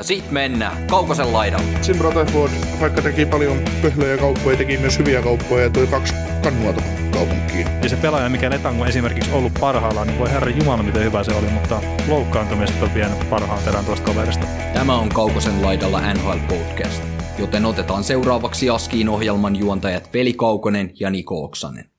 [0.00, 1.66] Ja sit mennään Kaukosen laidalla.
[1.82, 6.74] Sim Rutherford, vaikka teki paljon pöhlöjä kauppoja, teki myös hyviä kauppoja ja toi kaksi kannua
[7.12, 7.66] kaupunkiin.
[7.82, 11.34] Ja se pelaaja, mikä Letango esimerkiksi ollut parhaillaan, niin voi herra jumala miten hyvä se
[11.34, 14.46] oli, mutta loukkaantumista on vienyt parhaan terän tuosta kaverista.
[14.74, 17.02] Tämä on Kaukosen laidalla NHL Podcast,
[17.38, 21.90] joten otetaan seuraavaksi Askiin ohjelman juontajat Veli Kaukonen ja Niko Oksanen.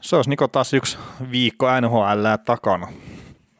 [0.00, 0.98] Se olisi Niko taas yksi
[1.30, 2.88] viikko NHL takana.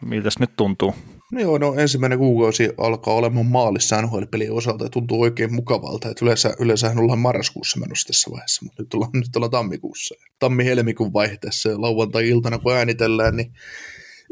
[0.00, 0.95] Miltäs nyt tuntuu?
[1.32, 6.08] No joo, no ensimmäinen kuukausi alkaa olemaan maalissa NHL-pelien osalta ja tuntuu oikein mukavalta.
[6.08, 10.14] Että yleensä, yleensähän ollaan marraskuussa menossa tässä vaiheessa, mutta nyt ollaan, nyt ollaan tammikuussa.
[10.38, 13.52] Tammi-helmikuun vaihteessa ja lauantai-iltana kun äänitellään, niin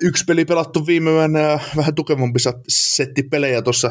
[0.02, 3.90] yksi peli pelattu viime yönä ja vähän tukevampi setti pelejä tuossa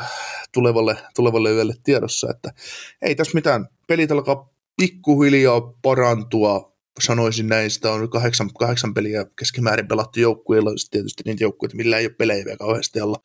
[0.53, 2.53] tulevalle, tulevalle yölle tiedossa, että
[3.01, 3.67] ei tässä mitään.
[3.87, 11.23] Pelit alkaa pikkuhiljaa parantua, sanoisin näin, sitä on kahdeksan, kahdeksan peliä keskimäärin pelattu joukkueilla, tietysti
[11.25, 13.17] niitä joukkueita, millä ei ole pelejä vielä kauheasti alla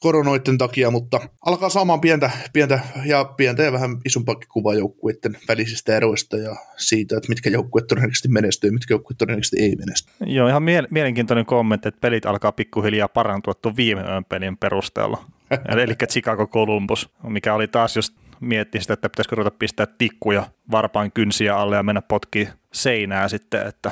[0.00, 5.96] koronoiden takia, mutta alkaa saamaan pientä, pientä ja pientä ja vähän isompaakin kuvaa joukkueiden välisistä
[5.96, 10.12] eroista ja siitä, että mitkä joukkueet todennäköisesti menestyy ja mitkä joukkueet todennäköisesti ei menesty.
[10.26, 15.24] Joo, ihan mielenkiintoinen kommentti, että pelit alkaa pikkuhiljaa parantua tuon viime yön pelin perusteella.
[15.82, 21.12] Eli Chicago Columbus, mikä oli taas just miettiä sitä, että pitäisikö ruveta pistää tikkuja varpaan
[21.12, 23.90] kynsiä alle ja mennä potki seinää sitten, että,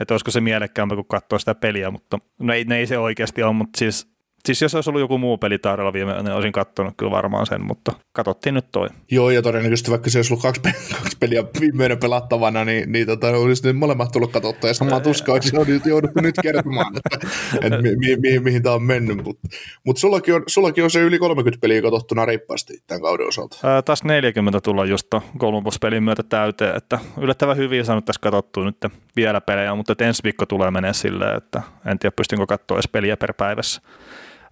[0.00, 3.42] että olisiko se mielekkäämpää kuin katsoa sitä peliä, mutta no ei, ne ei se oikeasti
[3.42, 4.13] ole, mutta siis
[4.46, 7.64] Siis jos olisi ollut joku muu peli tarjolla viime, niin olisin katsonut kyllä varmaan sen,
[7.64, 8.88] mutta katsottiin nyt toi.
[9.10, 13.06] Joo, ja todennäköisesti vaikka se olisi ollut kaksi, peliä, kaksi peliä viimeinen pelattavana, niin, niin
[13.06, 17.28] tota, olisi nyt molemmat tullut katsottua, ja samaa tuskaa olisi jouduttu nyt kertomaan, että,
[17.62, 19.24] että mi, mi, mi, mihin tämä on mennyt.
[19.24, 19.48] Mutta
[19.84, 23.58] mut sullakin, on, sullakin on se yli 30 peliä katsottuna reippaasti tämän kauden osalta.
[23.62, 28.76] Ää, taas 40 tulla just Columbus-pelin myötä täyteen, että yllättävän hyvin saanut tässä katsottua nyt
[29.16, 33.16] vielä pelejä, mutta ensi viikko tulee menee silleen, että en tiedä pystynkö katsoa edes peliä
[33.16, 33.82] per päivässä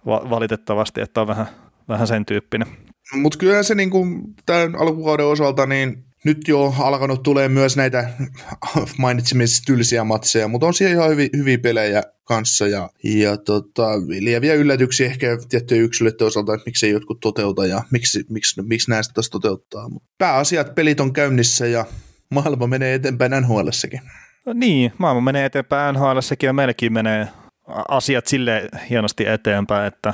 [0.05, 1.47] va- valitettavasti, että on vähän,
[1.89, 2.67] vähän sen tyyppinen.
[3.13, 3.91] Mutta kyllä se niin
[4.45, 8.09] tämän alkukauden osalta, niin nyt jo alkanut tulee myös näitä
[8.97, 13.87] mainitsemissa tylsiä matseja, mutta on siellä ihan hyviä, hyviä pelejä kanssa ja, ja tota,
[14.19, 19.13] lieviä yllätyksiä ehkä tiettyjä yksilöiden osalta, että miksei jotkut toteuta ja miksi, miksi, miksi näistä
[19.13, 19.89] taas toteuttaa.
[19.89, 21.85] Mut pääasiat pelit on käynnissä ja
[22.29, 24.01] maailma menee eteenpäin NHLssäkin.
[24.45, 27.27] No niin, maailma menee eteenpäin NHLssäkin ja meilläkin menee
[27.89, 30.13] asiat sille hienosti eteenpäin, että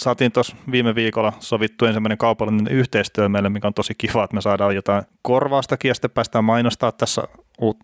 [0.00, 4.40] saatiin tuossa viime viikolla sovittu ensimmäinen kaupallinen yhteistyö meille, mikä on tosi kiva, että me
[4.40, 7.22] saadaan jotain korvaustakin ja sitten päästään mainostaa tässä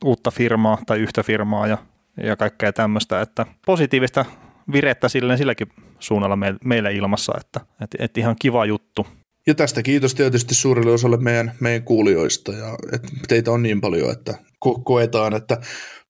[0.05, 1.79] uutta firmaa tai yhtä firmaa ja,
[2.23, 4.25] ja kaikkea tämmöistä, että positiivista
[4.73, 5.69] virettä silleen silläkin
[5.99, 9.07] suunnalla meille ilmassa, että, että, että ihan kiva juttu.
[9.47, 14.13] Ja tästä kiitos tietysti suurelle osalle meidän, meidän kuulijoista ja että teitä on niin paljon,
[14.13, 14.35] että
[14.67, 15.61] ko- koetaan, että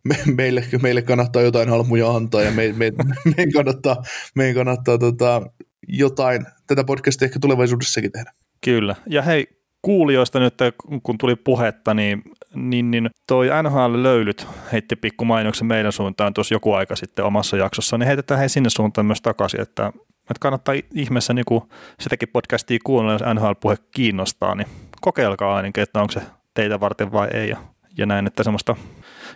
[0.04, 2.92] me, meille, meille kannattaa jotain halmuja antaa ja me, me,
[3.36, 3.96] meidän kannattaa,
[4.34, 5.42] meidän kannattaa tota,
[5.88, 8.32] jotain tätä podcastia ehkä tulevaisuudessakin tehdä.
[8.64, 8.96] Kyllä.
[9.06, 9.46] Ja hei,
[9.82, 10.54] kuulijoista nyt,
[11.02, 12.22] kun tuli puhetta, niin,
[12.54, 17.98] niin, niin toi NHL-löylyt heitti pikku mainoksen meidän suuntaan tuossa joku aika sitten omassa jaksossa,
[17.98, 21.44] niin heitetään he sinne suuntaan myös takaisin, että, että kannattaa ihmeessä niin
[22.00, 24.68] sitäkin podcastia kuunnella, jos NHL-puhe kiinnostaa, niin
[25.00, 26.22] kokeilkaa ainakin, että onko se
[26.54, 27.48] teitä varten vai ei.
[27.48, 27.56] Ja,
[27.98, 28.76] ja näin, että semmoista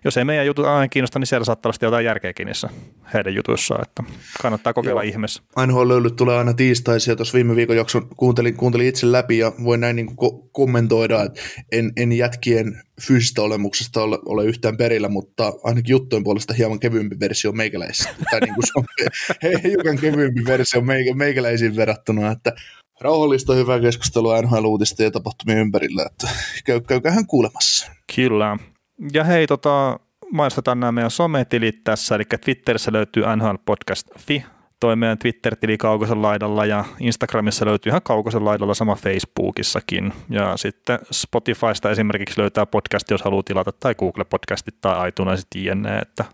[0.05, 2.69] jos ei meidän jutut aina kiinnosta, niin siellä saattaa olla jotain järkeäkin niissä
[3.15, 4.03] heidän jutuissaan, että
[4.43, 5.11] kannattaa kokeilla Joo.
[5.11, 5.43] ihmeessä.
[5.57, 9.81] Ainoa löylyt tulee aina tiistaisin, tuossa viime viikon jakson kuuntelin, kuuntelin itse läpi ja voin
[9.81, 11.41] näin niin ko- kommentoida, että
[11.73, 17.17] en, en jätkien fyysistä olemuksesta ole, ole yhtään perillä, mutta ainakin juttujen puolesta hieman kevyempi
[17.21, 18.15] versio meikäläisistä.
[18.31, 18.85] tai niin kuin se on
[19.71, 22.53] hiukan kevyempi versio meikä, meikäläisiin verrattuna, että
[23.01, 26.29] rauhallista hyvää keskustelua NHL-uutista ja tapahtumien ympärillä, että
[26.65, 27.93] käy, käykähän kuulemassa.
[28.17, 28.57] Kyllä.
[29.13, 30.01] Ja hei, tota,
[30.33, 34.45] mainostetaan nämä meidän sometilit tässä, eli Twitterissä löytyy nhlpodcast.fi,
[34.81, 40.13] toi meidän Twitter-tili Kaukosen laidalla ja Instagramissa löytyy ihan Kaukosen laidalla sama Facebookissakin.
[40.31, 46.25] Ja sitten Spotifysta esimerkiksi löytää podcast, jos haluaa tilata, tai Google-podcastit tai iTunesit jne, että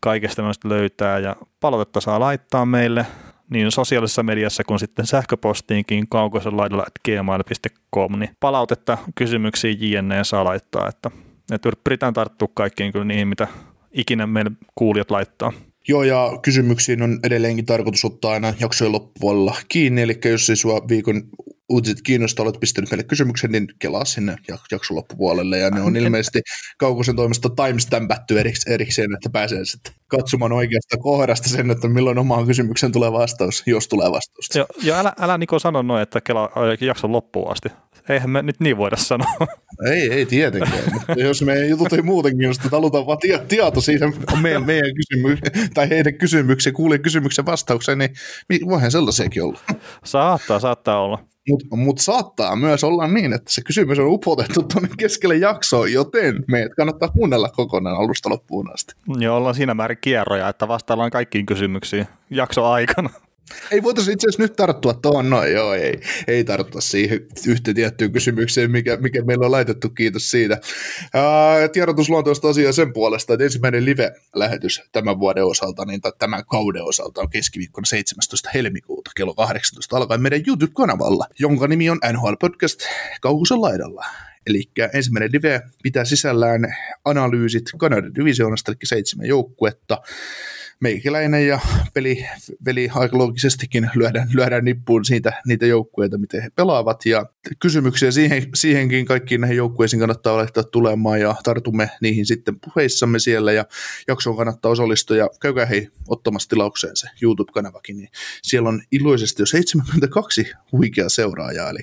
[0.00, 3.06] kaikesta noista löytää ja palautetta saa laittaa meille
[3.50, 10.88] niin sosiaalisessa mediassa kuin sitten sähköpostiinkin kaukosen laidalla gmail.com, niin palautetta, kysymyksiä jne saa laittaa,
[10.88, 11.10] että
[11.52, 13.48] että pyritään tarttua kaikkiin kyllä niihin, mitä
[13.92, 15.52] ikinä meille kuulijat laittaa.
[15.88, 20.88] Joo, ja kysymyksiin on edelleenkin tarkoitus ottaa aina jaksojen loppupuolella kiinni, eli jos ei sua
[20.88, 21.22] viikon
[21.70, 24.36] uutiset kiinnostaa, olet pistänyt meille kysymyksen, niin kelaa sinne
[24.70, 25.58] jakson loppupuolelle.
[25.58, 26.40] Ja ne on ilmeisesti
[26.78, 28.34] Kaukosen toimesta timestampattu
[28.66, 33.88] erikseen, että pääsee sitten katsomaan oikeasta kohdasta sen, että milloin omaan kysymykseen tulee vastaus, jos
[33.88, 34.48] tulee vastaus.
[34.54, 36.50] Joo, jo älä, älä Niko sano noin, että kelaa
[36.80, 37.68] jakson loppuun asti.
[38.10, 39.28] Eihän me nyt niin voida sanoa.
[39.86, 40.82] Ei, ei tietenkään.
[40.92, 44.06] Mutta jos meidän jutut ei muuten kiinnosta, että halutaan vaan tie, tieto siitä
[44.42, 45.38] meidän, meidän kysymys,
[45.74, 48.10] tai heidän kysymyksen, kuulee kysymyksen vastaukseen, niin
[48.68, 49.60] voihan sellaisiakin olla.
[50.04, 51.18] Saattaa, saattaa olla.
[51.48, 56.44] Mutta mut saattaa myös olla niin, että se kysymys on upotettu tuonne keskelle jaksoa, joten
[56.48, 58.94] meidät kannattaa kuunnella kokonaan alusta loppuun asti.
[59.18, 63.10] Joo, ollaan siinä määrin kierroja, että vastaillaan kaikkiin kysymyksiin jakso aikana.
[63.70, 68.12] Ei voitaisiin itse asiassa nyt tarttua tuohon, no joo, ei, ei tarttua siihen yhteen tiettyyn
[68.12, 70.60] kysymykseen, mikä, mikä meillä on laitettu, kiitos siitä.
[71.72, 77.20] Tiedotusluontoista asiaa sen puolesta, että ensimmäinen live-lähetys tämän vuoden osalta, niin tai tämän kauden osalta
[77.20, 78.50] on keskiviikkona 17.
[78.54, 82.80] helmikuuta kello 18 alkaen meidän YouTube-kanavalla, jonka nimi on NHL Podcast
[83.20, 84.04] Kaukusen laidalla.
[84.46, 86.74] Eli ensimmäinen live pitää sisällään
[87.04, 90.02] analyysit Kanadan divisioonasta, eli seitsemän joukkuetta,
[90.80, 91.60] meikäläinen ja
[91.94, 92.26] peli,
[92.64, 97.06] peli aika loogisestikin lyödään, lyödään nippuun siitä, niitä joukkueita, miten he pelaavat.
[97.06, 97.26] Ja
[97.58, 103.52] kysymyksiä siihen, siihenkin kaikkiin näihin joukkueisiin kannattaa laittaa tulemaan ja tartumme niihin sitten puheissamme siellä
[103.52, 103.64] ja
[104.08, 108.08] jaksoon kannattaa osallistua ja käykää hei ottamassa tilaukseen se YouTube-kanavakin, niin
[108.42, 111.80] siellä on iloisesti jo 72 huikeaa seuraajaa, eli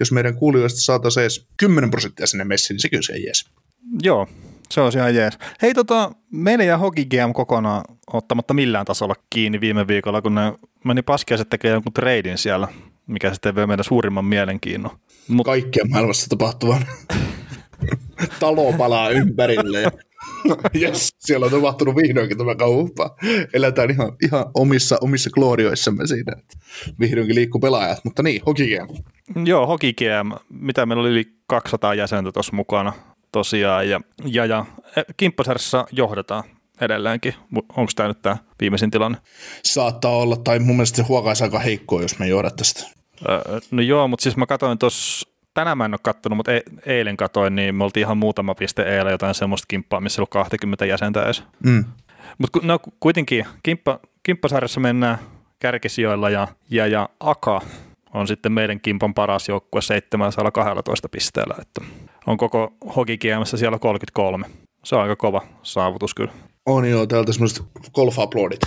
[0.00, 3.44] jos meidän kuulijoista saataisiin edes 10 prosenttia sinne messiin, niin sekin on jees.
[4.02, 4.28] Joo,
[4.70, 5.38] se on ihan jees.
[5.62, 10.52] Hei tota, meillä ja Hockey GM kokonaan ottamatta millään tasolla kiinni viime viikolla, kun ne
[10.84, 12.68] meni paskiaiset tekemään jonkun treidin siellä,
[13.06, 14.98] mikä sitten vei meidän suurimman mielenkiinnon.
[15.28, 15.46] Mut...
[15.46, 16.82] Kaikkea maailmassa tapahtuvan.
[18.40, 19.90] Talo palaa ympärille ja
[20.80, 23.16] yes, siellä on tapahtunut vihdoinkin tämä kauppaa.
[23.52, 26.56] Eletään ihan, ihan omissa, omissa glorioissamme siinä, että
[27.00, 28.94] vihdoinkin liikkuu pelaajat, mutta niin, Hockey GM.
[29.44, 32.92] Joo, Hockey GM, mitä meillä oli yli 200 jäsentä tuossa mukana
[33.36, 34.64] tosiaan, ja, ja, ja
[34.96, 36.44] e, kimppasarjassa johdetaan
[36.80, 37.34] edelleenkin.
[37.76, 39.18] Onko tämä nyt tämä viimeisin tilanne?
[39.62, 42.86] Saattaa olla, tai mun mielestä se huokaisi aika heikkoa, jos me johdat tästä.
[43.28, 46.62] Öö, no joo, mutta siis mä katsoin tuossa, tänään mä en ole kattonut, mutta e-
[46.86, 50.86] eilen katsoin, niin me oltiin ihan muutama piste eilen jotain semmoista kimppaa, missä oli 20
[50.86, 51.42] jäsentä edes.
[51.64, 51.84] Mm.
[52.38, 55.18] Mutta no kuitenkin, kimppa, kimppasarjassa mennään
[55.58, 57.60] kärkisijoilla ja, ja, ja Aka
[58.16, 61.80] on sitten meidän kimpan paras joukkue 712 pisteellä, että
[62.26, 64.46] on koko hokikiemässä siellä 33.
[64.84, 66.32] Se on aika kova saavutus kyllä.
[66.66, 67.62] On joo, täältä semmoiset
[67.94, 68.60] golf uploadit.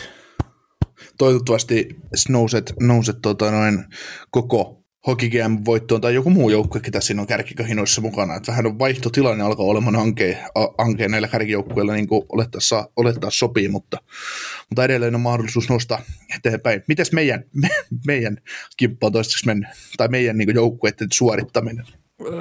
[1.18, 1.88] Toivottavasti
[2.30, 3.86] nouset, nouset tota noin
[4.31, 4.79] koko
[5.10, 5.30] Hockey
[5.66, 8.36] voittoon tai joku muu joukkue, ketä siinä on kärkikahinoissa mukana.
[8.36, 10.38] Että vähän on vaihtotilanne alkaa olemaan hankeen,
[10.78, 13.98] hankeen näillä kärkijoukkueilla, niin kuin olettaa, olettaa sopii, mutta,
[14.70, 16.02] mutta edelleen on mahdollisuus nostaa
[16.36, 16.84] eteenpäin.
[16.88, 17.70] Mites meidän, me,
[18.08, 18.38] meidän
[18.78, 21.86] kimppa on toistaiseksi mennyt, tai meidän niin joukkueiden suorittaminen?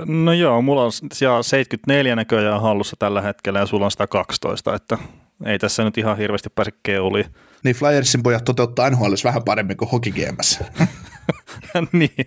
[0.07, 4.99] No joo, mulla on siellä 74 näköjään hallussa tällä hetkellä ja sulla on 112, että
[5.45, 7.27] ei tässä nyt ihan hirveästi pääse keuliin.
[7.65, 10.13] Niin Flyersin pojat toteuttaa NHL vähän paremmin kuin Hockey.
[11.93, 12.27] niin.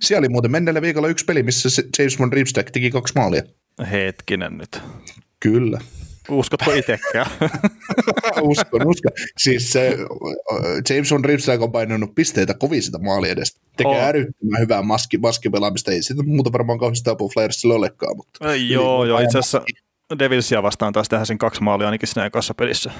[0.00, 3.42] Siellä oli muuten menneellä viikolla yksi peli, missä James von Riebstack teki kaksi maalia.
[3.90, 4.82] Hetkinen nyt.
[5.40, 5.80] Kyllä.
[6.28, 7.26] Uskotko itsekään?
[8.42, 9.12] uskon, uskon.
[9.38, 9.98] Siis se,
[10.90, 13.60] James von Riebstack on painanut pisteitä kovin sitä maalia edestä.
[13.76, 14.04] Tekee oh.
[14.04, 15.90] älyttömän hyvää maski, maskipelaamista.
[15.90, 18.16] Ei siitä muuta varmaan kauheasti apua Flyersille olekaan.
[18.16, 19.62] Mutta joo, joo, itse asiassa
[20.18, 22.90] Devilsia vastaan taas tehdä sen kaksi maalia ainakin siinä ekassa pelissä.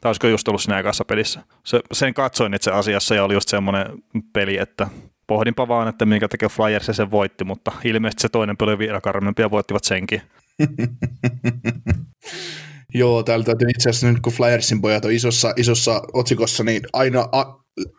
[0.00, 1.40] Tai olisiko just ollut siinä ekassa pelissä.
[1.64, 3.86] Se, sen katsoin itse asiassa ja oli just semmoinen
[4.32, 4.86] peli, että
[5.26, 9.42] pohdinpa vaan, että minkä takia Flyers sen voitti, mutta ilmeisesti se toinen peli vielä karmempi
[9.42, 10.22] ja voittivat senkin.
[12.94, 17.28] Joo, täällä täytyy itse asiassa nyt kun Flyersin pojat on isossa, isossa otsikossa, niin aina
[17.32, 17.44] a,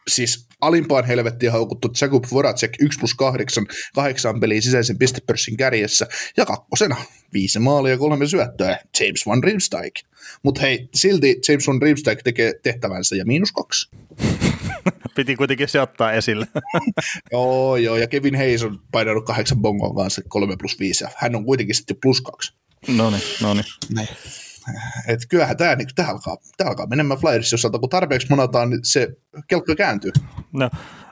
[0.07, 3.65] siis alimpaan helvettiin haukuttu Jakub Voracek 1 plus 8,
[3.95, 6.95] 8 peliä sisäisen pistepörssin kärjessä ja kakkosena
[7.33, 9.93] viisi maalia ja kolme syöttöä James Van Riemsdyk.
[10.43, 13.89] Mutta hei, silti James Van Riemsdyk tekee tehtävänsä ja miinus kaksi.
[15.15, 16.47] Piti kuitenkin se ottaa esille.
[17.31, 21.35] joo, joo, ja Kevin Hayes on painanut kahdeksan bongon kanssa 3 plus 5, ja hän
[21.35, 22.53] on kuitenkin sitten plus kaksi.
[22.87, 24.07] No niin, no niin.
[25.07, 29.07] Et kyllähän tämä, niin, alkaa, alkaa menemään Flyersin osalta, kun tarpeeksi monataan, niin se
[29.47, 30.11] kelkka kääntyy.
[30.53, 30.69] No,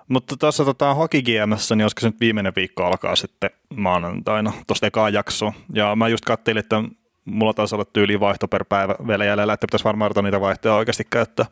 [0.08, 4.88] mutta tuossa tota, Hockey GMssä, niin olisiko se nyt viimeinen viikko alkaa sitten maanantaina, tuosta
[4.88, 5.54] ekaa jaksoa.
[5.74, 6.84] Ja mä just katselin, että
[7.26, 11.08] mulla taisi olla tyyli vaihto per päivä vielä jäljellä, että pitäisi varmaan niitä vaihtoja oikeasti
[11.10, 11.46] käyttää.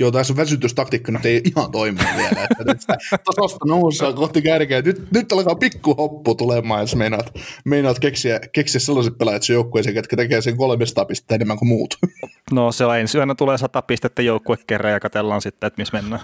[0.00, 2.48] Joo, tässä on väsytystaktiikka nyt ei ihan toimi vielä.
[3.24, 4.82] Tasasta nousee kohti kärkeä.
[4.82, 10.16] Nyt, nyt alkaa pikkuhoppu tulemaan, jos meinaat, meinaat keksiä, keksiä sellaiset pelaajat sen joukkueeseen, jotka
[10.16, 11.98] tekee sen 300 pistettä enemmän kuin muut.
[12.52, 15.96] No se on ensi yönä tulee 100 pistettä joukkue kerran ja katsellaan sitten, että missä
[15.96, 16.20] mennään.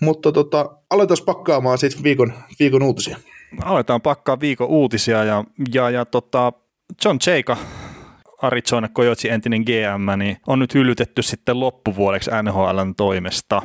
[0.00, 3.16] Mutta tota, aletaan pakkaamaan sitten viikon, viikon uutisia.
[3.62, 6.52] Aletaan pakkaa viikon uutisia ja, ja, ja tota,
[7.04, 7.56] John Cheika,
[8.42, 13.62] Arizona Coyotesin entinen GM, niin on nyt hyllytetty sitten loppuvuodeksi NHLn toimesta.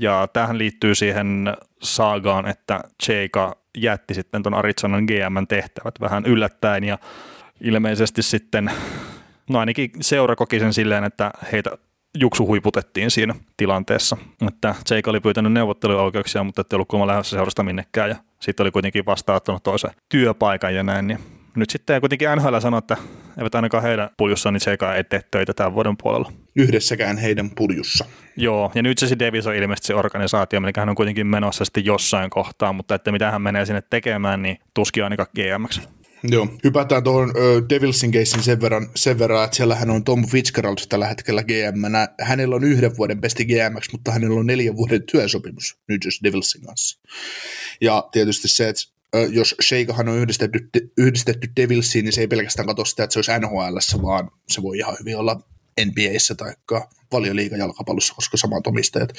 [0.00, 6.84] Ja tähän liittyy siihen saagaan, että Cheika jätti sitten tuon Arizonan GM tehtävät vähän yllättäen
[6.84, 6.98] ja
[7.60, 8.70] ilmeisesti sitten,
[9.50, 11.70] no ainakin seura koki sen silleen, että heitä
[12.18, 14.16] juksu huiputettiin siinä tilanteessa.
[14.48, 18.70] Että Jake oli pyytänyt neuvotteluoikeuksia, mutta ei ollut kuulemma lähdössä seurasta minnekään ja sitten oli
[18.70, 21.06] kuitenkin vastaanottanut toisen työpaikan ja näin.
[21.06, 21.18] Niin
[21.56, 22.96] nyt sitten kuitenkin NHL sanoi, että
[23.38, 26.32] eivät ainakaan heidän puljussaan, niin Jake ei tee töitä tämän vuoden puolella.
[26.56, 28.04] Yhdessäkään heidän puljussa.
[28.36, 31.84] Joo, ja nyt se Davis on ilmeisesti se organisaatio, mikä hän on kuitenkin menossa sitten
[31.84, 35.80] jossain kohtaa, mutta että mitä hän menee sinne tekemään, niin tuskin ainakaan GMX.
[36.28, 40.76] Joo, hypätään tuohon uh, Devilsin keissin sen verran, sen verran, että siellähän on Tom Fitzgerald
[40.88, 41.82] tällä hetkellä GM.
[42.20, 46.62] Hänellä on yhden vuoden besti GMX, mutta hänellä on neljän vuoden työsopimus New Jersey Devilsin
[46.62, 47.00] kanssa.
[47.80, 48.82] Ja tietysti se, että
[49.30, 50.58] jos Sheikahan on yhdistetty,
[50.98, 54.78] yhdistetty Devilsiin, niin se ei pelkästään katso sitä, että se olisi NHL, vaan se voi
[54.78, 55.40] ihan hyvin olla
[55.84, 56.52] NBAissä tai
[57.12, 59.12] valioliikajalkapallossa, koska samat omistajat,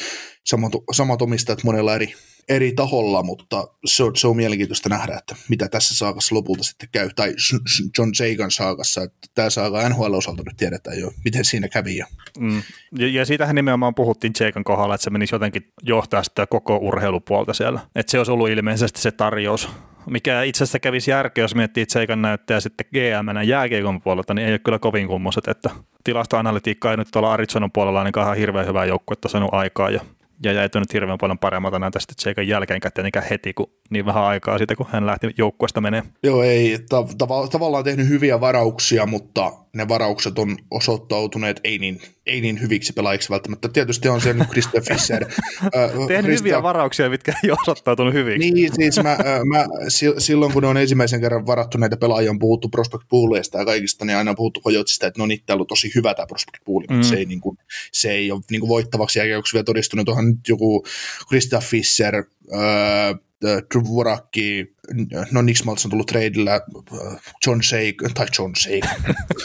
[0.43, 2.13] samat, samat omistajat monella eri,
[2.49, 6.89] eri taholla, mutta se on, se on mielenkiintoista nähdä, että mitä tässä saakassa lopulta sitten
[6.91, 7.33] käy, tai
[7.97, 11.97] John Jagan saakassa, että tämä saaka NHL-osalta nyt tiedetään jo, miten siinä kävi.
[11.97, 12.05] Ja,
[12.39, 12.61] mm.
[12.97, 17.53] ja, ja siitähän nimenomaan puhuttiin Jagan kohdalla, että se menisi jotenkin johtaa sitä koko urheilupuolta
[17.53, 19.69] siellä, että se olisi ollut ilmeisesti se tarjous,
[20.09, 24.53] mikä itse asiassa kävisi järkeä, jos miettii, Seikan näyttää sitten GM jääkiekon puolelta, niin ei
[24.53, 25.69] ole kyllä kovin kummoset, että
[26.03, 30.01] tilastoanalytiikka ei nyt tuolla Arizonan puolella ainakaan ihan hirveän hyvää joukkuetta saanut aikaa ja
[30.43, 34.23] ja jäi nyt hirveän paljon paremmalta näitä sitten Seikan jälkeenkään tietenkään heti, kun niin vähän
[34.23, 36.03] aikaa siitä, kun hän lähti joukkueesta menee.
[36.23, 42.01] Joo, ei ta- tav- tavallaan tehnyt hyviä varauksia, mutta ne varaukset on osoittautuneet ei niin,
[42.25, 43.69] ei niin hyviksi pelaajiksi välttämättä.
[43.69, 45.25] Tietysti on se Christian Fischer.
[46.07, 46.43] Tehnyt Christa...
[46.43, 48.51] hyviä varauksia, mitkä ei osoittautunut hyviksi.
[48.51, 49.65] Niin, siis mä, mä,
[50.17, 54.17] silloin kun on ensimmäisen kerran varattu näitä pelaajia, on puhuttu prospect pooleista ja kaikista, niin
[54.17, 56.95] aina on puhuttu Kojotsista, että no niin, täällä on tosi hyvä tämä prospect pool, mm.
[56.95, 57.57] mutta se ei, niin kuin,
[57.91, 60.09] se ei ole niin kuin voittavaksi jälkeen, vielä todistunut.
[60.09, 60.85] Onhan nyt joku
[61.27, 64.75] Christian Fischer, öö, Dvorakki,
[65.31, 66.61] no Nixmaltz on tullut tradeillä,
[67.47, 68.89] John Shake, tai John Shake,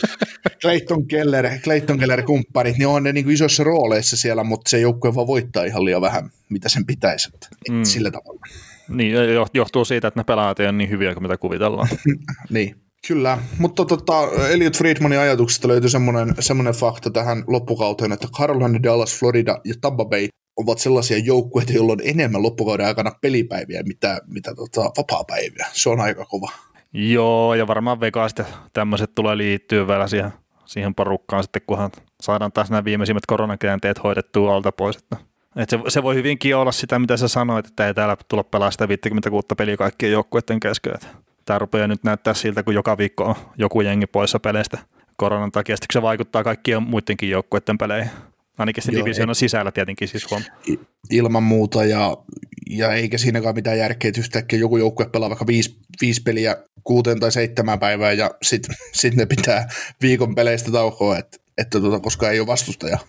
[0.62, 4.80] Clayton Keller, Clayton Keller kumppanit, niin on ne niin kuin isoissa rooleissa siellä, mutta se
[4.80, 7.84] joukkue vaan voittaa ihan liian vähän, mitä sen pitäisi, että mm.
[7.84, 8.40] sillä tavalla.
[8.88, 9.14] Niin,
[9.54, 11.88] johtuu siitä, että ne pelaajat ei ole niin hyviä kuin mitä kuvitellaan.
[12.50, 12.74] niin,
[13.06, 14.14] Kyllä, mutta tota,
[14.50, 20.04] Elliot Friedmanin ajatuksesta löytyi semmoinen, semmoinen fakta tähän loppukauteen, että Carolina, Dallas, Florida ja Tampa
[20.04, 20.28] Bay
[20.60, 25.66] ovat sellaisia joukkueita, joilla on enemmän loppukauden aikana pelipäiviä, mitä, mitä tota, vapaa-päiviä.
[25.72, 26.50] Se on aika kova.
[26.92, 28.34] Joo, ja varmaan Vegas
[28.72, 30.32] tämmöiset tulee liittyä vielä siihen,
[30.64, 31.90] siihen porukkaan sitten, kunhan
[32.22, 34.96] saadaan taas nämä viimeisimmät koronakäänteet hoidettua alta pois.
[34.96, 35.16] Että,
[35.56, 38.70] että se, se, voi hyvinkin olla sitä, mitä sä sanoit, että ei täällä tulla pelaa
[38.70, 40.94] sitä 56 peliä kaikkien joukkueiden kesken.
[41.44, 44.78] Tämä rupeaa nyt näyttää siltä, kun joka viikko on joku jengi poissa peleistä
[45.16, 45.76] koronan takia.
[45.76, 48.10] Sitten se vaikuttaa kaikkien muidenkin joukkueiden peleihin.
[48.60, 50.42] Ainakin se divisioonan sisällä tietenkin siis huom.
[51.10, 52.16] Ilman muuta ja,
[52.70, 57.20] ja eikä siinäkaan mitään järkeä, että yhtäkkiä joku joukkue pelaa vaikka viisi, viisi peliä kuuteen
[57.20, 59.68] tai seitsemän päivää ja sitten sit ne pitää
[60.02, 62.98] viikon peleistä taukoa, että, että tota, koska ei ole vastustaja.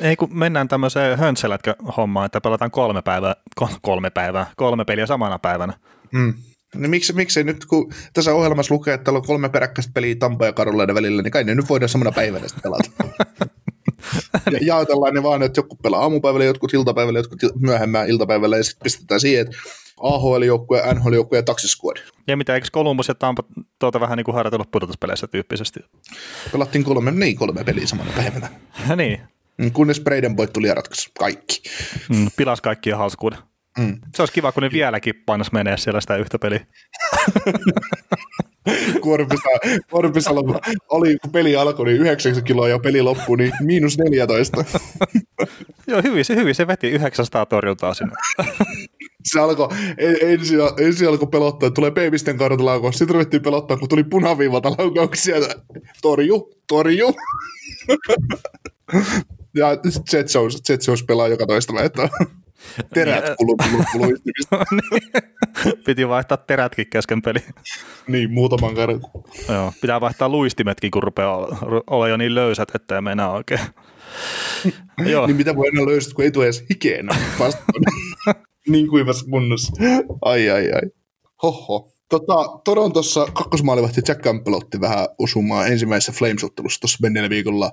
[0.00, 3.36] Ei kun mennään tämmöiseen höntselätkö hommaan, että pelataan kolme päivää,
[3.82, 5.72] kolme päivää, kolme peliä samana päivänä.
[6.12, 6.34] Mm.
[6.74, 10.46] Niin miksi, miksi nyt, kun tässä ohjelmassa lukee, että täällä on kolme peräkkäistä peliä Tampa
[10.46, 12.90] ja Karolainen välillä, niin kai ne nyt voidaan samana päivänä sitten pelata.
[14.50, 18.84] ja jaotellaan ne vaan, että joku pelaa aamupäivällä, jotkut iltapäivällä, jotkut myöhemmään iltapäivällä, ja sitten
[18.84, 19.56] pistetään siihen, että
[20.00, 22.00] AHL-joukkue, NHL-joukkue ja taksiskuodi.
[22.26, 23.42] Ja mitä, eikö Columbus ja Tampa
[23.78, 25.80] tuota vähän niin kuin harjoitellut pudotuspeleissä tyyppisesti?
[26.52, 28.48] Pelattiin kolme, niin kolme peliä samana päivänä.
[28.96, 29.20] niin.
[29.58, 31.62] Mm, kunnes Braden tuli ja ratkaisi kaikki.
[32.08, 33.38] Mm, pilas kaikkien hauskuuden.
[33.78, 33.98] Mm.
[34.14, 36.66] Se olisi kiva, kun ne vieläkin painas menee siellä sitä yhtä peliä.
[39.00, 39.58] Korpisalo,
[39.90, 44.64] Korpisalo oli, kun peli alkoi, niin 90 kiloa ja peli loppui, niin miinus 14.
[45.86, 48.12] Joo, hyvin se, hyvin se veti 900 torjuntaa sinne.
[49.32, 49.68] se alkoi,
[50.20, 54.70] ensin, ensin alkoi pelottaa, että tulee peivisten kaudalta laukaus, sitten ruvettiin pelottaa, kun tuli punaviivalta
[54.78, 55.36] laukauksia,
[56.02, 57.14] torju, torju.
[59.54, 59.68] ja
[60.12, 62.08] Jet Jones, Jet Jones pelaa joka toista vaihtoa.
[62.94, 64.04] Terät kulu, kulu, kulu
[64.70, 67.38] niin, Piti vaihtaa terätkin kesken peli.
[68.08, 69.00] niin, muutaman kerran.
[69.48, 71.36] Joo, pitää vaihtaa luistimetkin, kun rupeaa
[71.90, 73.60] olla jo niin löysät, että ei mennä oikein.
[75.12, 75.26] Joo.
[75.26, 77.16] niin mitä voi enää löysät, kun ei tule edes hikeenä
[78.68, 79.72] niin kuivassa kunnossa.
[80.22, 80.90] Ai, ai, ai.
[81.42, 81.93] Hoho.
[82.14, 87.70] Tota, Torontossa kakkosmaalivahti Jack Campbell otti vähän osumaan ensimmäisessä Flames-ottelussa tuossa menneellä viikolla.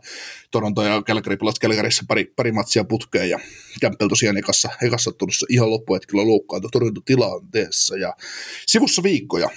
[0.51, 3.39] Toronto ja Calgary pelas Calgaryssa pari, pari matsia putkeen ja
[3.81, 8.13] Campbell tosiaan ekassa, ekassa ottelussa ihan loppuhetkellä loukkaantui Toronto tilanteessa ja
[8.65, 9.49] sivussa viikkoja.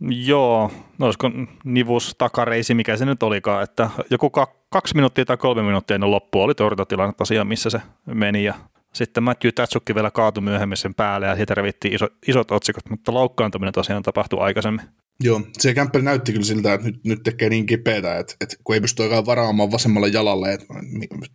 [0.00, 1.30] Joo, no olisiko
[1.64, 4.30] nivus takareisi, mikä se nyt olikaan, että joku
[4.70, 8.54] kaksi minuuttia tai kolme minuuttia ennen loppua oli torjuntatilannetta tosiaan, missä se meni ja
[8.98, 13.14] sitten Matthew Tatsukki vielä kaatui myöhemmin sen päälle ja siitä revittiin iso, isot otsikot, mutta
[13.14, 14.82] loukkaantuminen tosiaan tapahtui aikaisemmin.
[15.20, 18.74] Joo, se Campbell näytti kyllä siltä, että nyt, nyt tekee niin kipeätä, että, että kun
[18.74, 20.66] ei pysty oikein varaamaan vasemmalle jalalle, että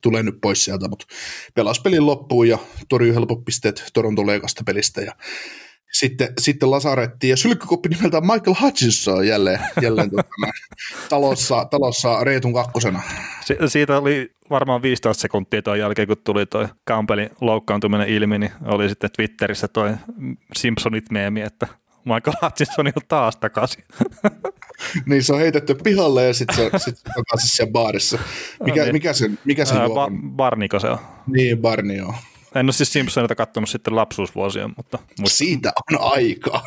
[0.01, 1.05] tulee nyt pois sieltä, mutta
[1.55, 2.57] pelasi pelin loppuun ja
[2.89, 5.15] torjui helpot pisteet Toronto leikasta pelistä ja
[5.93, 10.29] sitten, sitten lasarettiin ja sylkkykoppi nimeltä Michael Hutchinson jälleen, jälleen tuota,
[11.09, 13.01] talossa, talossa Reetun kakkosena.
[13.45, 18.51] Si- siitä oli varmaan 15 sekuntia tuon jälkeen, kun tuli tuo Campbellin loukkaantuminen ilmi, niin
[18.65, 19.91] oli sitten Twitterissä tuo
[20.57, 21.67] Simpsonit meemi, että
[22.05, 23.83] Michael Hutchinson on taas takaisin.
[25.05, 28.19] niin se on heitetty pihalle ja sitten se, sit se takaisin siellä baarissa.
[28.63, 28.95] Mikä, no niin.
[28.95, 30.97] mikä se, mikä se Ää, ba- Barniko se on?
[31.27, 32.15] Niin, Barni joo.
[32.55, 34.99] En ole siis Simpsonita katsonut sitten lapsuusvuosia, mutta...
[35.19, 35.35] Muist...
[35.35, 36.61] Siitä on aika.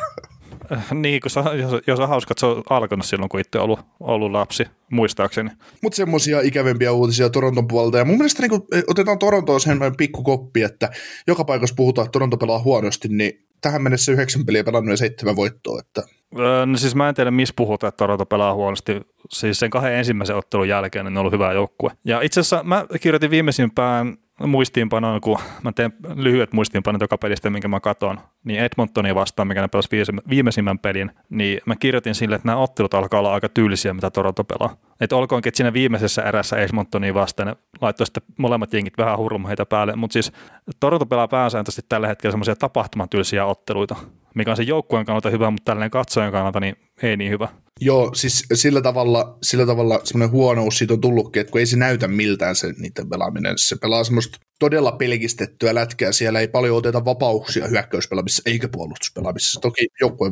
[1.01, 4.31] niin, kun jos, jos on hauska, että se on alkanut silloin, kun itse ollut, ollut
[4.31, 5.49] lapsi, muistaakseni.
[5.83, 7.97] Mutta semmoisia ikävempiä uutisia Toronton puolelta.
[7.97, 10.89] Ja mun mielestä niin kun, otetaan Torontoon sen pikku koppi, että
[11.27, 15.35] joka paikassa puhutaan, että Toronto pelaa huonosti, niin tähän mennessä yhdeksän peliä pelannut ja seitsemän
[15.35, 15.79] voittoa.
[15.79, 16.03] Että...
[16.39, 19.01] Öö, no siis mä en tiedä, missä puhutaan, että Toronto pelaa huonosti.
[19.29, 21.91] Siis sen kahden ensimmäisen ottelun jälkeen niin ne on ollut hyvä joukkue.
[22.05, 27.67] Ja itse asiassa mä kirjoitin viimeisimpään muistiinpanoon, kun mä teen lyhyet muistiinpanot joka pelistä, minkä
[27.67, 29.89] mä katon, niin Edmontonia vastaan, mikä ne pelasi
[30.29, 34.43] viimeisimmän pelin, niin mä kirjoitin sille, että nämä ottelut alkaa olla aika tyylisiä, mitä Toronto
[34.43, 34.77] pelaa.
[35.01, 39.65] Että olkoonkin, että siinä viimeisessä erässä Edmontonia vastaan ne laittoi sitten molemmat jengit vähän hurlumheita
[39.65, 40.31] päälle, mutta siis
[40.79, 43.95] Toronto pelaa pääsääntöisesti tällä hetkellä semmoisia tapahtumatyylisiä otteluita,
[44.35, 47.47] mikä on se joukkueen kannalta hyvä, mutta tällainen katsojan kannalta niin ei niin hyvä.
[47.81, 51.77] Joo, siis sillä tavalla, sillä tavalla semmoinen huonous siitä on tullutkin, että kun ei se
[51.77, 53.57] näytä miltään se niiden pelaaminen.
[53.57, 56.11] Se pelaa semmoista todella pelkistettyä lätkää.
[56.11, 59.59] Siellä ei paljon oteta vapauksia hyökkäyspelaamisessa eikä puolustuspelaamisessa.
[59.59, 60.31] Toki joukkue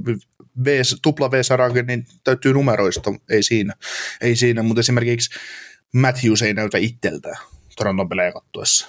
[1.01, 1.35] tupla v
[1.87, 3.73] niin täytyy numeroista, ei siinä.
[4.21, 5.39] Ei siinä, mutta esimerkiksi
[5.93, 7.37] Matthews ei näytä itseltään
[7.77, 8.87] Toronton pelejä kattuessa.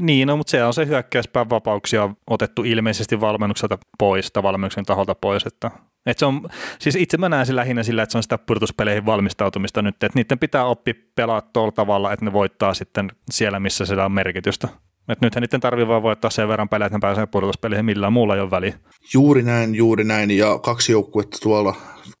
[0.00, 5.14] Niin, no, mutta se on se hyökkäyspään vapauksia otettu ilmeisesti valmennukselta pois tai valmennuksen taholta
[5.14, 5.70] pois, että
[6.06, 9.06] et se on, siis itse mä näen sen lähinnä sillä, että se on sitä purtuspeleihin
[9.06, 13.86] valmistautumista nyt, että niiden pitää oppia pelaa tuolla tavalla, että ne voittaa sitten siellä, missä
[13.86, 14.68] sillä on merkitystä.
[15.08, 18.34] Et nythän niiden tarvii vaan voittaa sen verran pelejä, että ne pääsee purtuspeleihin, millään muulla
[18.34, 18.78] ei ole väliä.
[19.14, 21.76] Juuri näin, juuri näin, ja kaksi joukkuetta tuolla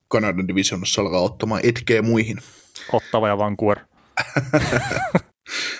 [0.08, 2.38] Kanadan divisionassa alkaa ottamaan etkeä muihin.
[2.92, 3.78] Ottava ja Vancouver.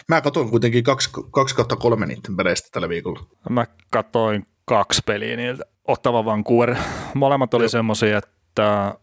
[0.09, 3.21] Mä katsoin kuitenkin kaksi, kaksi kautta kolme niiden peleistä tällä viikolla.
[3.51, 5.64] Mä katsoin kaksi peliä niiltä.
[5.88, 6.77] Ottava Vancouver.
[7.14, 8.94] Molemmat oli semmoisia, että,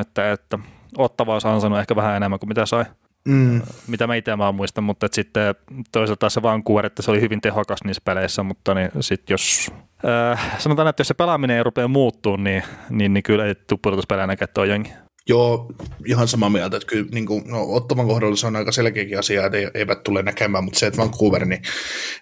[0.00, 0.58] että, että
[0.96, 2.84] Ottava olisi ansainnut ehkä vähän enemmän kuin mitä sai.
[3.28, 3.62] Mm.
[3.88, 5.54] Mitä mä itse vaan muistan, mutta että sitten
[5.92, 9.70] toisaalta se Vancouver, että se oli hyvin tehokas niissä peleissä, mutta niin sitten jos
[10.04, 14.26] äh, sanotaan, että jos se pelaaminen ei rupea muuttuu, niin, niin, niin kyllä ei tuppurotuspelejä
[14.26, 14.90] näkee tuo jengi.
[15.28, 15.66] Joo,
[16.06, 19.46] ihan samaa mieltä, että kyllä niin kuin, no, Ottavan kohdalla se on aika selkeäkin asia,
[19.46, 21.62] että eivät tule näkemään, mutta se, että Vancouver, niin,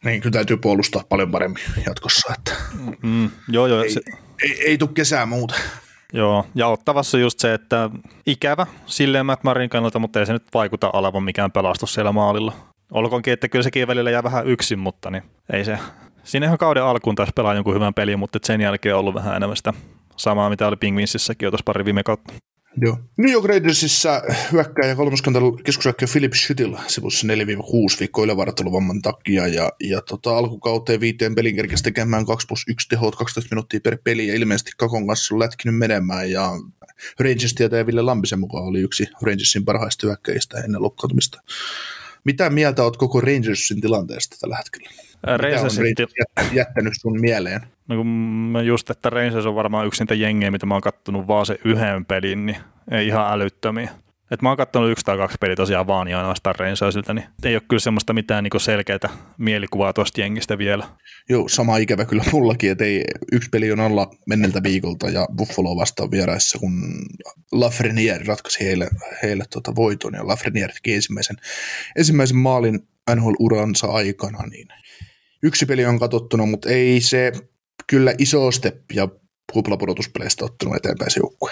[0.05, 2.35] niin kyllä täytyy puolustaa paljon paremmin jatkossa.
[2.38, 2.53] Että
[3.03, 3.83] mm, joo, joo.
[3.83, 4.01] Ei, se...
[4.07, 5.55] ei, ei, ei tule kesää muuta.
[6.12, 7.90] Joo, ja ottavassa just se, että
[8.27, 12.53] ikävä silleen Matt Marin kannalta, mutta ei se nyt vaikuta olevan mikään pelastus siellä maalilla.
[12.92, 15.79] Olkoonkin, että kyllä sekin välillä jää vähän yksin, mutta niin ei se.
[16.25, 19.37] Siinä ihan kauden alkuun taisi pelaa jonkun hyvän pelin, mutta sen jälkeen on ollut vähän
[19.37, 19.73] enemmän sitä
[20.16, 22.35] samaa, mitä oli Pingvinsissäkin jo tuossa pari viime kautta.
[22.80, 22.98] Joo.
[23.16, 27.30] New York Raidersissa hyökkäjä kolmoskanta keskushyökkäjä Philip Schüttil sivussa 4-6
[28.00, 33.16] viikkoa ylävartaluvamman takia ja, ja tota, alkukauteen viiteen pelin kerkesi tekemään 2 plus 1 tehot
[33.16, 36.50] 12 minuuttia per peli ja ilmeisesti Kakon kanssa on lätkinyt menemään ja
[37.20, 41.42] Rangers tietää Ville Lampisen mukaan oli yksi Rangersin parhaista hyökkäjistä ennen lokkautumista.
[42.26, 44.90] Mitä mieltä olet koko Rangersin tilanteesta tällä hetkellä?
[45.22, 46.06] Rangersin Mitä
[46.40, 47.60] on jättänyt sun mieleen?
[47.88, 51.46] No kun just, että Rangers on varmaan yksi niitä jengejä, mitä mä oon kattonut vaan
[51.46, 52.56] se yhden pelin, niin
[52.90, 53.90] ei ihan älyttömiä.
[54.30, 57.54] Et mä oon katsonut yksi tai kaksi peliä tosiaan vaan ja ainoastaan Rangersilta, niin ei
[57.54, 59.08] ole kyllä semmoista mitään niinku selkeää
[59.38, 60.88] mielikuvaa tuosta jengistä vielä.
[61.28, 65.76] Joo, sama ikävä kyllä mullakin, että ei, yksi peli on alla menneltä viikolta ja Buffalo
[65.76, 66.72] vastaan vieraissa, kun
[67.52, 68.88] Lafreniere ratkaisi heille,
[69.22, 71.36] heille tuota voiton ja Lafreniere teki ensimmäisen,
[71.96, 72.80] ensimmäisen maalin
[73.14, 74.68] NHL-uransa aikana, niin
[75.42, 77.32] yksi peli on katsottuna, mutta ei se
[77.86, 79.08] kyllä iso step ja
[79.52, 81.50] kuplapudotuspeleistä ottanut eteenpäin se joukkue.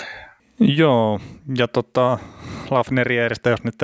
[0.61, 1.21] Joo,
[1.57, 2.19] ja tota,
[2.71, 3.75] Lafnerieristä, jos nyt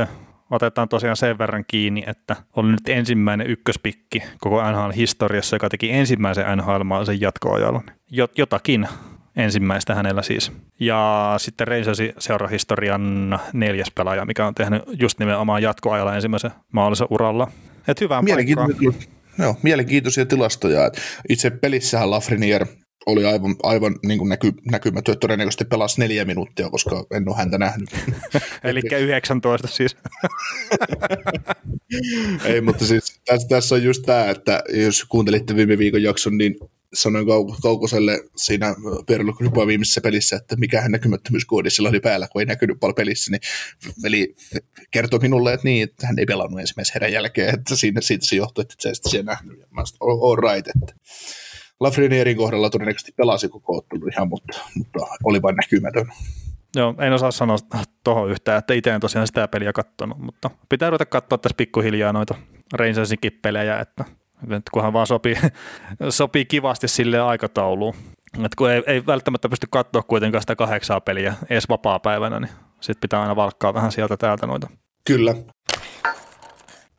[0.51, 6.45] otetaan tosiaan sen verran kiinni, että oli nyt ensimmäinen ykköspikki koko NHL-historiassa, joka teki ensimmäisen
[6.59, 7.83] NHL-maallisen jatkoajalon.
[8.11, 8.89] Jot, jotakin
[9.37, 10.53] ensimmäistä hänellä siis.
[10.81, 17.51] Ja sitten Rangersin seurahistorian neljäs pelaaja, mikä on tehnyt just nimenomaan jatkoajalla ensimmäisen maallisen uralla.
[17.89, 18.67] Et hyvää paikkaa.
[19.39, 20.91] Joo, mielenkiintoisia tilastoja.
[21.29, 22.67] Itse pelissähän Lafreniere
[23.07, 27.59] oli aivan, aivan niin kuin näky, näkymätön, todennäköisesti pelasi neljä minuuttia, koska en ole häntä
[27.59, 27.91] nähnyt.
[28.65, 29.97] Eli 19 siis.
[32.45, 36.57] Ei, mutta siis tässä, tässä on just tämä, että jos kuuntelitte viime viikon jakson, niin
[36.95, 38.75] sanoin Kau- Kaukoselle siinä
[39.07, 43.31] Perlukrypaa viimeisessä pelissä, että mikä hän näkymättömyyskoodi sillä oli päällä, kun ei näkynyt paljon pelissä,
[43.31, 43.41] niin
[44.03, 44.35] veli
[44.91, 48.37] kertoi minulle, että niin, että hän ei pelannut ensimmäisen herän jälkeen, että siinä, siitä se
[48.37, 49.59] johtui, että se ei siellä nähnyt.
[49.59, 50.95] Ja mä sanoin, all right, että
[51.81, 56.07] Lafrenierin kohdalla todennäköisesti pelasi koko ottelu ihan, mutta, mutta oli vain näkymätön.
[56.77, 57.57] Joo, en osaa sanoa
[58.05, 62.13] tuohon yhtään, että itse en tosiaan sitä peliä katsonut, mutta pitää ruveta katsoa tässä pikkuhiljaa
[62.13, 62.35] noita
[62.73, 64.05] Rangersin kippelejä, että,
[64.73, 65.37] kunhan vaan sopii,
[66.09, 67.95] sopii kivasti sille aikatauluun.
[68.35, 73.01] Että kun ei, ei välttämättä pysty katsoa kuitenkaan sitä kahdeksaa peliä edes vapaa-päivänä, niin sitten
[73.01, 74.69] pitää aina valkkaa vähän sieltä täältä noita.
[75.07, 75.35] Kyllä.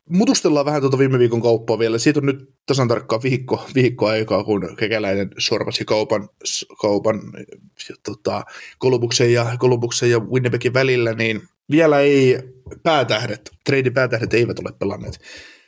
[0.08, 1.98] Mutustellaan vähän tuota viime viikon kauppaa vielä.
[1.98, 6.28] Siitä on nyt tasan tarkkaan viikko, viikko aikaa, kun kekäläinen sorvasi kaupan,
[6.80, 7.20] kaupan
[8.02, 8.44] tota,
[8.78, 12.38] Kolubuksen, ja, Kolubuksen ja Winnipegin välillä, niin vielä ei
[12.82, 15.20] päätähdet, treidin päätähdet eivät ole pelanneet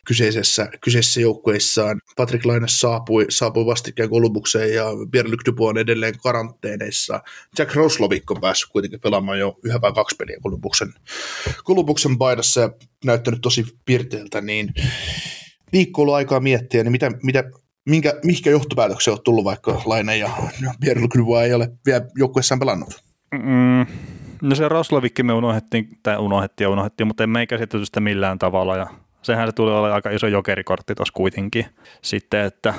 [0.05, 2.01] kyseisessä, kyseisessä joukkueissaan.
[2.17, 7.21] Patrick Laine saapui, saapui vastikään Kolumbukseen ja Pierre-Luc Dubois on edelleen karanteeneissa.
[7.59, 10.95] Jack Roslovik on päässyt kuitenkin pelaamaan jo yhä vai kaksi peliä Kolumbuksen,
[11.64, 12.71] Kolumbuksen paidassa ja
[13.05, 14.75] näyttänyt tosi pirteeltä, niin
[15.73, 17.45] viikko ollut aikaa miettiä, niin mitä, mitä,
[17.88, 20.31] minkä, mihinkä johtopäätöksiä on tullut, vaikka Laine ja
[20.81, 23.05] Pierre-Luc Dubois ei ole vielä joukkueessaan pelannut?
[23.33, 23.87] Mm,
[24.43, 28.77] no se Roslovikki me unohdettiin, tai unohdettiin ja unohdettiin, mutta emme käsitelty sitä millään tavalla
[28.77, 28.87] ja
[29.24, 31.66] sehän se tulee olla aika iso jokerikortti tuossa kuitenkin.
[32.02, 32.74] Sitten, että,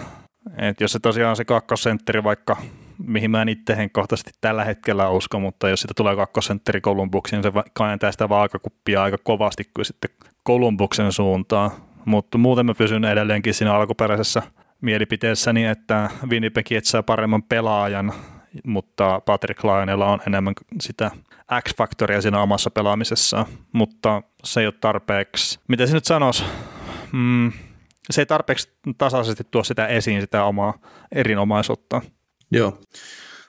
[0.57, 2.57] että jos se tosiaan on se kakkosentteri vaikka,
[2.97, 7.53] mihin mä en itse henkkohtaisesti tällä hetkellä usko, mutta jos sitä tulee kakkosentteri Kolumbuksiin, niin
[7.53, 10.09] se kääntää sitä vaakakuppia aika kovasti kuin sitten
[10.43, 11.71] Kolumbuksen suuntaan.
[12.05, 14.41] Mutta muuten mä pysyn edelleenkin siinä alkuperäisessä
[14.81, 18.13] mielipiteessäni, että Winnipeg etsää paremman pelaajan,
[18.63, 21.11] mutta Patrick Lionella on enemmän sitä
[21.61, 26.43] X-faktoria siinä omassa pelaamisessaan, mutta se ei ole tarpeeksi, miten se nyt sanoisi,
[27.11, 27.51] mm,
[28.11, 30.79] se ei tarpeeksi tasaisesti tuo sitä esiin, sitä omaa
[31.15, 32.01] erinomaisuutta.
[32.51, 32.81] Joo.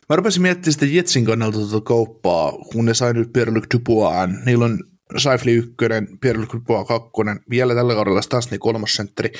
[0.09, 4.31] Mä rupesin miettimään sitä Jetsin kannalta tuota kauppaa, kun ne sai nyt Pierre-Luc Dubois.
[4.45, 4.79] Niillä on
[5.17, 5.75] Saifli 1,
[6.21, 7.11] Pierre-Luc Dubois 2,
[7.51, 9.33] vielä tällä kaudella Stasni kolmas sentteri.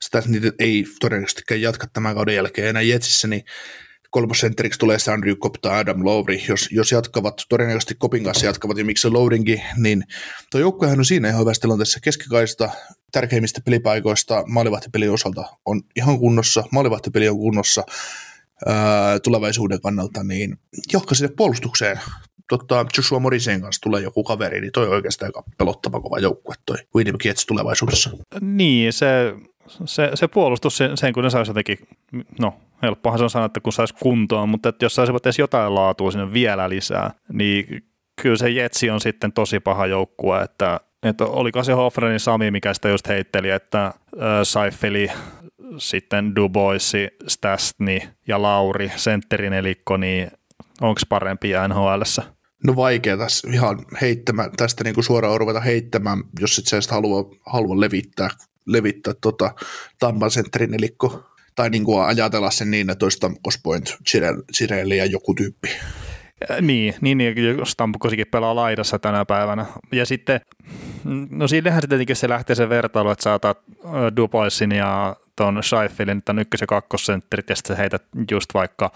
[0.00, 0.22] Sitä
[0.58, 3.42] ei todennäköisesti jatka tämän kauden jälkeen enää Jetsissä, niin
[4.12, 8.84] kolmosentteriksi tulee Andrew Cobb tai Adam Lowry, jos, jos jatkavat, todennäköisesti Kopin kanssa jatkavat ja
[8.84, 10.04] miksi Lowrinkin, niin
[10.50, 12.00] tuo joukkuehan on siinä ihan hyvässä tilanteessa.
[12.00, 12.70] Keskikaista
[13.12, 17.84] tärkeimmistä pelipaikoista maalivahtipelin osalta on ihan kunnossa, maalivahtipeli on kunnossa
[18.66, 20.56] ää, tulevaisuuden kannalta, niin
[20.92, 22.00] johka sinne puolustukseen.
[22.48, 26.54] Totta, Joshua Morisen kanssa tulee joku kaveri, niin toi on oikeastaan aika pelottava kova joukkue
[26.66, 28.10] toi Winnipeg Jets tulevaisuudessa.
[28.40, 29.06] Niin, se,
[29.84, 31.78] se, se puolustus, sen, sen kun ne saisi jotenkin,
[32.40, 35.74] no helppohan se on sanoa, että kun saisi kuntoon, mutta että jos saisivat edes jotain
[35.74, 37.84] laatua sinne vielä lisää, niin
[38.22, 42.74] kyllä se Jetsi on sitten tosi paha joukkue, että, että oliko se Hoffrenin Sami, mikä
[42.74, 43.94] sitä just heitteli, että äh,
[44.42, 45.08] Saifeli,
[45.78, 50.30] sitten Duboisi, Stastni ja Lauri, sentterin elikko, niin
[50.80, 52.22] onko parempi NHLssä?
[52.66, 57.30] No vaikea tässä ihan heittämään, tästä niin kuin suoraan ruveta heittämään, jos et sä halua,
[57.46, 58.28] halua levittää,
[58.66, 59.54] levittää tota
[59.98, 63.96] Tampan sentterin elikko tai niin kuin ajatella sen niin, että olisi Stamkos Point,
[64.52, 65.68] Cirelli ja joku tyyppi.
[66.60, 69.66] Niin, niin, niin Stamkosikin pelaa laidassa tänä päivänä.
[69.92, 70.40] Ja sitten,
[71.30, 73.58] no siinähän se tietenkin se lähtee se vertailu, että saatat
[74.16, 78.92] Duboisin ja tuon Scheifelin, tämän ykkös- ja kakkosentterit, ja sitten heität just vaikka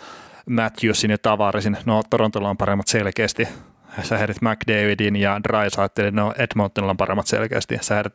[0.50, 1.76] Matthewsin ja Tavarisin.
[1.84, 3.48] No Torontolla on paremmat selkeästi.
[4.02, 7.78] Sä heidät McDavidin ja Drysaitelin, no Edmontonilla on paremmat selkeästi.
[7.80, 8.14] Sä heidät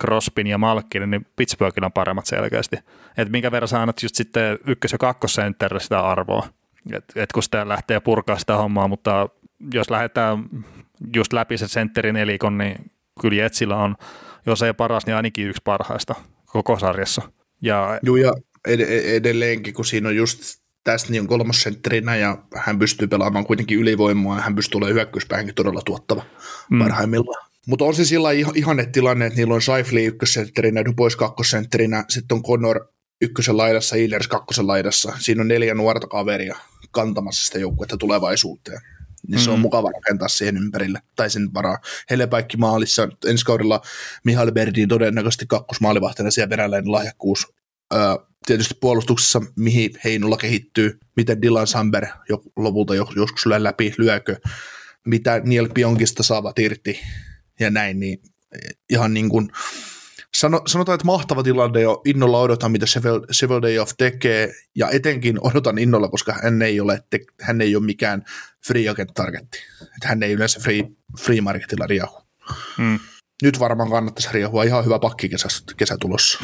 [0.00, 2.76] Crospin ja Malkin, niin Pittsburghilla on paremmat selkeästi.
[3.16, 6.48] Että minkä verran sä annat just sitten ykkös- ja kakkosentterille sitä arvoa.
[6.92, 9.28] että et kun sitä lähtee purkaa sitä hommaa, mutta
[9.74, 10.48] jos lähdetään
[11.14, 13.96] just läpi se sentterin elikon, niin kyllä Jetsillä on,
[14.46, 16.14] jos ei paras, niin ainakin yksi parhaista
[16.46, 17.22] koko sarjassa.
[17.62, 18.32] Ja, Joo, ja
[18.66, 24.36] ed- edelleenkin, kun siinä on just tästä niin kolmosentterinä ja hän pystyy pelaamaan kuitenkin ylivoimaa
[24.36, 26.22] ja hän pystyy olemaan hyökkäyspäinkin todella tuottava
[26.70, 26.78] mm.
[26.78, 27.50] parhaimmillaan.
[27.66, 32.42] Mutta on se sillä ihanne tilanne, että niillä on Saifli ykkössentterinä, Dubois kakkosentterinä, sitten on
[32.42, 32.88] Connor
[33.20, 35.12] ykkösen laidassa, Eilers kakkosen laidassa.
[35.18, 36.56] Siinä on neljä nuorta kaveria
[36.90, 38.80] kantamassa sitä joukkuetta tulevaisuuteen.
[39.28, 39.44] Niin mm.
[39.44, 39.62] se on mm.
[39.62, 41.78] mukava rakentaa siihen ympärille, tai sen varaa.
[42.10, 43.80] Helepäikki maalissa ensi kaudella
[44.24, 47.46] Mihail Berdin todennäköisesti kakkosmaalivahtina siellä perällä, lahjakkuus
[48.46, 52.06] tietysti puolustuksessa, mihin Heinola kehittyy, miten Dylan Samber
[52.56, 54.36] lopulta joskus lyö läpi, lyökö,
[55.06, 57.00] mitä Niel Pionkista saavat irti
[57.60, 58.18] ja näin, niin
[58.90, 59.50] ihan niin kuin,
[60.34, 62.86] sano, sanotaan, että mahtava tilanne jo innolla odotan, mitä
[63.32, 67.76] Civil Day of tekee, ja etenkin odotan innolla, koska hän ei ole, te, hän ei
[67.76, 68.24] ole mikään
[68.66, 69.58] free agent targetti.
[69.82, 70.82] Että hän ei yleensä free,
[71.20, 72.22] free marketilla riahu.
[72.76, 72.98] Hmm.
[73.42, 76.38] Nyt varmaan kannattaisi riahua, ihan hyvä pakki kesä, kesä tulossa.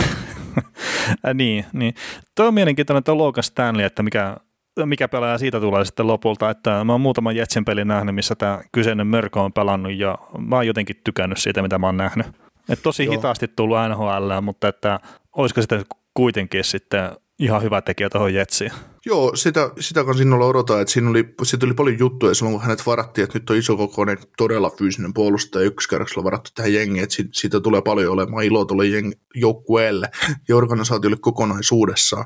[1.34, 1.94] niin, niin.
[2.34, 4.36] Tuo on mielenkiintoinen tuo Logan Stanley, että mikä,
[4.84, 8.60] mikä pelaaja siitä tulee sitten lopulta, että mä oon muutaman Jetsin pelin nähnyt, missä tämä
[8.72, 12.26] kyseinen Mörkö on pelannut ja mä oon jotenkin tykännyt siitä, mitä mä oon nähnyt.
[12.68, 13.12] Et tosi Joo.
[13.12, 15.00] hitaasti tullut NHL, mutta että
[15.36, 17.10] olisiko sitten kuitenkin sitten
[17.42, 18.72] ihan hyvä tekijä tuohon Jetsiin.
[19.06, 22.62] Joo, sitä, sitä kan sinulla odotan, että siinä oli, siitä oli paljon juttuja silloin, kun
[22.62, 27.60] hänet varattiin, että nyt on isokokoinen, todella fyysinen puolustaja ykköskerroksella varattu tähän jengiin, että siitä,
[27.60, 30.10] tulee paljon olemaan ilo tuolle jeng, joukkueelle
[30.48, 32.24] ja organisaatiolle kokonaisuudessaan.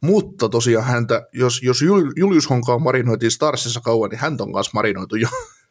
[0.00, 1.82] Mutta tosiaan häntä, jos, jos
[2.16, 5.28] Julius Honkaa marinoitiin Starsissa kauan, niin häntä on kanssa marinoitu jo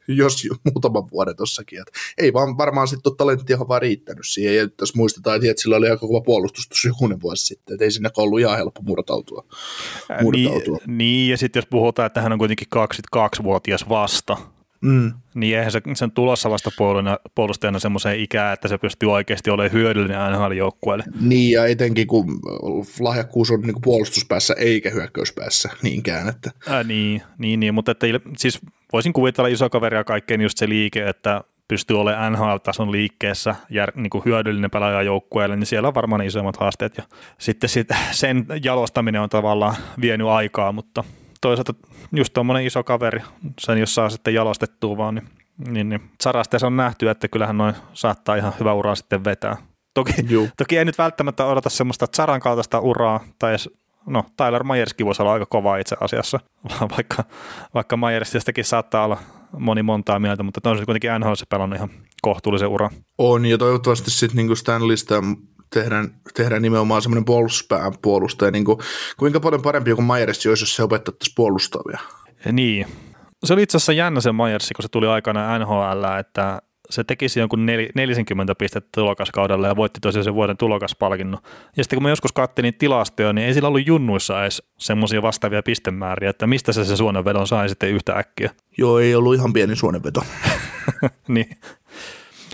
[0.22, 1.80] jos muutaman vuoden tossakin.
[1.80, 4.56] Että ei vaan varmaan sitten ole talenttia vaan riittänyt siihen.
[4.56, 7.92] Ja tässä muistetaan, että sillä oli aika kova puolustus tuossa jokunen vuosi sitten, että ei
[7.92, 9.46] sinne ollut ihan helppo murtautua.
[10.22, 10.78] murtautua.
[10.78, 14.38] Niin, niin, ja sitten jos puhutaan, että hän on kuitenkin 22-vuotias vasta,
[14.84, 15.12] Mm.
[15.36, 16.70] Niin eihän se, sen tulossa vasta
[17.36, 21.04] puolustajana semmoiseen ikään, että se pystyy oikeasti olemaan hyödyllinen NHL-joukkueelle.
[21.22, 22.39] Niin, ja etenkin kun
[23.00, 26.30] lahjakkuus on niin puolustuspäässä eikä hyökkäyspäässä niinkään.
[26.30, 26.52] Että.
[26.70, 28.60] Ää, niin, niin, niin, mutta että, siis
[28.93, 34.10] voisin kuvitella iso kaveria kaikkein just se liike, että pystyy olemaan NHL-tason liikkeessä ja niin
[34.10, 36.97] kuin hyödyllinen pelaaja joukkueelle, niin siellä on varmaan ne isoimmat haasteet.
[36.97, 37.03] Ja
[37.38, 41.03] sitten sit sen jalostaminen on tavallaan vienyt aikaa, mutta
[41.41, 41.73] toisaalta
[42.15, 43.21] just tuommoinen iso kaveri,
[43.60, 45.27] sen jos saa sitten jalostettua vaan, niin,
[45.67, 49.58] niin, niin Sarasteessa on nähty, että kyllähän noin saattaa ihan hyvä uraa sitten vetää.
[49.93, 50.13] Toki,
[50.58, 53.69] toki ei nyt välttämättä odota semmoista Zaran kaltaista uraa, tai edes
[54.06, 56.39] no Tyler Myerski voisi olla aika kova itse asiassa,
[56.98, 57.24] vaikka,
[57.74, 59.18] vaikka Myersistakin saattaa olla
[59.60, 61.89] moni montaa mieltä, mutta on se kuitenkin NHL pelannut ihan
[62.22, 62.92] kohtuullisen uran.
[63.18, 65.16] On, ja toivottavasti sitten niin Stanleystä
[65.74, 68.78] tehdään, tehdään nimenomaan semmoinen puolustuspään puolustaja, niin kuin,
[69.18, 72.00] kuinka paljon parempi joku Myers olisi, jos se opettaisi puolustavia.
[72.52, 72.88] Niin.
[73.44, 77.39] Se oli itse asiassa jännä se Myers, kun se tuli aikana NHL, että se tekisi
[77.39, 81.41] jonkun 40 pistettä tulokaskaudella ja voitti tosiaan sen vuoden tulokaspalkinnon.
[81.78, 85.63] Ja sitten kun mä joskus kattelin tilastoja, niin ei sillä ollut junnuissa edes semmoisia vastaavia
[85.63, 88.50] pistemääriä, että mistä se se suonenvedon sai sitten yhtä äkkiä.
[88.78, 90.22] Joo, ei ollut ihan pieni suonenveto.
[91.28, 91.50] niin.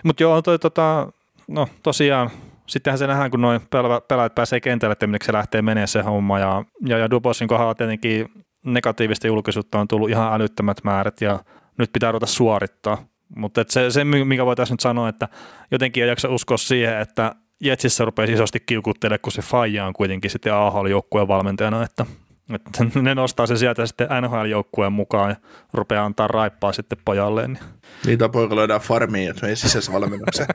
[0.04, 1.12] Mutta joo, toi, tota,
[1.48, 2.30] no tosiaan
[2.68, 3.62] sittenhän se nähdään, kun noin
[4.08, 6.40] pelaajat pääsee kentälle, että se lähtee menee se homma.
[6.40, 11.40] Ja, ja, ja Dubosin kohdalla tietenkin negatiivista julkisuutta on tullut ihan älyttömät määrät ja
[11.78, 12.98] nyt pitää ruveta suorittaa.
[13.36, 15.28] Mutta se, se, mikä voitaisiin nyt sanoa, että
[15.72, 20.32] jotenkin ei jaksa uskoa siihen, että Jetsissä rupeaa isosti kiukuttelemaan, kun se Faija on kuitenkin
[20.32, 22.06] sitten AHL-joukkueen valmentajana, että,
[22.54, 25.36] että ne nostaa se sieltä sitten NHL-joukkueen mukaan ja
[25.74, 27.54] rupeaa antaa raippaa sitten pojalleen.
[27.54, 27.64] Niin.
[28.06, 30.48] Niitä poika löydään farmiin, että me ei sisässä valmennukseen.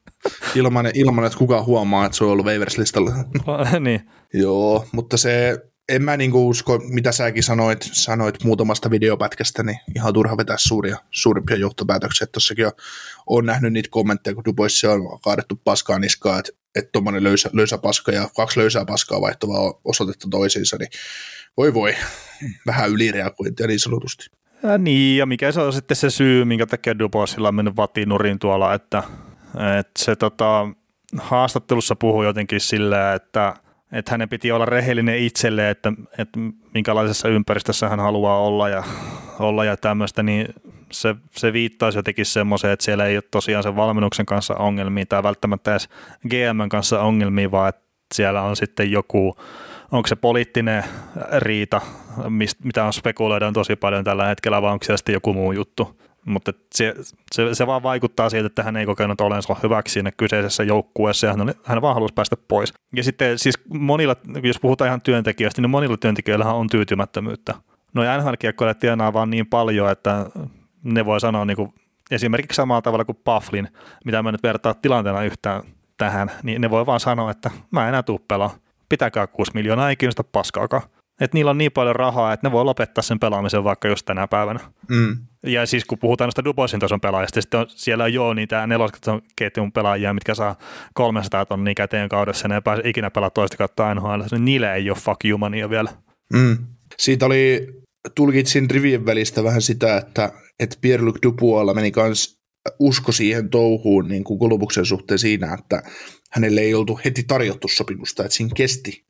[0.54, 3.12] ilman, ilman, että kukaan huomaa, että se on ollut Waivers-listalla.
[3.80, 4.10] niin.
[4.34, 10.14] Joo, mutta se, en mä niinku usko, mitä säkin sanoit, sanoit muutamasta videopätkästä, niin ihan
[10.14, 12.26] turha vetää suuria, suurimpia johtopäätöksiä.
[12.26, 12.72] Tuossakin on,
[13.26, 17.78] on nähnyt niitä kommentteja, kun Duboissa on kaadettu paskaa niskaa, että että tuommoinen löysä, löysä
[17.78, 20.88] paska ja kaksi löysää paskaa vaihtuvaa osoitetta toisiinsa, niin
[21.56, 21.94] voi voi,
[22.66, 24.30] vähän ylireagointia niin sanotusti.
[24.62, 28.38] Ja niin, ja mikä se on sitten se syy, minkä takia Dubosilla on mennyt vatinuriin
[28.38, 29.02] tuolla, että
[29.78, 30.68] että se tota,
[31.18, 33.54] haastattelussa puhui jotenkin silleen, että,
[33.92, 36.38] että hänen piti olla rehellinen itselle, että, että
[36.74, 38.82] minkälaisessa ympäristössä hän haluaa olla ja,
[39.38, 40.54] olla ja tämmöistä, niin
[40.92, 45.22] se, se viittaisi jotenkin semmoiseen, että siellä ei ole tosiaan sen valmennuksen kanssa ongelmia tai
[45.22, 45.88] välttämättä edes
[46.28, 47.82] GM kanssa ongelmia, vaan että
[48.14, 49.36] siellä on sitten joku,
[49.92, 50.84] onko se poliittinen
[51.38, 51.80] riita,
[52.64, 56.52] mitä on spekuloidaan tosi paljon tällä hetkellä, vai onko se sitten joku muu juttu mutta
[56.74, 56.94] se,
[57.32, 61.32] se, se, vaan vaikuttaa siitä, että hän ei kokenut olensa hyväksi siinä kyseisessä joukkueessa ja
[61.32, 62.74] hän, oli, hän vaan halusi päästä pois.
[62.96, 67.54] Ja sitten siis monilla, jos puhutaan ihan työntekijöistä, niin monilla työntekijöillä on tyytymättömyyttä.
[67.94, 68.32] No ja nhl
[68.80, 70.26] tienaa vaan niin paljon, että
[70.84, 71.74] ne voi sanoa niin kuin
[72.10, 73.68] esimerkiksi samalla tavalla kuin Pufflin,
[74.04, 75.62] mitä mä nyt vertaa tilanteena yhtään
[75.96, 78.54] tähän, niin ne voi vaan sanoa, että mä en enää tuu pelaa.
[78.88, 80.82] Pitäkää 6 miljoonaa, ei kiinnosta paskaakaan.
[81.20, 84.28] Että niillä on niin paljon rahaa, että ne voi lopettaa sen pelaamisen vaikka just tänä
[84.28, 84.60] päivänä.
[84.88, 85.16] Mm.
[85.46, 89.72] Ja siis kun puhutaan noista Dubosin tason pelaajista, sitten on, siellä on joo niitä nelosketjun
[89.72, 90.58] pelaajia, mitkä saa
[90.94, 94.74] 300 tonnia käteen kaudessa, ja ne ei pääse ikinä pelaa toista kautta NHL, niin niille
[94.74, 95.90] ei ole fuck you money vielä.
[96.32, 96.56] Mm.
[96.98, 97.66] Siitä oli,
[98.14, 102.36] tulkitsin rivien välistä vähän sitä, että, että Pierre-Luc Dupualla meni kans
[102.78, 105.82] usko siihen touhuun niin kuin Kolumuksen suhteen siinä, että
[106.30, 109.04] hänelle ei oltu heti tarjottu sopimusta, että siinä kesti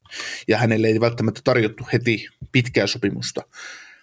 [0.49, 3.43] ja hänelle ei välttämättä tarjottu heti pitkää sopimusta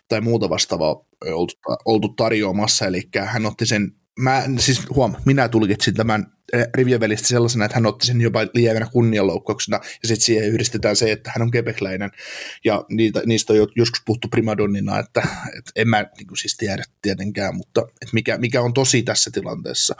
[0.07, 1.53] tai muuta vastaavaa oltu,
[1.85, 6.25] oltu tarjoamassa, eli hän otti sen mä, siis huom, minä tulkitsin tämän
[6.75, 11.11] rivien välistä sellaisena, että hän otti sen jopa lievänä kunnianloukkauksena, ja sitten siihen yhdistetään se,
[11.11, 12.11] että hän on kebekläinen,
[12.65, 15.21] ja niitä, niistä on joskus puhuttu primadonnina, että,
[15.57, 19.31] että en mä niin kuin siis tiedä tietenkään, mutta että mikä, mikä on tosi tässä
[19.31, 19.95] tilanteessa,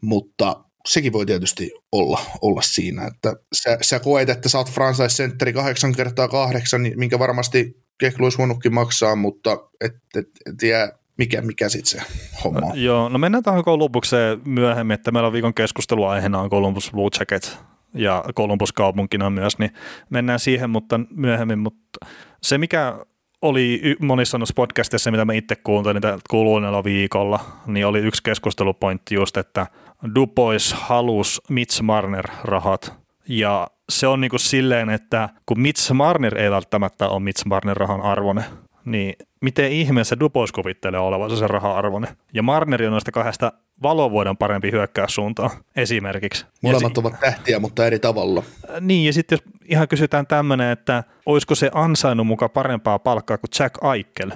[0.00, 5.52] mutta sekin voi tietysti olla, olla siinä, että sä, sä koet, että sä oot franchise-sentteri
[5.52, 10.92] kahdeksan kertaa kahdeksan, niin minkä varmasti Keklu olisi voinutkin maksaa, mutta et, et, et jää
[11.18, 12.06] mikä, mikä sitten se
[12.44, 12.82] homma on.
[12.82, 17.58] Joo, no mennään tähän Kolumbukseen myöhemmin, että meillä on viikon keskusteluaiheena on Columbus Blue Jackets
[17.94, 19.70] ja Columbus kaupunkina myös, niin
[20.10, 22.06] mennään siihen mutta myöhemmin, mutta
[22.42, 22.98] se mikä
[23.42, 29.36] oli monissa noissa podcasteissa, mitä mä itse kuuntelin kuluneella viikolla, niin oli yksi keskustelupointti just,
[29.36, 29.66] että
[30.14, 36.50] Dupois halus Mitch Marner rahat ja se on niinku silleen, että kun Mitch Marner ei
[36.50, 38.44] välttämättä ole Mitch Marner rahan arvone,
[38.84, 42.16] niin miten ihmeessä Dupos kuvittelee olevansa sen raha-arvoinen.
[42.34, 44.70] Ja Marneri on noista kahdesta valovuoden parempi
[45.08, 46.46] suuntaan esimerkiksi.
[46.62, 48.42] Molemmat si- ovat tähtiä, mutta eri tavalla.
[48.70, 53.38] Äh, niin, ja sitten jos ihan kysytään tämmöinen, että olisiko se ansainnut mukaan parempaa palkkaa
[53.38, 54.30] kuin Jack Aikel?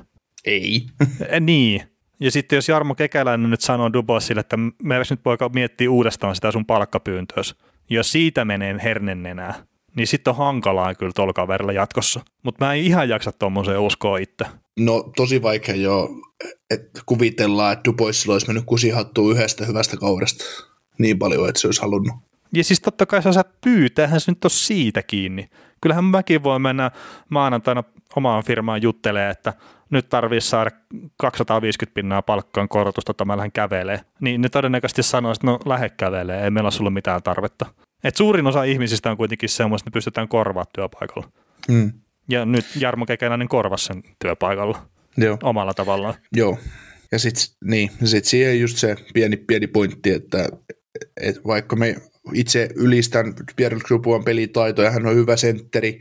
[0.44, 0.86] Ei.
[1.32, 1.82] Äh, niin.
[2.20, 6.52] Ja sitten jos Jarmo Kekäläinen nyt sanoo Dubosille, että meidän nyt poika miettii uudestaan sitä
[6.52, 7.56] sun palkkapyyntöös,
[7.90, 9.54] jos siitä menee hernennenää,
[9.96, 12.20] niin sitten on hankalaa kyllä tuolla kaverilla jatkossa.
[12.42, 14.44] Mutta mä en ihan jaksa tuommoiseen uskoa itse.
[14.78, 16.08] No tosi vaikea jo,
[16.70, 20.44] että kuvitellaan, että Duboisilla olisi mennyt kusihattua yhdestä hyvästä kaudesta
[20.98, 22.16] niin paljon, että se olisi halunnut.
[22.52, 25.48] Ja siis totta kai sä saat pyytää, se nyt ole siitä kiinni.
[25.80, 26.90] Kyllähän mäkin voi mennä
[27.28, 27.84] maanantaina
[28.16, 29.52] omaan firmaan juttelee, että
[29.90, 30.70] nyt tarvitsisi saada
[31.16, 34.00] 250 pinnaa palkkaan korotusta, että mä lähden kävelee.
[34.20, 37.66] Niin ne todennäköisesti sanoo, että no lähde kävelee, ei meillä ole sulla mitään tarvetta.
[38.04, 41.28] Et suurin osa ihmisistä on kuitenkin semmoista, että ne pystytään korvaamaan työpaikalla.
[41.72, 41.92] Hmm.
[42.28, 45.38] Ja nyt Jarmo Kekäläinen korvasi sen työpaikalla Joo.
[45.42, 46.14] omalla tavallaan.
[46.32, 46.58] Joo.
[47.12, 50.48] Ja sitten niin, sit siihen just se pieni, pieni pointti, että
[51.20, 51.96] et vaikka me
[52.32, 55.98] itse ylistän Pierre Grupuan pelitaitoja, hän on hyvä sentteri,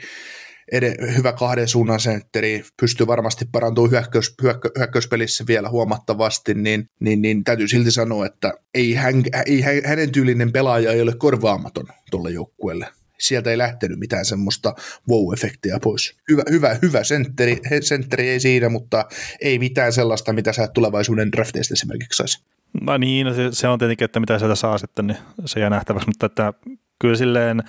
[1.15, 7.43] hyvä kahden suunnan sentteri, pystyy varmasti parantumaan hyökkäys, hyökkö, hyökkäyspelissä vielä huomattavasti, niin, niin, niin
[7.43, 12.88] täytyy silti sanoa, että ei, hän, ei hänen tyylinen pelaaja ei ole korvaamaton tuolle joukkueelle
[13.17, 14.73] sieltä ei lähtenyt mitään semmoista
[15.10, 16.17] wow-efektiä pois.
[16.30, 19.06] Hyvä, hyvä, hyvä sentteri, sentteri ei siinä, mutta
[19.41, 22.43] ei mitään sellaista, mitä sä tulevaisuuden drafteista esimerkiksi saisi.
[22.82, 25.69] No niin, no se, se on tietenkin, että mitä sieltä saa sitten, niin se jää
[25.69, 26.54] nähtäväksi, mutta että
[26.99, 27.63] kyllä silleen,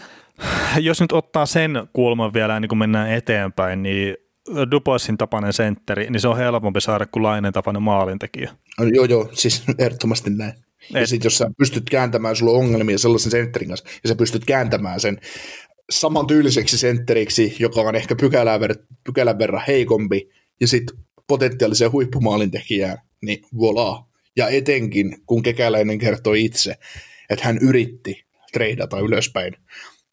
[0.80, 4.16] jos nyt ottaa sen kulman vielä niin kun mennään eteenpäin, niin
[4.70, 8.50] Duboisin tapainen sentteri, niin se on helpompi saada kuin Lainen tapainen maalintekijä.
[8.94, 10.52] Joo, joo, siis ehdottomasti näin.
[10.94, 11.00] Et.
[11.00, 14.44] Ja sitten jos sä pystyt kääntämään, sulla on ongelmia sellaisen sentterin kanssa, ja sä pystyt
[14.44, 15.20] kääntämään sen
[15.90, 20.28] saman tyyliseksi sentteriksi, joka on ehkä pykälän, ver- pykälän verran heikompi,
[20.60, 24.04] ja sitten potentiaalisen huippumaalintekijään, niin voilà.
[24.36, 26.74] Ja etenkin, kun kekäläinen kertoi itse,
[27.30, 28.25] että hän yritti
[28.57, 29.57] treidata ylöspäin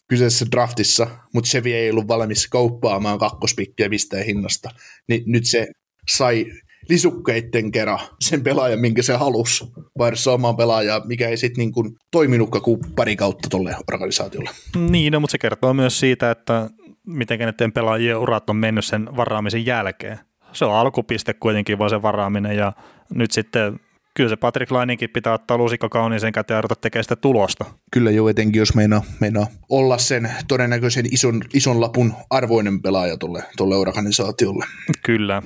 [0.08, 4.70] kyseisessä draftissa, mutta se ei ollut valmis kauppaamaan kakkospikkiä mistään hinnasta,
[5.08, 5.68] niin nyt se
[6.12, 6.46] sai
[6.90, 9.66] lisukkeitten kera sen pelaajan, minkä se halusi,
[9.98, 14.50] vaihdossa omaan pelaajaa, mikä ei sitten niin toiminutkaan kuin pari kautta tuolle organisaatiolle.
[14.90, 16.70] Niin, no, mutta se kertoo myös siitä, että
[17.08, 20.20] miten näiden pelaajien urat on mennyt sen varaamisen jälkeen.
[20.54, 22.74] Se on alkupiste kuitenkin vaan se varaaminen ja
[23.14, 23.80] nyt sitten
[24.14, 27.66] kyllä se Patrick Laininkin pitää ottaa lusikka kauniiseen käteen ja ruveta tekemään sitä tulosta.
[27.92, 33.44] Kyllä jo etenkin, jos meinaa, meinaa olla sen todennäköisen ison, ison lapun arvoinen pelaaja tuolle,
[33.58, 34.66] tuolle organisaatiolle.
[35.06, 35.42] Kyllä.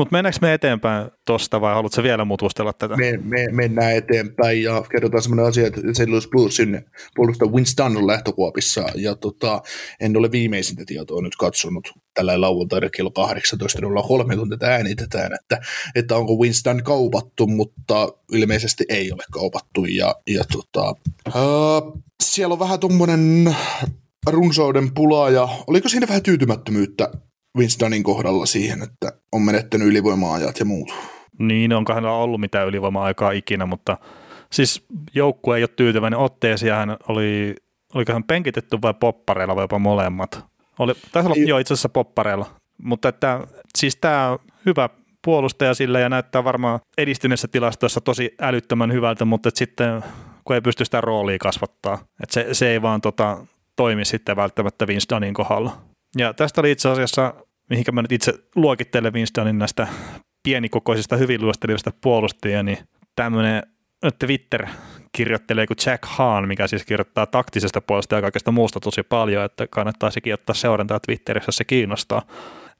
[0.00, 2.96] Mutta mennäänkö me eteenpäin tuosta vai haluatko vielä mutustella tätä?
[2.96, 6.08] Me, me, mennään eteenpäin ja kerrotaan sellainen asia, että St.
[6.08, 6.84] Louis Bluesin
[7.14, 9.62] puolustaja Winston on lähtökuopissa ja tota,
[10.00, 13.12] en ole viimeisintä tietoa nyt katsonut tällä lauantaina kello
[14.30, 15.60] 18.03, kun tätä äänitetään, että,
[15.94, 20.94] että onko Winston kaupattu, mutta ilmeisesti ei ole kaupattu ja, ja tota,
[21.28, 23.56] uh, siellä on vähän tuommoinen
[24.26, 27.10] runsauden pula ja oliko siinä vähän tyytymättömyyttä
[27.58, 30.94] Winstonin kohdalla siihen, että on menettänyt ylivoima-ajat ja muut.
[31.38, 33.98] Niin, onko hänellä ollut mitään ylivoima-aikaa ikinä, mutta
[34.52, 37.54] siis joukkue ei ole tyytyväinen otteeseen, hän oli,
[37.94, 40.44] oliko hän penkitetty vai poppareilla vai jopa molemmat.
[40.78, 42.46] Oli, taisi olla jo itse asiassa poppareilla,
[42.82, 43.46] mutta että
[43.78, 44.88] siis tämä hyvä
[45.24, 50.02] puolustaja sillä ja näyttää varmaan edistyneessä tilastoissa tosi älyttömän hyvältä, mutta sitten
[50.44, 53.46] kun ei pysty sitä roolia kasvattaa, että se, se ei vaan tota,
[53.76, 55.76] toimi sitten välttämättä Vince Dunnin kohdalla.
[56.18, 57.34] Ja tästä oli itse asiassa,
[57.70, 59.88] mihinkä mä nyt itse luokittelen Winstonin näistä
[60.42, 62.78] pienikokoisista hyvin luostelivista puolustajia, niin
[63.16, 63.62] tämmöinen
[64.18, 64.66] Twitter
[65.12, 69.66] kirjoittelee kuin Jack Hahn, mikä siis kirjoittaa taktisesta puolesta ja kaikesta muusta tosi paljon, että
[69.66, 72.22] kannattaa sekin ottaa seurantaa Twitterissä, jos se kiinnostaa.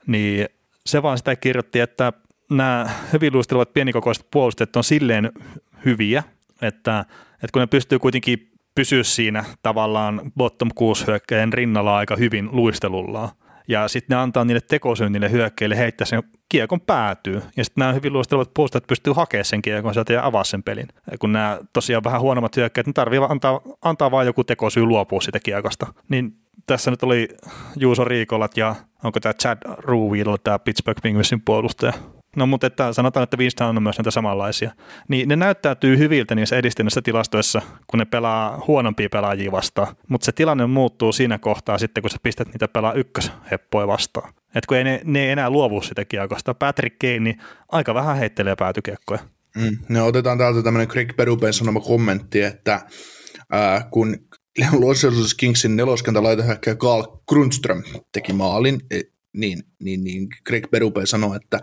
[0.06, 0.48] Niin
[0.86, 2.12] se vaan sitä kirjoitti, että
[2.50, 5.32] nämä hyvin luistelevat pienikokoiset puolustajat on silleen
[5.84, 6.22] hyviä,
[6.62, 12.48] että, että kun ne pystyy kuitenkin pysyä siinä tavallaan bottom 6 hyökkäjän rinnalla aika hyvin
[12.52, 13.28] luistelullaan,
[13.70, 17.42] ja sitten ne antaa niille tekosynnille hyökkäille heittää sen kiekon päätyy.
[17.56, 20.88] Ja sitten nämä hyvin luistelevat puolustajat pystyy hakemaan sen kiekon sieltä ja avaa sen pelin.
[21.18, 25.40] Kun nämä tosiaan vähän huonommat hyökkäät, niin tarvii antaa, antaa vain joku tekosyy luopua sitä
[25.40, 25.86] kiekosta.
[26.08, 26.32] Niin
[26.66, 27.28] tässä nyt oli
[27.76, 31.92] Juuso Riikolat ja onko tämä Chad Ruwil, tämä Pittsburgh Penguinsin puolustaja.
[32.36, 34.70] No mutta että sanotaan, että Winston on myös näitä samanlaisia.
[35.08, 39.96] Niin ne näyttäytyy hyviltä niissä edistyneissä tilastoissa, kun ne pelaa huonompia pelaajia vastaan.
[40.08, 44.32] Mutta se tilanne muuttuu siinä kohtaa sitten, kun sä pistät niitä pelaa ykkösheppoja vastaan.
[44.54, 46.54] Et kun ei ne, ne ei enää luovu sitä kiekosta.
[46.54, 49.20] Patrick Kane niin aika vähän heittelee päätykiekkoja.
[49.56, 49.78] Mm.
[49.88, 52.80] No otetaan täältä tämmöinen Greg Perupen sanoma kommentti, että
[53.52, 54.16] ää, kun
[54.80, 59.00] Los Angeles Kingsin neloskenta laitahäkkäjä Carl Grundström teki maalin, e,
[59.32, 61.60] niin, niin, niin Greg Perupen sanoi, että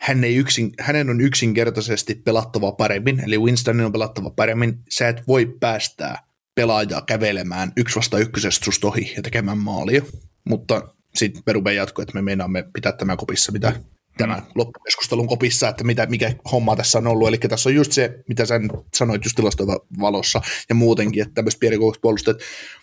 [0.00, 4.78] hän ei yksin, hänen on yksinkertaisesti pelattava paremmin, eli Winstonin on pelattava paremmin.
[4.90, 10.02] Sä et voi päästää pelaajaa kävelemään yksi vasta ykkösestä susta ohi ja tekemään maalia,
[10.44, 13.80] mutta sitten Perube jatkoi, että me meinaamme pitää tämä kopissa, mitä
[14.18, 17.28] tämän loppukeskustelun kopissa, että mitä, mikä homma tässä on ollut.
[17.28, 18.60] Eli tässä on just se, mitä sä
[18.94, 22.38] sanoit just tilastojen valossa ja muutenkin, että tämmöiset pienikokoiset puolustajat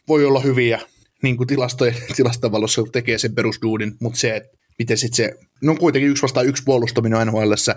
[0.07, 0.79] voi olla hyviä
[1.23, 5.33] niin kuin tilastojen, tilastojen valossa, kun tekee sen perusduudin, mutta se, että miten sitten se,
[5.61, 7.75] no kuitenkin yksi vastaan yksi puolustaminen NHLssä,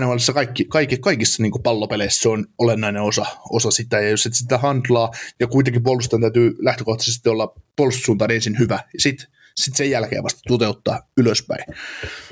[0.00, 4.34] NHLssä kaikki, kaikki, kaikissa niin pallopeleissä se on olennainen osa, osa sitä, ja jos et
[4.34, 5.10] sitä handlaa,
[5.40, 10.40] ja kuitenkin puolustajan täytyy lähtökohtaisesti olla puolustussuuntaan ensin hyvä, ja sitten sit sen jälkeen vasta
[10.48, 11.64] toteuttaa ylöspäin.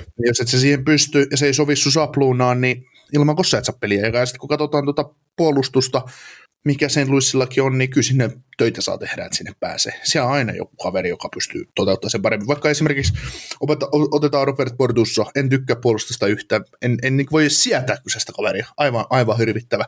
[0.01, 3.57] Ja jos et se siihen pysty, ja se ei sovi sun sapluunaan, niin ilman sä
[3.57, 4.07] et saa peliä.
[4.07, 6.01] Ja sitten kun katsotaan tuota puolustusta,
[6.63, 9.93] mikä sen Luissillakin on, niin kyllä sinne töitä saa tehdä, että sinne pääsee.
[10.03, 12.47] Siellä on aina joku kaveri, joka pystyy toteuttamaan sen paremmin.
[12.47, 13.13] Vaikka esimerkiksi
[13.59, 18.67] opeta, otetaan Robert Bordusso, en tykkää puolustusta yhtään, en, en niin voi sietää kyseistä kaveria,
[18.77, 19.85] aivan, aivan hirvittävä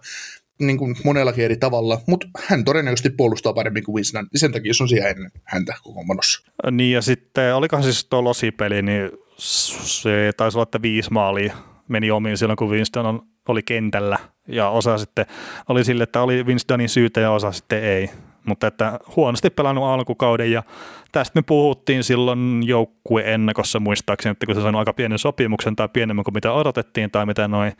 [0.60, 4.84] niin kuin monellakin eri tavalla, mutta hän todennäköisesti puolustaa paremmin kuin Winston, sen takia se
[4.84, 6.52] on siellä ennen häntä koko manossa.
[6.72, 11.56] Niin ja sitten, olikohan siis tuo losipeli, niin se taisi olla, että viisi maalia
[11.88, 14.18] meni omiin silloin, kun Winston on, oli kentällä,
[14.48, 15.26] ja osa sitten
[15.70, 18.10] oli sille, että oli Winstonin syytä ja osa sitten ei.
[18.46, 20.64] Mutta että huonosti pelannut alkukauden ja
[21.12, 25.90] tästä me puhuttiin silloin joukkueen ennakossa muistaakseni, että kun se sanoi aika pienen sopimuksen tai
[25.94, 27.74] pienemmän kuin mitä odotettiin tai mitä noin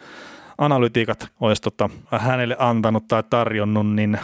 [0.58, 4.20] analytiikat olisi tota, hänelle antanut tai tarjonnut, niin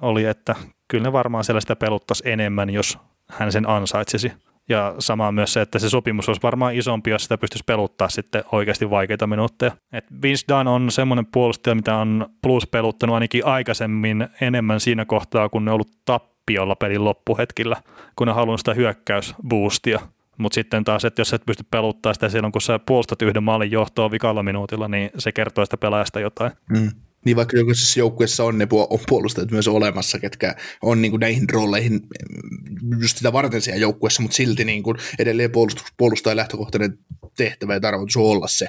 [0.00, 0.54] oli, että
[0.88, 4.32] kyllä ne varmaan sellaista peluttaisi enemmän, jos hän sen ansaitsisi.
[4.68, 8.44] Ja sama myös se, että se sopimus olisi varmaan isompi, jos sitä pystyisi peluttaa sitten
[8.52, 9.72] oikeasti vaikeita minuutteja.
[9.92, 15.48] Et Vince Dunn on semmoinen puolustaja, mitä on plus peluttanut ainakin aikaisemmin enemmän siinä kohtaa,
[15.48, 17.76] kun ne on ollut tappiolla pelin loppuhetkillä,
[18.16, 20.00] kun ne halunnut sitä hyökkäysboostia.
[20.38, 23.70] Mutta sitten taas, että jos et pysty peluttaa sitä silloin, kun sä puolustat yhden maalin
[23.70, 26.52] johtoa vikalla minuutilla, niin se kertoo sitä pelaajasta jotain.
[26.70, 26.90] Mm.
[27.26, 28.68] Niin vaikka jokaisessa joukkueessa on ne
[29.08, 34.22] puolustajat myös olemassa, ketkä on niin kuin näihin rooleihin mm, just sitä varten siellä joukkueessa,
[34.22, 36.98] mutta silti niin kuin edelleen puolustus, puolustajan lähtökohtainen
[37.36, 38.68] tehtävä ja tarkoitus on olla se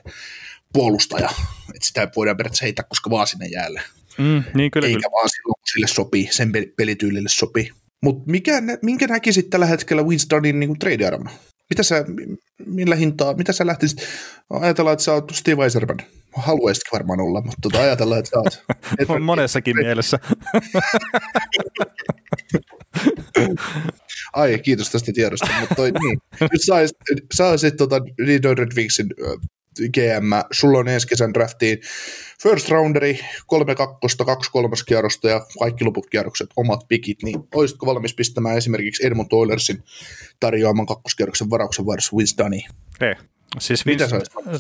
[0.73, 1.29] puolustaja.
[1.75, 3.81] Että sitä voidaan periaatteessa heittää koska vaan sinne jäälle.
[4.17, 5.11] Mm, niin kyllä, Eikä kyllä.
[5.11, 7.71] vaan silloin, kun sille sopii, sen pelityylille sopii.
[8.01, 8.31] Mutta
[8.81, 11.31] minkä näkisit tällä hetkellä Winstonin niin trade-arvona?
[11.69, 12.05] Mitä sä,
[12.65, 14.01] millä hintaa, mitä sä lähtisit,
[14.49, 15.97] ajatellaan, että sä oot Steve Eiserman,
[16.37, 18.65] haluaisitkin varmaan olla, mutta tota, ajatellaan, että oot.
[18.99, 20.19] Et, on monessakin et, mielessä.
[24.33, 26.19] Ai, kiitos tästä tiedosta, mutta toi, niin.
[26.41, 26.61] Nyt
[27.49, 28.01] olisit tota,
[28.57, 29.07] Red Wingsin
[29.93, 31.77] GM, sulla on ensi kesän draftiin
[32.43, 37.85] first rounderi, kolme kakkosta, kaksi kolmas kierrosta ja kaikki loput kierrokset, omat pikit, niin olisitko
[37.85, 39.83] valmis pistämään esimerkiksi Edmund Oilersin
[40.39, 42.69] tarjoaman kakkoskierroksen varauksen varsin Winstoniin?
[43.01, 43.15] Ei.
[43.59, 44.07] Siis Vince,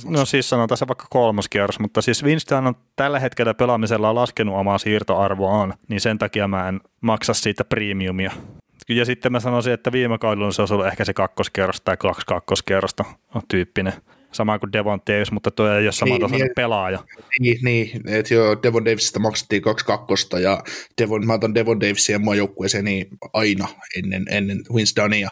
[0.05, 4.55] no siis sanotaan se vaikka kolmas kierros, mutta siis Winston on tällä hetkellä pelaamisella laskenut
[4.55, 8.31] omaa siirtoarvoaan, niin sen takia mä en maksa siitä premiumia.
[8.89, 12.25] Ja sitten mä sanoisin, että viime kaudella se olisi ollut ehkä se kakkoskierros tai kaksi
[12.25, 13.05] kakkoskierrosta
[13.47, 13.93] tyyppinen
[14.37, 17.03] sama kuin Devon Davis, mutta tuo ei ole sama niin, niin, pelaaja.
[17.39, 20.63] Niin, niin että joo, Devon Davisista maksettiin kaksi kakkosta ja
[21.01, 23.67] Devon, mä otan Devon Davisin mua joukkueeseen niin aina
[23.97, 25.29] ennen, ennen Winstonia.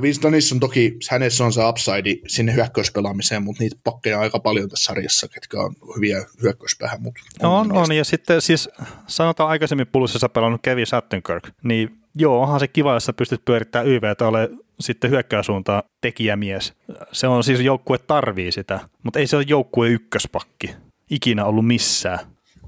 [0.00, 4.68] Winstonissa on toki, hänessä on se upside sinne hyökkäyspelaamiseen, mutta niitä pakkeja on aika paljon
[4.68, 7.02] tässä sarjassa, ketkä on hyviä hyökkäyspäähän.
[7.02, 8.68] Mutta on, on, on, ja sitten siis
[9.06, 13.88] sanotaan aikaisemmin pulussissa pelannut Kevin Sattenkirk, niin joo, onhan se kiva, jos sä pystyt pyörittämään
[13.88, 14.50] YVtä ole
[14.80, 16.74] sitten hyökkäysuuntaan tekijämies.
[17.12, 20.70] Se on siis joukkue tarvii sitä, mutta ei se ole joukkue ykköspakki
[21.10, 22.18] ikinä ollut missään.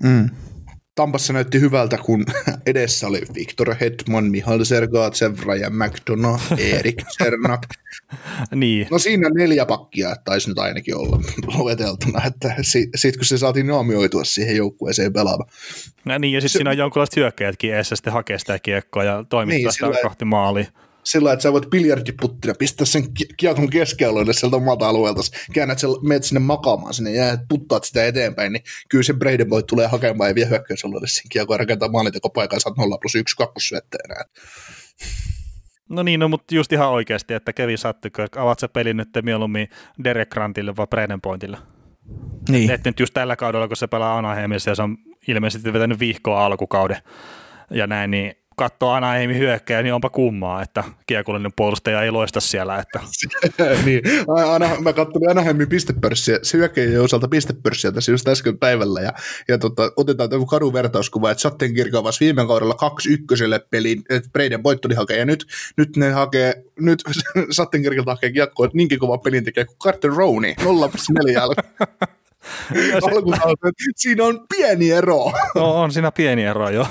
[0.03, 0.30] Mm.
[0.95, 2.24] Tampassa näytti hyvältä, kun
[2.66, 7.61] edessä oli Viktor Hetman, Mihail Sergatsev, Ryan McDonough, Erik Cernak.
[8.55, 8.86] niin.
[8.91, 11.20] No siinä neljä pakkia taisi nyt ainakin olla
[11.59, 15.51] lueteltuna, että sitten kun se saatiin naamioitua siihen joukkueeseen pelaamaan.
[16.05, 19.59] No niin, ja sitten siinä on jonkinlaiset hyökkäjätkin eessä sitten hakee sitä kiekkoa ja toimittaa
[19.59, 19.99] niin, sitä sillä...
[20.03, 20.68] kohti maaliin
[21.05, 23.05] sillä että sä voit biljardiputtina pistää sen
[23.36, 25.20] kiekon keskialueelle sieltä omalta alueelta,
[25.53, 29.62] käännät sen, meet sinne makaamaan sinne ja puttaat sitä eteenpäin, niin kyllä se Braden Boy
[29.62, 33.36] tulee hakemaan ja vie hyökkäysalueelle sen kiekon ja rakentaa maalintekopaikan ja saat 0 plus 1
[33.36, 34.24] kakkossyöttäjänä.
[35.88, 39.68] No niin, no mutta just ihan oikeasti, että Kevin Sattikö, avaat se peli nyt mieluummin
[40.05, 41.59] Derek Grantille vai Braden Pointille?
[42.48, 42.70] Niin.
[42.70, 44.96] Että nyt just tällä kaudella, kun se pelaa Anaheimissa ja se on
[45.28, 46.96] ilmeisesti vetänyt vihkoa alkukauden
[47.70, 52.78] ja näin, niin katsoo Anaheimin hyökkäjä, niin onpa kummaa, että kiekollinen puolustaja ei loista siellä.
[52.78, 53.00] Että.
[53.86, 54.02] niin,
[54.54, 59.12] Ana, mä katsoin Anaheimin pistepörssiä, se hyökkäjien osalta pistepörssiä tässä just äsken päivällä, ja,
[59.48, 64.30] ja tota, otetaan joku kadun vertauskuva, että Sattenkirk avasi viime kaudella kaksi ykköselle pelin, että
[64.32, 65.46] Breiden voittoni hakee, ja nyt,
[65.76, 67.02] nyt ne hakee, nyt
[67.56, 71.42] Sattenkirkilta hakee kiekkoa, että niinkin kova pelin tekee kuin Carter Rowney, 0 plus 4
[73.96, 75.32] Siinä on pieni ero.
[75.54, 76.86] No, on siinä pieni ero, joo.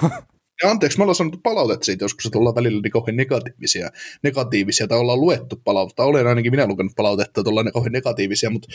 [0.64, 3.89] Ja anteeksi, me ollaan saanut palautetta siitä joskus, että ollaan välillä niin kauhean negatiivisia,
[4.24, 6.03] negatiivisia, tai ollaan luettu palautetta.
[6.03, 8.68] Olen ainakin minä lukenut palautetta, että ollaan kauhean negatiivisia, mutta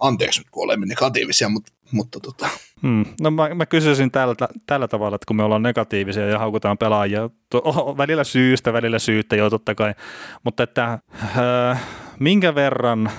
[0.00, 2.48] anteeksi nyt, kun olemme negatiivisia, mutta, mutta tota.
[2.82, 3.04] Hmm.
[3.20, 4.34] No mä, mä kysyisin tällä,
[4.66, 8.98] tällä tavalla, että kun me ollaan negatiivisia ja haukutaan pelaajia, to, oh, välillä syystä, välillä
[8.98, 9.94] syyttä, joo totta kai,
[10.44, 10.98] mutta että
[11.70, 11.82] äh,
[12.20, 13.10] minkä verran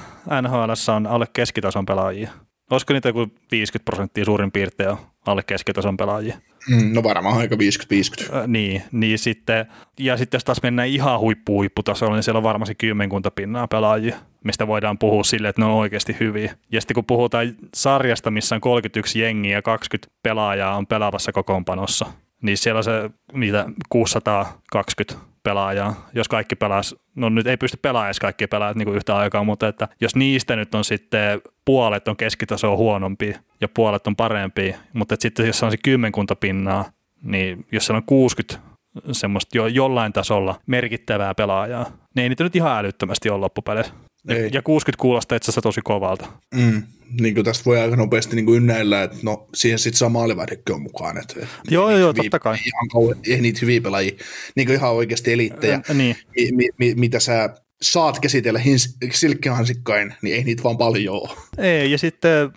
[0.41, 2.31] NHL on alle keskitason pelaajia?
[2.71, 6.37] Olisiko niitä kuin 50 prosenttia suurin piirtein alle keskitason pelaajia?
[6.69, 8.35] Mm, no varmaan aika 50-50.
[8.35, 9.65] Äh, niin, niin sitten,
[9.99, 14.15] ja sitten jos taas mennään ihan huippu huipputasolla, niin siellä on varmasti kymmenkunta pinnaa pelaajia,
[14.43, 16.55] mistä voidaan puhua sille, että ne on oikeasti hyviä.
[16.71, 22.05] Ja sitten kun puhutaan sarjasta, missä on 31 jengiä ja 20 pelaajaa on pelaavassa kokoonpanossa,
[22.41, 25.15] niin siellä on se niitä 620
[25.47, 29.43] pelaajaa, jos kaikki pelaas, no nyt ei pysty pelaamaan edes kaikki pelaajat niin yhtä aikaa,
[29.43, 34.75] mutta että jos niistä nyt on sitten puolet on keskitasoa huonompi ja puolet on parempi,
[34.93, 36.85] mutta että sitten jos on se kymmenkunta pinnaa,
[37.23, 38.67] niin jos se on 60
[39.11, 43.93] semmoista jo jollain tasolla merkittävää pelaajaa, niin ei niitä nyt ihan älyttömästi ole loppupeleissä.
[44.27, 44.49] Ei.
[44.53, 46.25] Ja 60 kuulostaa itse asiassa tosi kovalta.
[46.55, 46.83] Mm.
[47.21, 50.71] Niin kuin tästä voi aika nopeasti niin kuin ynnäillä, että no siihen sitten saa maalivahdekki
[50.71, 51.17] on mukaan.
[51.17, 52.57] Että, että joo, joo, hyviä, totta kai.
[52.65, 54.11] Ihan kauan, ei niitä hyviä pelaajia,
[54.55, 56.15] niin kuin ihan oikeasti eliittejä, äh, niin.
[56.35, 57.49] mi, mi, mi, mitä sä
[57.81, 61.29] saat käsitellä hins, silkkihansikkain, niin ei niitä vaan paljon ole.
[61.57, 62.51] Ei, ja sitten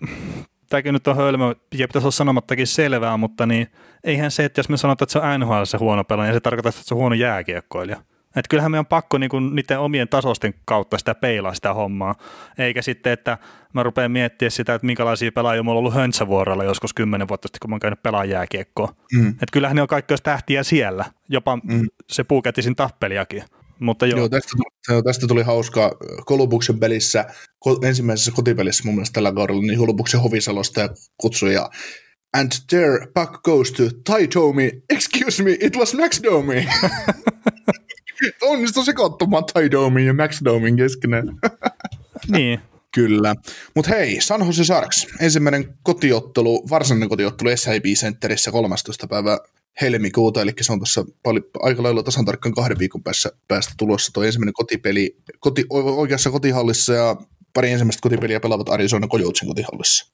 [0.69, 3.67] tämäkin nyt on hölmö, ja pitäisi olla sanomattakin selvää, mutta niin
[4.03, 6.39] eihän se, että jos me sanotaan, että se on NHL se huono pelaaja, niin se
[6.39, 8.03] tarkoittaa, että se on huono jääkiekkoilija.
[8.35, 12.15] Että kyllähän meidän on pakko niinku niiden omien tasosten kautta sitä peilaa sitä hommaa,
[12.57, 13.37] eikä sitten, että
[13.73, 17.59] mä rupean miettimään sitä, että minkälaisia pelaajia mulla on ollut Höntsävuorolla joskus kymmenen vuotta sitten,
[17.61, 18.95] kun mä oon käynyt pelaa jääkiekkoa.
[19.13, 19.29] Mm.
[19.29, 21.87] Että kyllähän ne on kaikki tähtiä siellä, jopa mm.
[22.09, 23.43] se puukätisin tappeliakin.
[23.79, 24.19] Mutta joo.
[24.19, 25.91] joo tästä, tuli, tästä tuli hauskaa
[26.25, 27.25] Kolubuksen pelissä,
[27.83, 31.69] ensimmäisessä kotipelissä mun mielestä tällä kaudella, niin Kolubuksen hovisalosta ja kutsui ja
[32.33, 34.71] And there puck goes to Ty Domi.
[34.89, 36.65] Excuse me, it was Max Domi.
[38.41, 41.27] Onnistu sekoittumaan Ty Domin ja Max Domin keskenään.
[42.37, 42.59] niin.
[42.95, 43.35] Kyllä.
[43.75, 45.07] Mutta hei, San Jose Sharks.
[45.19, 49.07] Ensimmäinen kotiottelu, varsinainen kotiottelu SIB Centerissä 13.
[49.07, 49.39] päivä
[49.81, 51.05] helmikuuta, eli se on tuossa
[51.59, 56.93] aika lailla tasan tarkkaan kahden viikon päässä, päästä tulossa tuo ensimmäinen kotipeli koti, oikeassa kotihallissa
[56.93, 57.15] ja
[57.53, 60.13] pari ensimmäistä kotipeliä pelaavat Arizona Coyotesin kotihallissa.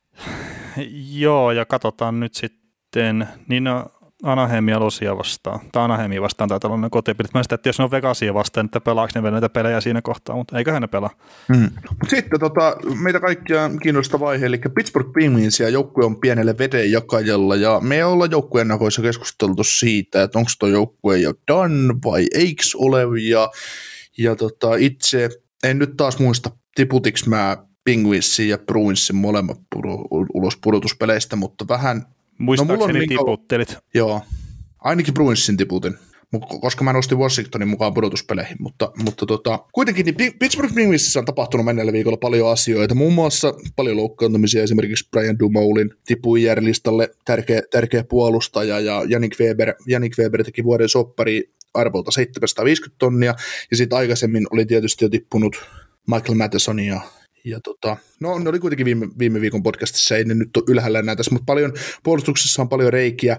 [1.11, 3.85] Joo, ja katsotaan nyt sitten, niin no,
[4.23, 7.33] Anaheimia Losia vastaan, tai Anaheimia vastaan tai tällainen kotipelit.
[7.33, 10.01] Mä sitä, että jos ne on Vegasia vastaan, että pelaako ne vielä näitä pelejä siinä
[10.01, 11.09] kohtaa, mutta eiköhän ne pelaa.
[11.55, 11.69] Hmm.
[12.07, 17.79] Sitten tota, meitä kaikkia kiinnostava vaihe, eli Pittsburgh Penguins ja joukkue on pienelle vedenjakajalla, ja
[17.83, 23.19] me ollaan joukkueen nakoissa keskusteltu siitä, että onko tuo joukkue jo done vai eikö ole,
[23.29, 23.49] ja,
[24.17, 25.29] ja tota, itse
[25.63, 29.59] en nyt taas muista, tiputiks mä Penguinsin ja Bruinsin molemmat
[30.33, 32.05] ulos pudotuspeleistä, mutta vähän
[32.37, 33.69] Muistaakseni no, tiputtelit.
[33.69, 34.21] Niin joo,
[34.79, 35.97] ainakin Bruinsin tiputin.
[36.61, 41.65] Koska mä nostin Washingtonin mukaan pudotuspeleihin, mutta, mutta tota, kuitenkin niin Pittsburgh Penguinsissä on tapahtunut
[41.65, 48.03] menneellä viikolla paljon asioita, muun muassa paljon loukkaantumisia, esimerkiksi Brian Dumoulin tipui listalle tärkeä, tärkeä
[48.03, 53.35] puolustaja, ja Janik Weber, Janik Weber teki vuoden soppari arvolta 750 tonnia,
[53.71, 55.65] ja sitten aikaisemmin oli tietysti jo tippunut
[56.07, 57.01] Michael Matheson ja
[57.43, 61.01] ja tota, no ne oli kuitenkin viime, viime viikon podcastissa, ei ne nyt ole ylhäällä
[61.01, 61.73] näitä, mutta paljon,
[62.03, 63.37] puolustuksessa on paljon reikiä.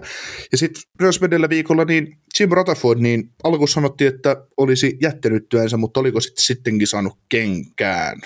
[0.51, 5.77] Ja sitten myös edellä viikolla niin Jim Rutherford, niin alkuun sanottiin, että olisi jättänyt työnsä,
[5.77, 8.21] mutta oliko sitten sittenkin saanut kenkään?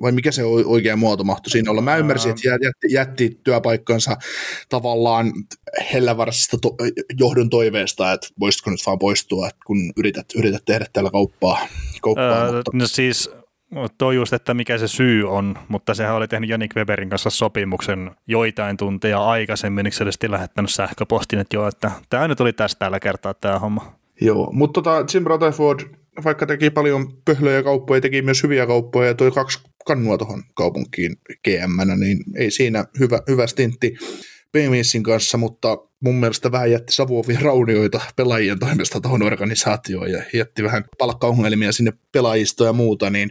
[0.00, 1.82] vai mikä se oikea muoto mahtui siinä olla?
[1.82, 4.16] Mä ymmärsin, että jätti, jätti työpaikkansa
[4.68, 5.32] tavallaan
[5.92, 6.76] hellävarsista to-
[7.18, 11.68] johdon toiveesta, että voisitko nyt vaan poistua, kun yrität, yrität tehdä täällä kauppaa.
[12.02, 12.70] kauppaa öö, mutta...
[12.74, 13.30] No siis
[13.98, 18.10] toi just, että mikä se syy on, mutta sehän oli tehnyt Janik Weberin kanssa sopimuksen
[18.26, 22.78] joitain tunteja aikaisemmin, niin se oli lähettänyt sähköpostin, että joo, että tämä nyt oli tästä
[22.78, 23.98] tällä kertaa tämä homma.
[24.20, 25.80] Joo, mutta tota, Jim Rutherford,
[26.24, 31.16] vaikka teki paljon pöhlöjä kauppoja, teki myös hyviä kauppoja ja toi kaksi kannua tuohon kaupunkiin
[31.44, 33.94] gm niin ei siinä hyvä, hyvä stintti
[34.52, 40.64] Pemisin kanssa, mutta mun mielestä vähän jätti savuovia raunioita pelaajien toimesta tuohon organisaatioon ja jätti
[40.64, 43.30] vähän palkkaongelmia sinne pelaajistoon ja muuta, niin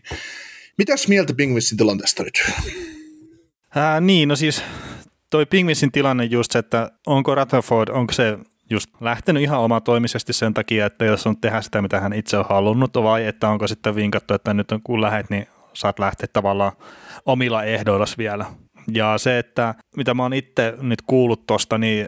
[0.78, 2.34] mitäs mieltä Pingvissin tilanteesta nyt?
[3.76, 4.64] Ää, niin, no siis
[5.30, 8.38] toi Pingvissin tilanne just se, että onko Rutherford, onko se
[8.70, 12.46] just lähtenyt ihan omatoimisesti sen takia, että jos on tehdä sitä, mitä hän itse on
[12.50, 16.72] halunnut, vai että onko sitten vinkattu, että nyt kun lähet, niin saat lähteä tavallaan
[17.26, 18.46] omilla ehdoilla vielä.
[18.94, 22.08] Ja se, että mitä mä oon itse nyt kuullut tuosta, niin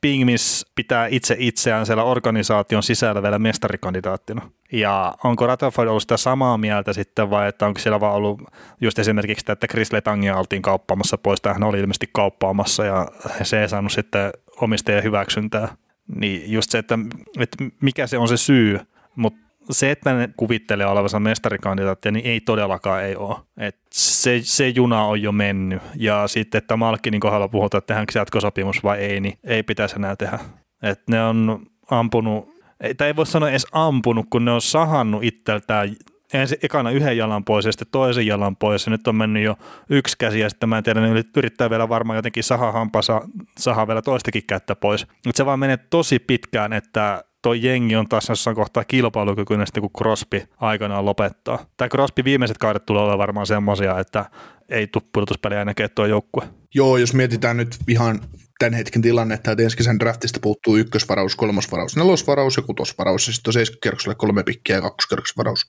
[0.00, 4.50] Pingmis pitää itse itseään siellä organisaation sisällä vielä mestarikandidaattina.
[4.72, 8.42] Ja onko Rutherford ollut sitä samaa mieltä sitten vai että onko siellä vaan ollut
[8.80, 13.08] just esimerkiksi sitä, että Chris Letangia oltiin kauppaamassa pois, tai hän oli ilmeisesti kauppaamassa ja
[13.42, 15.76] se ei saanut sitten omistajien hyväksyntää.
[16.14, 16.98] Niin just se, että,
[17.38, 18.80] että mikä se on se syy,
[19.16, 23.36] mutta se, että ne kuvittelee olevansa mestarikandidaattia, niin ei todellakaan ei ole.
[23.56, 25.82] Et se, se juna on jo mennyt.
[25.96, 30.16] Ja sitten, että Malkkinin kohdalla puhutaan, että tehdäänkö jatkosopimus vai ei, niin ei pitäisi enää
[30.16, 30.38] tehdä.
[30.82, 32.48] Et ne on ampunut,
[32.96, 35.88] tai ei voi sanoa edes ampunut, kun ne on sahannut itseltään
[36.32, 39.56] ensin ekana yhden jalan pois ja sitten toisen jalan pois ja nyt on mennyt jo
[39.90, 43.22] yksi käsi ja sitten mä en tiedä, ne yrittää vielä varmaan jotenkin saha hampansa,
[43.58, 45.06] saha vielä toistakin kättä pois.
[45.26, 49.80] Mutta se vaan menee tosi pitkään, että toi jengi on taas jossain kohtaa kilpailukykyinen sitten,
[49.80, 51.66] kun Crosby aikanaan lopettaa.
[51.76, 54.24] Tai Crosby viimeiset kaudet tulee olla varmaan semmoisia, että
[54.68, 56.48] ei tule pudotuspeliä näkee tuo joukkue.
[56.74, 58.20] Joo, jos mietitään nyt ihan
[58.58, 63.52] tämän hetken tilannetta, että ensi draftista puuttuu ykkösvaraus, kolmosvaraus, nelosvaraus ja kutosvaraus, ja sitten on
[63.52, 65.66] seiskykerrokselle kolme pikkiä ja kakkoskerroksvaraus.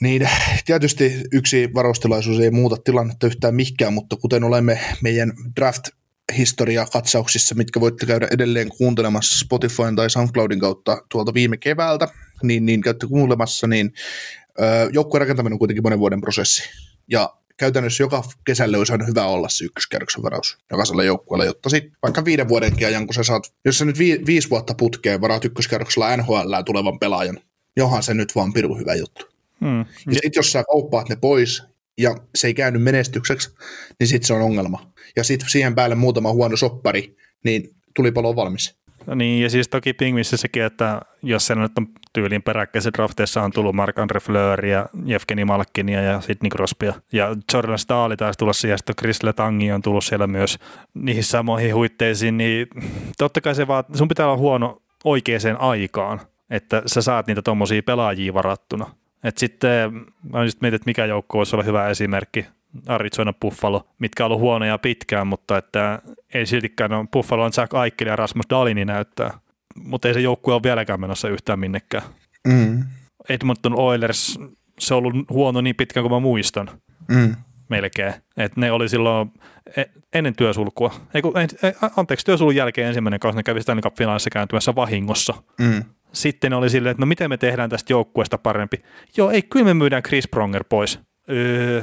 [0.00, 0.28] Niin
[0.64, 5.88] tietysti yksi varaustilaisuus ei muuta tilannetta yhtään mikään, mutta kuten olemme meidän draft
[6.36, 12.08] historiakatsauksissa, mitkä voitte käydä edelleen kuuntelemassa Spotifyn tai SoundCloudin kautta tuolta viime keväältä,
[12.42, 13.92] niin, niin käytte kuuntelemassa, niin
[14.92, 16.62] joukkueen rakentaminen on kuitenkin monen vuoden prosessi.
[17.08, 21.92] Ja käytännössä joka kesällä olisi aina hyvä olla se ykköskerroksen varaus jokaisella joukkueella, jotta sitten
[22.02, 25.44] vaikka viiden vuodenkin ajan, kun sä saat, jos sä nyt vi, viisi vuotta putkeen varaat
[25.44, 27.40] ykköskerroksella NHL tulevan pelaajan,
[27.76, 29.26] johan se nyt vaan piru hyvä juttu.
[29.60, 29.78] Hmm.
[29.78, 31.62] Ja sitten jos sä kauppaat ne pois
[31.98, 33.56] ja se ei käynyt menestykseksi,
[34.00, 34.92] niin sitten se on ongelma.
[35.16, 38.82] Ja sitten siihen päälle muutama huono soppari, niin tulipalo on valmis.
[39.06, 43.42] No niin, ja siis toki Pingvissä sekin, että jos se nyt on tyylin peräkkäisen drafteissa
[43.42, 46.94] on tullut Mark-Andre Fleur ja Jevgeni Malkkinia ja Sidney Crosbya.
[47.12, 50.58] Ja Jordan Staali taisi tulla siihen, ja Chris Letangi on tullut siellä myös
[50.94, 52.66] niihin samoihin huitteisiin, niin
[53.18, 56.20] totta kai se vaan, sun pitää olla huono oikeaan aikaan,
[56.50, 58.94] että sä saat niitä tuommoisia pelaajia varattuna.
[59.24, 59.92] Et sitten
[60.32, 62.46] mä just mietin, että mikä joukko voisi olla hyvä esimerkki.
[62.86, 66.02] Arizona Buffalo, mitkä on ollut huonoja pitkään, mutta että
[66.34, 67.06] ei siltikään ole.
[67.12, 69.38] Buffalo on Jack Eichel ja Rasmus Dalini näyttää,
[69.84, 72.02] mutta ei se joukkue ole vieläkään menossa yhtään minnekään.
[72.48, 72.84] Mm.
[73.28, 74.38] Edmonton Oilers,
[74.78, 76.70] se on ollut huono niin pitkään kuin mä muistan.
[77.08, 77.36] Mm.
[77.68, 78.14] Melkein.
[78.36, 79.32] Et ne oli silloin
[79.76, 80.94] e- ennen työsulkua.
[81.14, 81.32] Ei, kun,
[81.96, 85.34] anteeksi, työsulun jälkeen ensimmäinen kausi ne kävi Stanley Cup-finaalissa kääntymässä vahingossa.
[85.58, 88.76] Mm sitten oli silleen, että no miten me tehdään tästä joukkueesta parempi.
[89.16, 91.00] Joo, ei, kyllä me myydään Chris Pronger pois.
[91.30, 91.82] Öö,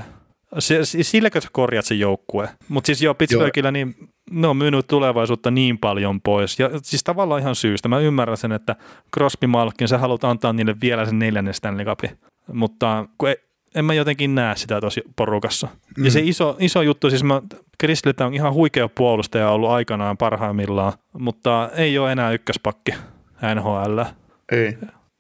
[0.60, 2.50] se, silläkö sä korjat sen joukkue?
[2.70, 3.96] Mutta siis joo, Pittsburghilla niin
[4.32, 6.60] ne on myynyt tulevaisuutta niin paljon pois.
[6.60, 7.90] Ja siis tavallaan ihan syystä.
[7.90, 8.76] Mä ymmärrän sen, että
[9.16, 12.20] Crosby Malkin, sä haluat antaa niille vielä sen neljännen Stanley Cupin.
[12.54, 13.36] Mutta kun ei,
[13.76, 15.68] en mä jotenkin näe sitä tosi porukassa.
[15.98, 16.06] Mm.
[16.06, 17.42] Ja se iso, iso juttu, siis mä,
[17.80, 22.92] Chris on ihan huikea puolustaja ollut aikanaan parhaimmillaan, mutta ei ole enää ykköspakki
[23.56, 24.00] NHL.
[24.52, 24.78] Ei.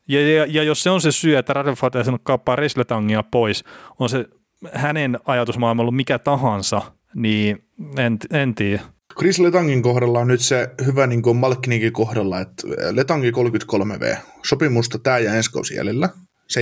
[0.07, 3.63] Ja, ja, ja jos se on se syy, että Rutherford ei sanonut kauppaa Resletangia pois,
[3.99, 4.25] on se
[4.73, 6.82] hänen ajatusmaailma ollut mikä tahansa,
[7.15, 7.63] niin
[7.97, 8.82] en, en tiedä.
[9.19, 14.99] Chris Letangin kohdalla on nyt se hyvä niin kuin Malkkininkin kohdalla, että Letangi 33V, sopimusta
[14.99, 16.09] tämä ja ensi kausi jäljellä,
[16.53, 16.55] 7,25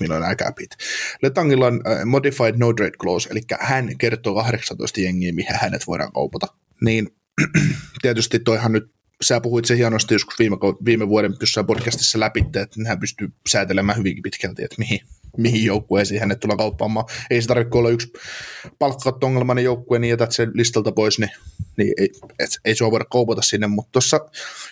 [0.00, 0.70] miljoonaa capit.
[1.22, 6.12] Letangilla on uh, modified no trade clause, eli hän kertoo 18 jengiä, mihin hänet voidaan
[6.12, 6.46] kaupata.
[6.84, 7.08] Niin
[8.02, 8.90] tietysti toihan nyt
[9.24, 13.98] sä puhuit se hienosti joskus viime, viime vuoden jossain podcastissa läpi, että hän pystyy säätelemään
[13.98, 15.00] hyvinkin pitkälti, että mihin,
[15.36, 17.06] mihin joukkueisiin hänet tullaan kauppaamaan.
[17.30, 18.12] Ei se tarvitse olla yksi
[18.78, 21.30] palkkatto-ongelmainen joukkue, niin jätät sen listalta pois, niin,
[21.76, 23.66] niin ei, et, ei se voida kaupata sinne.
[23.66, 24.00] Mutta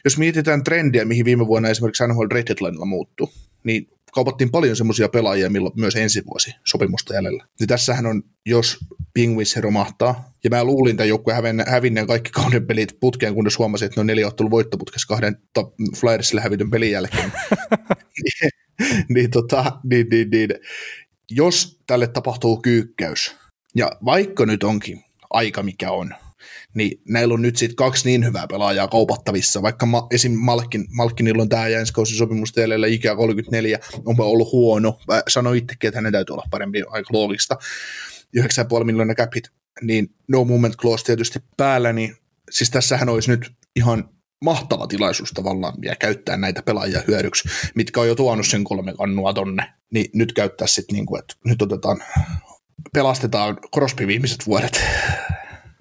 [0.04, 3.32] jos mietitään trendiä, mihin viime vuonna esimerkiksi NHL Trade Deadlinella muuttuu,
[3.64, 7.44] niin kaupattiin paljon semmoisia pelaajia, milloin myös ensi vuosi sopimusta jäljellä.
[7.60, 8.78] Ja tässähän on, jos
[9.14, 13.96] Penguins romahtaa, ja mä luulin tämän joukkueen hävinneen kaikki kauden pelit putkeen, kunnes huomasin, että
[13.96, 15.36] ne on neljä ottelu voittoputkessa kahden
[15.96, 17.32] Flyersille hävityn pelin jälkeen.
[18.22, 18.50] niin,
[19.08, 20.50] niin, tota, niin, niin, niin,
[21.30, 23.36] jos tälle tapahtuu kyykkäys,
[23.74, 26.14] ja vaikka nyt onkin aika mikä on,
[26.78, 30.32] niin näillä on nyt sitten kaksi niin hyvää pelaajaa kaupattavissa, vaikka ma, esim.
[30.32, 35.58] Malkin, Malkinilla on tämä ensi kausi sopimus teille ikä 34, on ollut huono, Mä sanoin
[35.58, 37.56] itsekin, että hänen täytyy olla parempi, aika loogista,
[38.38, 39.44] 9,5 miljoonaa capit,
[39.82, 42.16] niin no movement clause tietysti päällä, niin
[42.50, 44.10] siis tässähän olisi nyt ihan
[44.44, 49.34] mahtava tilaisuus tavallaan ja käyttää näitä pelaajia hyödyksi, mitkä on jo tuonut sen kolme kannua
[49.34, 51.98] tonne, niin nyt käyttää sitten niin kuin, että nyt otetaan,
[52.92, 54.84] pelastetaan Crosby viimeiset vuodet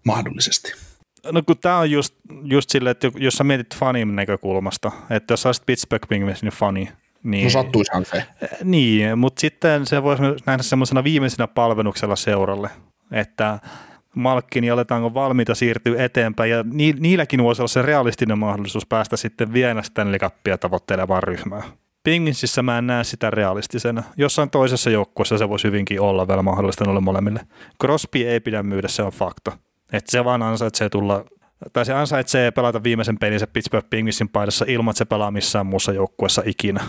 [0.06, 0.87] mahdollisesti.
[1.32, 5.42] No kun tämä on just, just silleen, että jos sä mietit fanin näkökulmasta, että jos
[5.42, 6.90] sä olisit Pittsburgh Penguinsin fani,
[7.24, 8.24] niin, no sattuisihan se.
[8.64, 12.70] Niin, mutta sitten se voisi nähdä semmoisena viimeisenä palveluksella seuralle,
[13.12, 13.60] että
[14.16, 19.54] Malkkini aletaanko valmiita siirtyä eteenpäin, ja ni, niilläkin voisi olla se realistinen mahdollisuus päästä sitten
[19.54, 21.64] vielä Stanley Cupia tavoittelemaan ryhmää.
[22.04, 24.04] Penguinsissä mä en näe sitä realistisena.
[24.18, 27.40] Jossain toisessa joukkueessa se voisi hyvinkin olla vielä mahdollista noille molemmille.
[27.82, 29.58] Crosby ei pidä myydä, se on fakta.
[29.94, 31.26] Että se vaan ansaitsee tulla,
[31.74, 35.94] tai se ansaitsee pelata viimeisen pelinsä Pittsburgh Penguinsin paidassa ilman, että se pelaa missään muussa
[35.94, 36.84] joukkueessa ikinä.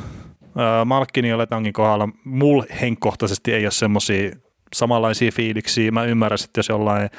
[0.84, 1.36] Malkkini ja
[1.72, 4.30] kohdalla mulla henkkohtaisesti ei ole semmoisia
[4.74, 5.90] samanlaisia fiiliksiä.
[5.90, 7.10] Mä ymmärrän, että jos jollain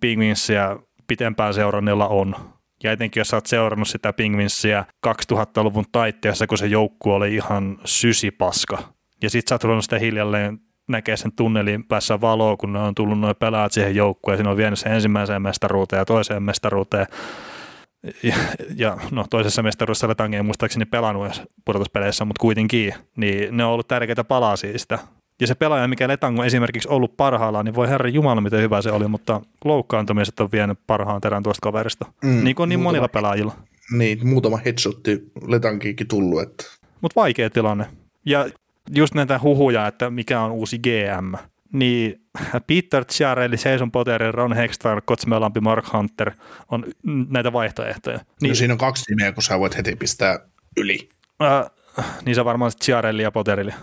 [0.00, 2.34] Penguinsia pitempään seurannella on,
[2.82, 7.78] ja etenkin jos sä oot seurannut sitä Penguinsia 2000-luvun taitteessa, kun se joukkue oli ihan
[7.84, 8.78] sysipaska.
[9.22, 10.58] Ja sit sä oot sitä hiljalleen
[10.88, 14.38] näkee sen tunnelin päässä valoa, kun ne on tullut noin pelaat siihen joukkueen.
[14.38, 17.06] Siinä on vienyt sen ensimmäiseen mestaruuteen ja toiseen mestaruuteen.
[18.22, 18.34] Ja,
[18.76, 23.88] ja no, toisessa mestaruudessa Letangi ei muistaakseni pelannut pudotuspeleissä, mutta kuitenkin, niin ne on ollut
[23.88, 24.98] tärkeitä palasia sitä.
[25.40, 28.82] Ja se pelaaja, mikä Letango on esimerkiksi ollut parhaillaan, niin voi herra Jumala, miten hyvä
[28.82, 32.06] se oli, mutta loukkaantumiset on vienyt parhaan terän tuosta kaverista.
[32.24, 33.52] Mm, niin kuin niin monilla pelaajilla.
[33.92, 36.42] Niin, muutama headshotti Letankiikin tullut.
[36.42, 36.64] Että...
[37.00, 37.86] Mutta vaikea tilanne.
[38.26, 38.46] Ja
[38.90, 41.34] just näitä huhuja, että mikä on uusi GM,
[41.72, 42.20] niin
[42.66, 46.32] Peter Chiarelli, Jason Potter, Ron Hextall, Kotsmelampi, Mark Hunter
[46.70, 46.84] on
[47.30, 48.20] näitä vaihtoehtoja.
[48.42, 50.38] Niin, no siinä on kaksi nimeä, kun sä voit heti pistää
[50.76, 51.08] yli.
[51.42, 51.70] Äh,
[52.24, 53.74] niin se varmaan Chiarelli ja Potterille.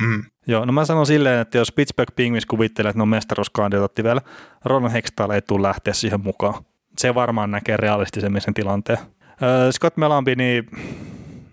[0.00, 0.24] Mm.
[0.46, 4.20] Joo, no mä sanon silleen, että jos Pittsburgh Penguins kuvittelee, että ne on mestaruuskandidaatti vielä,
[4.64, 6.64] Ron Hextall ei tule lähteä siihen mukaan.
[6.98, 8.98] Se varmaan näkee realistisemmin sen tilanteen.
[8.98, 10.66] Äh, Scott Melampi, niin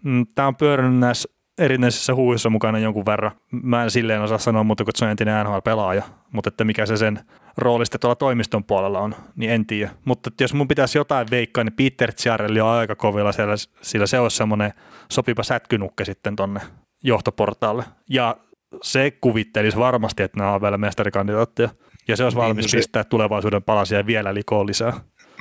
[0.04, 1.30] mm, tämä on pyörinyt näissä
[1.62, 3.32] erinäisissä huuissa mukana jonkun verran.
[3.52, 6.86] Mä en silleen osaa sanoa muuta kuin, että se on entinen NHL-pelaaja, mutta että mikä
[6.86, 7.20] se sen
[7.58, 9.92] roolista tuolla toimiston puolella on, niin en tiedä.
[10.06, 14.08] Mutta että jos mun pitäisi jotain veikkaa, niin Peter Chiarelli on aika kovilla siellä, sillä
[14.08, 14.74] se olisi semmoinen
[15.12, 16.60] sopiva sätkynukke sitten tonne
[17.04, 17.84] johtoportaalle.
[18.10, 18.38] Ja
[18.84, 21.70] se kuvittelisi varmasti, että nämä on vielä mestarikandidaatteja.
[22.08, 22.78] Ja se olisi niin, valmis niin, se...
[22.78, 24.94] pistää tulevaisuuden palasia vielä likoon lisää.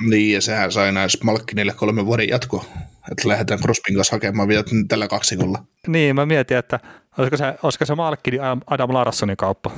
[0.09, 2.65] Niin, ja sehän sai näissä Malkkinille kolme vuoden jatko,
[3.11, 5.63] että lähdetään Crospin kanssa hakemaan vielä tällä kaksikolla.
[5.87, 6.79] Niin, mä mietin, että
[7.17, 8.37] olisiko se, olisiko se Malkkini
[8.67, 9.71] Adam Larssonin kauppa.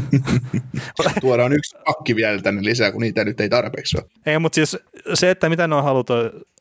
[1.20, 4.10] Tuodaan yksi pakki vielä tänne lisää, kun niitä nyt ei tarpeeksi ole.
[4.26, 4.76] Ei, mutta siis
[5.14, 6.12] se, että mitä ne on haluttu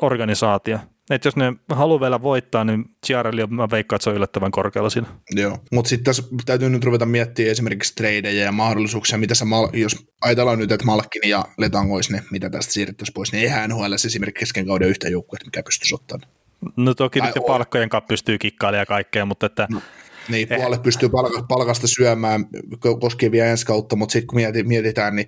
[0.02, 4.52] organisaatio, että jos ne haluaa vielä voittaa, niin Chiarelli, mä veikkaan, että se on yllättävän
[4.52, 5.08] korkealla siinä.
[5.32, 10.06] Joo, mutta sitten tässä täytyy nyt ruveta miettimään esimerkiksi tradeja ja mahdollisuuksia, mitä sä, jos
[10.22, 13.94] ajatellaan nyt, että Malkin ja Letang olisi ne, mitä tästä siirrettäisiin pois, niin eihän NHL
[13.94, 16.32] esimerkiksi kesken kauden yhtä joukkuetta, mikä pystyisi ottamaan.
[16.78, 19.68] No toki nyt palkkojen kanssa pystyy kikkailemaan ja kaikkea, mutta että...
[19.70, 19.82] No.
[20.30, 21.10] Niin, puolet pystyy
[21.48, 22.46] palkasta syömään
[23.00, 25.28] koskien vielä ensi kautta, mutta sitten kun mietitään, niin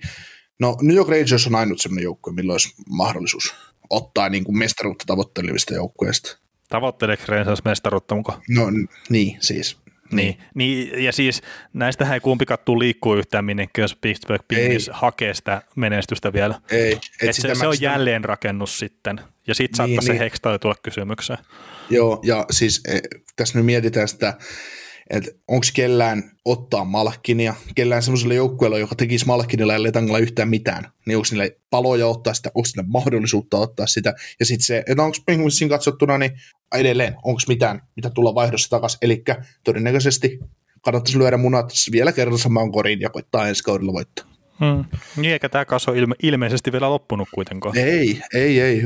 [0.60, 3.56] no New York Rangers on ainut sellainen joukkue, millä olisi mahdollisuus
[3.90, 6.38] ottaa niin kuin mestaruutta tavoittelevista joukkueista.
[6.70, 8.42] Tavoitteleeko Rangers mestaruutta mukaan?
[8.50, 8.66] No
[9.10, 9.78] niin, siis.
[10.12, 10.38] Niin.
[10.56, 11.42] niin, ja siis
[11.74, 16.62] näistähän ei kumpikaan tule liikkuu yhtään minnekään, jos Pittsburgh Penguins hakee sitä menestystä vielä.
[16.72, 16.92] Ei.
[16.92, 20.20] Et Et se, se on jälleenrakennus sitten, ja sitten niin, saattaa niin.
[20.20, 21.40] se Hextall tulla kysymykseen.
[21.90, 23.00] Joo, ja siis e,
[23.36, 24.34] tässä nyt mietitään sitä,
[25.10, 30.92] että onko kellään ottaa Malkkinia, kellään semmoisella joukkueella, joka tekisi Malkkinilla ja Letangalla yhtään mitään,
[31.06, 35.04] niin onko niille paloja ottaa sitä, onko niille mahdollisuutta ottaa sitä, ja sitten se, että
[35.04, 36.32] onko Penguinsin katsottuna, niin
[36.76, 39.24] edelleen, onko mitään, mitä tulla vaihdossa takaisin, eli
[39.64, 40.40] todennäköisesti
[40.82, 44.35] kannattaisi lyödä munat vielä kerran samaan koriin ja koittaa ensi kaudella voittaa.
[44.60, 44.86] Hmm.
[45.18, 47.78] Niin eikä tämä kaso ilme- ilmeisesti vielä loppunut kuitenkaan.
[47.78, 48.82] Ei, ei, ei.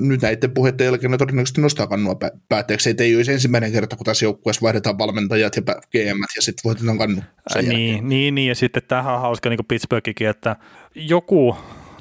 [0.00, 2.16] Nyt näiden puheiden jälkeen ne todennäköisesti nostaa kannua
[2.48, 2.94] päätteeksi.
[2.98, 7.22] Ei olisi ensimmäinen kerta, kun tässä joukkueessa vaihdetaan valmentajat ja GM ja sitten voitetaan kannu
[7.62, 10.56] niin, niin, niin, ja sitten tähän on hauska niin Pittsburghikin, että
[10.94, 11.56] joku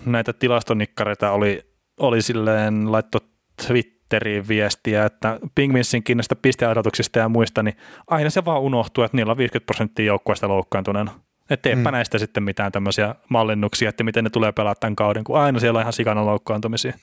[0.05, 1.61] näitä tilastonikkareita oli,
[1.99, 3.19] oli silleen laitto
[3.67, 7.75] Twitteriin viestiä, että Pingvinsinkin näistä pisteodotuksista ja muista, niin
[8.07, 11.26] aina se vaan unohtuu, että niillä on 50 prosenttia joukkueesta loukkaantuneena.
[11.49, 11.91] Että teepä mm.
[11.91, 15.77] näistä sitten mitään tämmöisiä mallinnuksia, että miten ne tulee pelaa tämän kauden, kun aina siellä
[15.77, 16.93] on ihan sikana loukkaantumisia.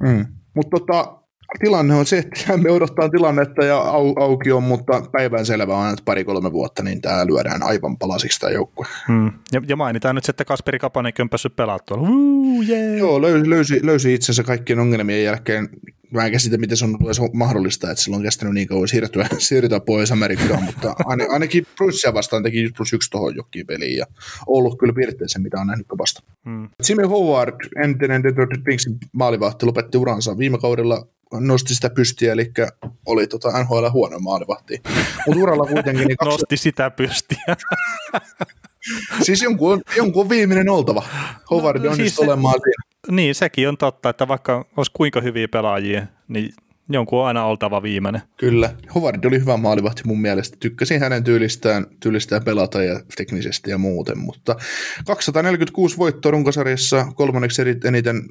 [0.00, 0.26] Mm.
[0.54, 1.20] Mutta tota,
[1.58, 5.90] tilanne on se, että me odottaa tilannetta ja au, auki on, mutta päivän selvä on,
[5.90, 8.86] että pari-kolme vuotta, niin tämä lyödään aivan palasiksi tämä joukkue.
[9.08, 9.32] Hmm.
[9.52, 12.08] Ja, ja, mainitaan nyt, että Kasperi Kapanenkin on päässyt pelaamaan tuolla.
[12.08, 12.98] Woo, yeah.
[12.98, 15.68] Joo, löysi, löysi, löysi itsensä kaikkien ongelmien jälkeen.
[16.10, 19.26] Mä en käsitä, miten se on ollut mahdollista, että silloin on kestänyt niin kauan siirtyä,
[19.38, 20.94] siirtyä pois Amerikkaan, mutta
[21.28, 24.06] ainakin Brunssia vastaan teki plus yksi tuohon jokin peliin ja
[24.46, 26.22] ollut kyllä piirteessä, mitä on nähnyt vasta.
[26.44, 26.68] Hmm.
[26.88, 32.52] Jimmy Howard, entinen Detroit Kingsin maalivahti, lopetti uransa viime kaudella nosti sitä pystiä, eli
[33.06, 34.82] oli tota NHL huono maalivahti.
[35.26, 36.08] Mutta uralla kuitenkin...
[36.08, 36.30] Niin kaksi...
[36.30, 37.44] nosti sitä pystiä.
[39.26, 41.02] siis jonkun, jonkun viimeinen oltava.
[41.50, 43.16] Howard no, on siis olemaan siinä.
[43.16, 46.54] Niin, sekin on totta, että vaikka olisi kuinka hyviä pelaajia, niin
[46.88, 48.22] jonkun on aina oltava viimeinen.
[48.36, 48.74] Kyllä.
[48.94, 50.56] Howard oli hyvä maalivahti mun mielestä.
[50.60, 54.56] Tykkäsin hänen tyylistään, tyylistään pelata ja teknisesti ja muuten, mutta
[55.06, 58.22] 246 voittoa runkosarjassa, kolmanneksi eniten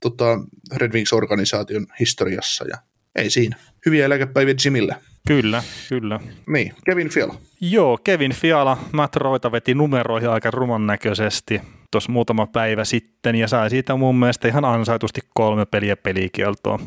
[0.00, 0.40] tota,
[0.76, 2.78] Red Wings-organisaation historiassa ja
[3.16, 3.56] ei siinä.
[3.86, 4.96] Hyviä eläkepäiviä Jimille.
[5.26, 6.20] Kyllä, kyllä.
[6.46, 7.34] Niin, Kevin Fiala.
[7.60, 11.60] Joo, Kevin Fiala, Matt Roita veti numeroihin aika ruman näköisesti
[11.90, 16.78] tuossa muutama päivä sitten ja sai siitä mun mielestä ihan ansaitusti kolme peliä pelikieltoa.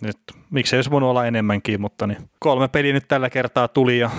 [0.00, 0.18] Nyt,
[0.50, 4.10] miksei olisi voinut olla enemmänkin, mutta niin kolme peliä nyt tällä kertaa tuli ja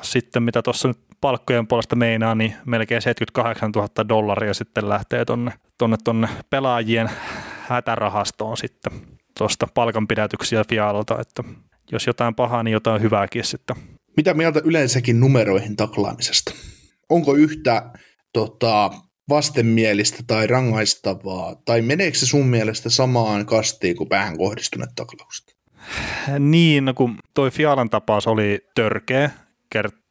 [0.00, 5.52] sitten mitä tuossa nyt palkkojen puolesta meinaa, niin melkein 78 000 dollaria sitten lähtee tonne,
[5.78, 7.10] tonne, tonne pelaajien
[7.68, 8.92] hätärahastoon sitten
[9.38, 11.44] tuosta palkanpidätyksiä Fialalta, että
[11.92, 13.76] jos jotain pahaa, niin jotain hyvääkin sitten.
[14.16, 16.52] Mitä mieltä yleensäkin numeroihin taklaamisesta?
[17.08, 17.90] Onko yhtä
[18.32, 18.90] tota,
[19.28, 25.56] vastenmielistä tai rangaistavaa, tai meneekö se sun mielestä samaan kastiin kuin päähän kohdistuneet taklaukset?
[26.38, 29.30] Niin, no kun toi Fialan tapaus oli törkeä,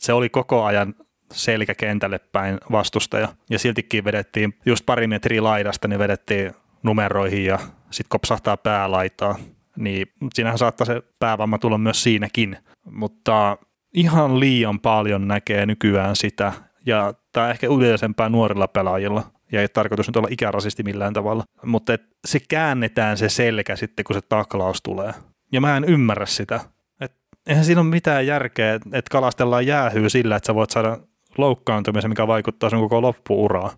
[0.02, 0.96] se oli koko ajan
[1.34, 6.52] selkä kentälle päin vastustaja, ja siltikin vedettiin just pari metriä laidasta, niin vedettiin
[6.84, 7.60] numeroihin ja
[7.92, 9.40] sitten kopsahtaa päälaitaa,
[9.84, 12.58] niin siinähän saattaa se päävamma tulla myös siinäkin,
[12.92, 13.58] mutta
[13.94, 16.54] ihan liian paljon näkee nykyään sitä,
[16.86, 21.94] ja tämä ehkä yleisempää nuorilla pelaajilla, ja ei tarkoitus nyt olla ikärasisti millään tavalla, mutta
[21.94, 25.14] et se käännetään se selkä sitten, kun se taklaus tulee.
[25.52, 26.60] Ja mä en ymmärrä sitä.
[27.00, 27.14] Et
[27.48, 30.98] eihän siinä ole mitään järkeä, että kalastellaan jäähyy sillä, että sä voit saada
[31.38, 33.72] loukkaantumisen, mikä vaikuttaa sun koko loppuuraa.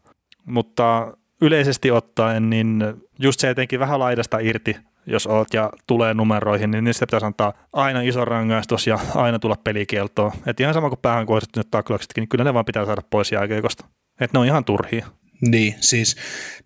[0.45, 2.83] Mutta yleisesti ottaen, niin
[3.19, 4.75] just se etenkin vähän laidasta irti,
[5.05, 9.55] jos oot ja tulee numeroihin, niin niistä pitäisi antaa aina iso rangaistus ja aina tulla
[9.63, 10.31] pelikieltoon.
[10.45, 13.85] että ihan sama kuin päähän nyt taklauksetkin, niin kyllä ne vaan pitää saada pois jääkeikosta.
[14.19, 15.07] Että ne on ihan turhia.
[15.41, 16.15] Niin, siis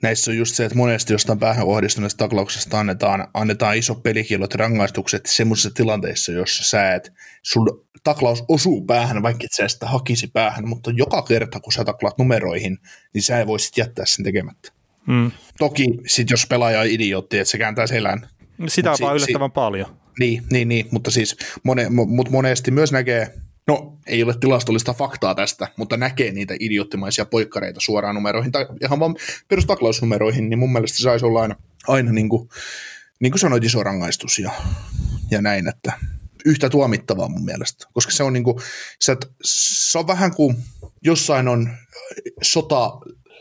[0.01, 5.25] näissä on just se, että monesti jostain päähän kohdistuneesta taklauksesta annetaan, annetaan iso pelikielot rangaistukset
[5.25, 7.13] semmoisissa tilanteissa, jossa sä et,
[7.43, 11.85] sun taklaus osuu päähän, vaikka et sä sitä hakisi päähän, mutta joka kerta, kun sä
[11.85, 12.77] taklaat numeroihin,
[13.13, 14.76] niin sä ei voisit jättää sen tekemättä.
[15.07, 15.31] Mm.
[15.57, 18.29] Toki sit jos pelaaja on idiootti, että se kääntää selän.
[18.67, 19.97] Sitä on vaan yllättävän si- paljon.
[20.19, 23.33] Niin, niin, niin, mutta siis mone, mutta monesti myös näkee,
[23.67, 28.99] no ei ole tilastollista faktaa tästä, mutta näkee niitä idioottimaisia poikkareita suoraan numeroihin tai ihan
[28.99, 29.15] vaan
[29.47, 31.55] perustaklausnumeroihin, niin mun mielestä saisi olla aina,
[31.87, 32.49] aina niin kuin,
[33.19, 34.51] niin kuin sanoit, iso rangaistus ja,
[35.31, 35.93] ja näin, että
[36.45, 38.57] yhtä tuomittavaa mun mielestä, koska se on, niin kuin,
[38.99, 40.57] se, se on vähän kuin
[41.01, 41.69] jossain on
[42.41, 42.91] sota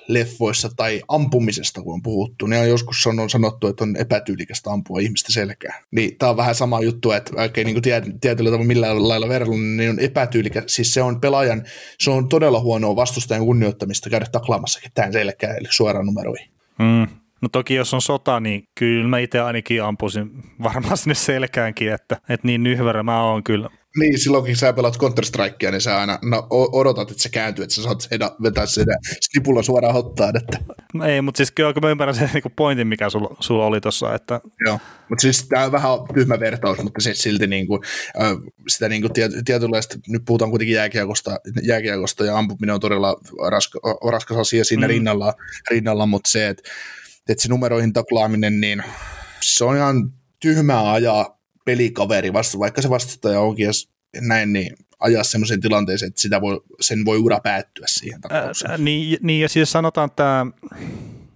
[0.09, 5.01] leffoissa tai ampumisesta, kun on puhuttu, niin on joskus on sanottu, että on epätyylikästä ampua
[5.01, 5.83] ihmistä selkää.
[5.91, 9.57] Niin tämä on vähän sama juttu, että ei niin tiet, tietyllä tavalla millään lailla verralla,
[9.57, 10.63] niin on epätyylikä.
[10.67, 11.65] Siis se on pelaajan,
[11.99, 16.51] se on todella huonoa vastustajan kunnioittamista käydä taklaamassa ketään selkää, eli suoraan numeroihin.
[16.79, 17.07] Mm.
[17.41, 20.31] No toki jos on sota, niin kyllä mä itse ainakin ampuisin
[20.63, 23.71] varmaan sinne selkäänkin, että, että niin nyhvärä mä oon kyllä.
[23.99, 27.75] Niin, silloin kun sä pelaat Counter-Strikea, niin sä aina no, odotat, että se kääntyy, että
[27.75, 28.93] sä saat seda, vetää sitä
[29.23, 30.37] stipulla suoraan hottaan.
[30.37, 30.59] Että.
[30.95, 34.15] No ei, mutta siis kyllä mä ymmärrän sen niin pointin, mikä sulla, sulla oli tuossa.
[34.15, 34.41] Että...
[34.67, 34.79] Joo,
[35.09, 37.81] mutta siis tämä on vähän tyhmä vertaus, mutta se silti niin kuin,
[38.69, 39.13] sitä niin kuin
[39.45, 43.17] tietynlaista, nyt puhutaan kuitenkin jääkiekosta, jääkiekosta ja ampuminen on todella
[43.51, 43.79] raska,
[44.11, 44.91] raskas asia siinä mm.
[44.91, 45.35] rinnalla,
[45.71, 46.71] rinnalla, mutta se, että,
[47.29, 48.83] että se numeroihin taklaaminen, niin
[49.43, 51.36] se on ihan tyhmää ajaa
[51.67, 53.73] pelikaveri, vasta, vaikka se vastustaja onkin ja
[54.21, 58.85] näin, niin ajaa semmoisen tilanteeseen, että sitä voi, sen voi ura päättyä siihen tapaukseen.
[58.85, 60.47] niin, niin, ja siis sanotaan, että tämä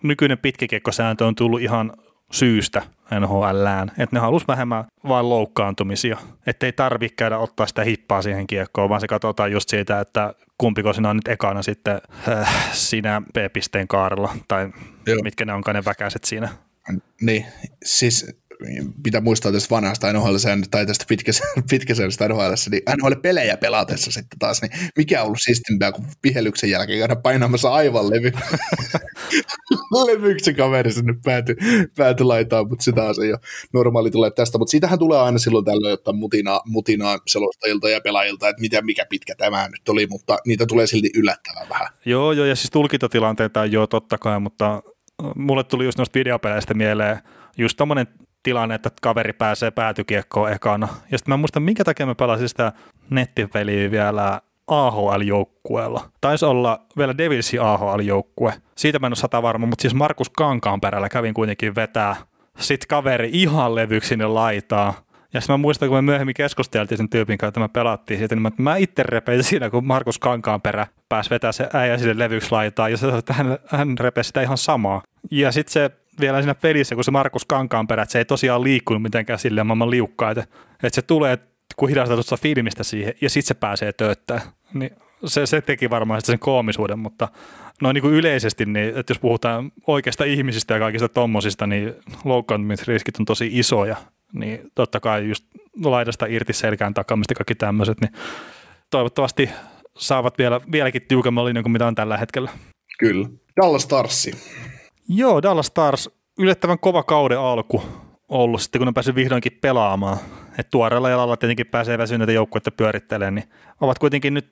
[0.02, 1.92] nykyinen pitkäkiekkosääntö on tullut ihan
[2.32, 2.82] syystä
[3.20, 6.16] NHLään, että ne halusi vähemmän vain loukkaantumisia,
[6.46, 10.34] että ei tarvitse käydä ottaa sitä hippaa siihen kiekkoon, vaan se katsotaan just siitä, että
[10.58, 14.70] kumpiko sinä on nyt ekana sitten äh, siinä B-pisteen kaarella, tai
[15.06, 15.18] Joo.
[15.22, 16.48] mitkä ne onkaan ne väkäiset siinä.
[17.20, 17.46] Niin,
[17.84, 18.26] siis
[19.02, 20.34] pitää muistaa tästä vanhasta nhl
[20.70, 21.04] tai tästä
[21.70, 26.98] pitkäsäännöstä NHL, niin NHL-pelejä pelatessa sitten taas, niin mikä on ollut siistimpää kuin pihelyksen jälkeen
[26.98, 28.32] käydä painamassa aivan levy.
[30.06, 31.56] levyksi kaveri sinne pääty,
[31.96, 33.36] pääty laitaan, mutta sitä se jo
[33.72, 38.48] normaali tulee tästä, mutta siitähän tulee aina silloin tällöin, että mutinaa, mutinaa selostajilta ja pelaajilta,
[38.48, 41.88] että mitä, mikä pitkä tämä nyt oli, mutta niitä tulee silti yllättävän vähän.
[42.04, 44.82] Joo, joo, ja siis tulkintatilanteita joo totta kai, mutta
[45.36, 47.18] mulle tuli just noista videopeleistä mieleen
[47.58, 48.06] just tommonen
[48.43, 50.88] tilanne, että kaveri pääsee päätykiekkoon ekana.
[51.11, 52.72] Ja sitten mä muistan, minkä takia mä pelasin sitä
[53.11, 56.11] nettipeliä vielä AHL-joukkueella.
[56.20, 58.53] Taisi olla vielä Devilsin AHL-joukkue.
[58.76, 60.30] Siitä mä en ole sata varma, mutta siis Markus
[60.80, 62.16] perällä kävin kuitenkin vetää
[62.59, 64.95] sitten kaveri ihan levyksi sinne laitaa.
[65.34, 68.34] Ja sitten mä muistan, kun me myöhemmin keskusteltiin sen tyypin kanssa, että me pelattiin siitä,
[68.34, 72.53] niin mä, mä itse repesin siinä, kun Markus Kankaanperä pääsi vetää se äijä sinne levyksi
[72.53, 75.03] laitaa, ja se, että hän, hän repesi sitä ihan samaa.
[75.30, 79.02] Ja sitten se vielä siinä pelissä, kun se Markus Kankaanperä, että se ei tosiaan liikkunut
[79.02, 80.42] mitenkään silleen maailman liukkaa, että,
[80.82, 81.38] että se tulee
[81.76, 84.40] kun hidastatusta filmistä siihen, ja sitten se pääsee tööttää.
[84.74, 84.90] Niin
[85.24, 87.28] se, se teki varmaan sen koomisuuden, mutta
[87.82, 91.94] noin niin kuin yleisesti, niin, että jos puhutaan oikeista ihmisistä ja kaikista tommosista, niin
[92.24, 93.96] loukkaantumisriskit on tosi isoja,
[94.32, 95.44] niin totta kai just
[95.84, 98.12] laidasta irti selkään takamista kaikki tämmöiset, niin
[98.90, 99.50] toivottavasti
[99.98, 102.50] saavat vielä, vieläkin tiukemman linjan kuin mitä on tällä hetkellä.
[102.98, 103.28] Kyllä.
[103.62, 104.32] Dallas Starsi.
[105.12, 107.82] Joo, Dallas Stars, yllättävän kova kauden alku
[108.28, 110.18] ollut sitten, kun on päässyt vihdoinkin pelaamaan.
[110.58, 113.50] Et tuoreella jalalla tietenkin pääsee väsyneitä joukkuetta pyörittelemään, niin
[113.80, 114.46] ovat kuitenkin nyt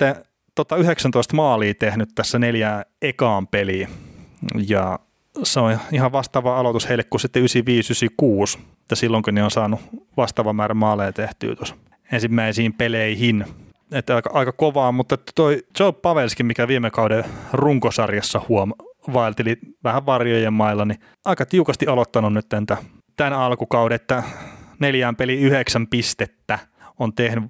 [0.54, 3.88] tota 19 maalia tehnyt tässä neljää ekaan peliä.
[4.68, 4.98] Ja
[5.42, 9.80] se on ihan vastaava aloitus heille kuin sitten 95-96, että silloinkin ne on saanut
[10.16, 11.74] vastaava määrä maaleja tehtyä tuossa
[12.12, 13.44] ensimmäisiin peleihin.
[13.92, 18.72] Että aika, aika kovaa, mutta toi Joe Pavelski, mikä viime kauden runkosarjassa huom
[19.12, 22.66] vaelteli vähän varjojen mailla, niin aika tiukasti aloittanut nyt tämän,
[23.16, 24.22] tämän alkukauden, että
[24.78, 26.58] neljään peli yhdeksän pistettä
[26.98, 27.44] on tehnyt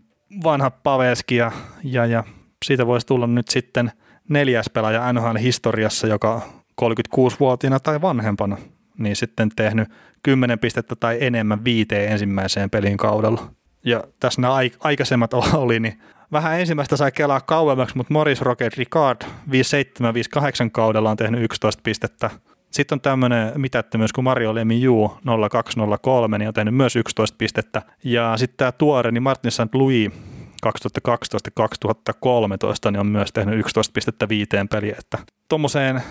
[0.44, 1.52] vanha Pavelski ja,
[1.84, 2.24] ja, ja
[2.64, 3.92] siitä voisi tulla nyt sitten
[4.28, 6.42] neljäs pelaaja NHL-historiassa, joka
[6.82, 8.56] 36-vuotiaana tai vanhempana,
[8.98, 9.88] niin sitten tehnyt
[10.22, 13.50] 10 pistettä tai enemmän viiteen ensimmäiseen pelin kaudella.
[13.84, 15.98] Ja tässä nämä aikaisemmat oli, niin
[16.32, 19.28] vähän ensimmäistä sai kelaa kauemmaksi, mutta Morris Rocket Ricard 57-58
[20.72, 22.30] kaudella on tehnyt 11 pistettä.
[22.70, 25.10] Sitten on tämmöinen mitättömyys kuin Mario Lemieux
[25.50, 27.82] 0203, niin on tehnyt myös 11 pistettä.
[28.04, 29.74] Ja sitten tämä tuore, niin Martin St.
[29.74, 30.12] Louis
[30.66, 30.70] 2012-2013
[32.90, 35.18] niin on myös tehnyt 11 pistettä viiteen peliä, että
[35.48, 36.02] tuommoiseen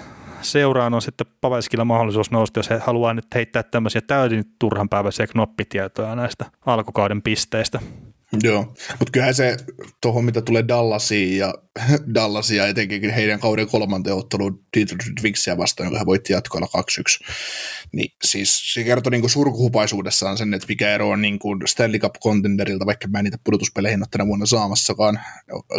[0.42, 6.16] seuraan on sitten Paveskilla mahdollisuus nousta, jos he haluaa nyt heittää tämmöisiä täysin turhanpäiväisiä knoppitietoja
[6.16, 7.80] näistä alkukauden pisteistä.
[8.44, 8.62] Joo,
[9.00, 9.58] mutta kyllähän se
[10.02, 11.54] tuohon, mitä tulee Dallasiin ja
[12.14, 16.68] Dallasia etenkin heidän kauden kolmanteen otteluun Detroit Twinsia vastaan, joka he voitti jatkoilla
[17.26, 17.32] 2-1,
[17.94, 22.16] niin siis se kertoo niin surkuhupaisuudessaan sen, että mikä ero on niin kuin Stanley Cup
[22.24, 25.20] contenderilta, vaikka mä en niitä pudotuspeleihin ole tänä vuonna saamassakaan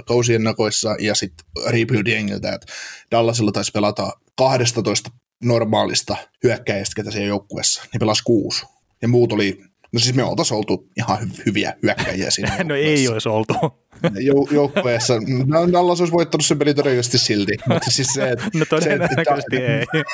[0.07, 2.73] kausien nakoissa, ja sitten rebuild jengiltä, että
[3.11, 5.11] Dallasilla taisi pelata 12
[5.45, 8.67] normaalista hyökkäjistä, ketä siellä joukkueessa, niin pelasi kuusi.
[9.03, 12.57] Ja muut oli No siis me oltaisiin oltu ihan hy- hyviä hyökkäjiä siinä.
[12.65, 13.55] no ei olisi oltu.
[14.29, 15.15] Jou- joukkueessa.
[15.47, 17.53] No, Dallas olisi voittanut sen pelin todennäköisesti silti.
[17.69, 20.05] Mutta siis se, että, no todennäköisesti se, että, ei.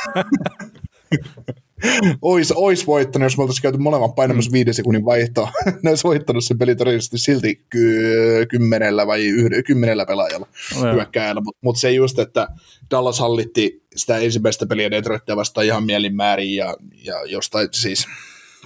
[2.23, 4.53] ois, ois voittanut, jos me oltaisiin käyty molemmat painamassa mm.
[4.53, 5.53] viiden sekunnin vaihtoa.
[5.83, 10.47] ne olisi voittanut sen pelin todennäköisesti silti ky- kymmenellä vai yhden, kymmenellä pelaajalla
[10.83, 11.41] no, hyökkääjällä.
[11.41, 12.49] Mutta mut se just, että
[12.91, 18.07] Dallas hallitti sitä ensimmäistä peliä Detroitia vastaan ihan mielinmäärin ja, ja jostain siis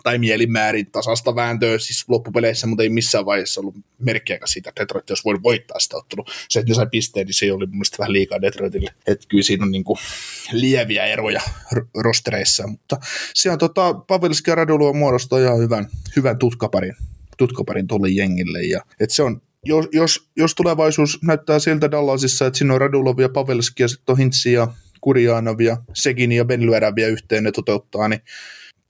[0.03, 5.11] tai mielimäärin tasasta vääntöä siis loppupeleissä, mutta ei missään vaiheessa ollut merkkiä siitä, että Detroit
[5.11, 6.24] olisi voinut voittaa sitä ottelua.
[6.49, 8.90] Se, että ne sai pisteen, niin se oli mun mielestä vähän liikaa Detroitille.
[9.07, 9.99] Että kyllä siinä on niin kuin
[10.53, 11.40] lieviä eroja
[11.94, 12.96] rostereissa, mutta
[13.34, 16.94] se on tota, Pavelski ja Radulua muodostaa ihan hyvän, hyvän tutkaparin,
[17.36, 18.62] tutkaparin tuolle jengille.
[18.62, 23.18] Ja, että se on jos, jos, jos tulevaisuus näyttää siltä Dallasissa, että siinä on Radulov
[23.18, 24.68] ja Pavelski ja sitten on Hintsi ja
[25.01, 28.20] Kurjanov ja Segini ja Benlyärä yhteen ne toteuttaa, niin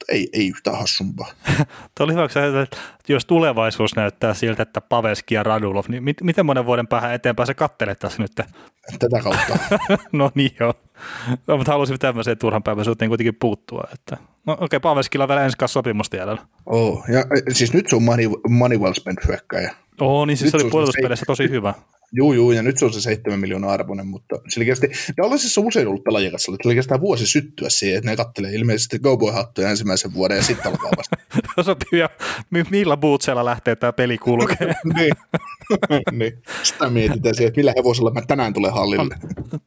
[0.09, 1.33] ei, ei yhtään hassumpaa.
[1.95, 2.77] Tuo oli hyvä, että
[3.09, 7.47] jos tulevaisuus näyttää siltä, että Paveski ja Radulov, niin mit, miten monen vuoden päähän eteenpäin
[7.47, 8.33] se kattelet tässä nyt?
[8.99, 9.59] Tätä kautta.
[10.13, 10.75] no niin joo.
[11.47, 13.89] No, mutta halusin tämmöiseen turhan päiväisyyteen kuitenkin puuttua.
[13.95, 14.17] Että...
[14.47, 16.43] No okei, okay, Paveskilla on vielä ensi kanssa sopimusta jäljellä.
[16.67, 19.75] Oh, ja siis nyt se on money, money well spent hyökkäjä.
[20.01, 21.75] Oo, niin siis nyt se oli puolustuspeleissä tosi hyvä.
[22.13, 25.89] Juu, juu, ja nyt se on se 7 miljoonaa arvoinen, mutta selkeästi Dallasissa on usein
[25.89, 30.37] ollut pelaajia kanssa, että selkeästi vuosi syttyä siihen, että ne kattelee ilmeisesti Cowboy-hattuja ensimmäisen vuoden
[30.37, 31.17] ja sitten alkaa vasta.
[31.65, 32.11] Sopii, ja
[32.71, 34.75] millä bootseilla lähtee tämä peli kulkee.
[34.97, 35.13] niin.
[36.19, 36.43] niin.
[36.63, 39.15] Sitä mietitään siihen, että millä hevosella mä tänään tulee hallille.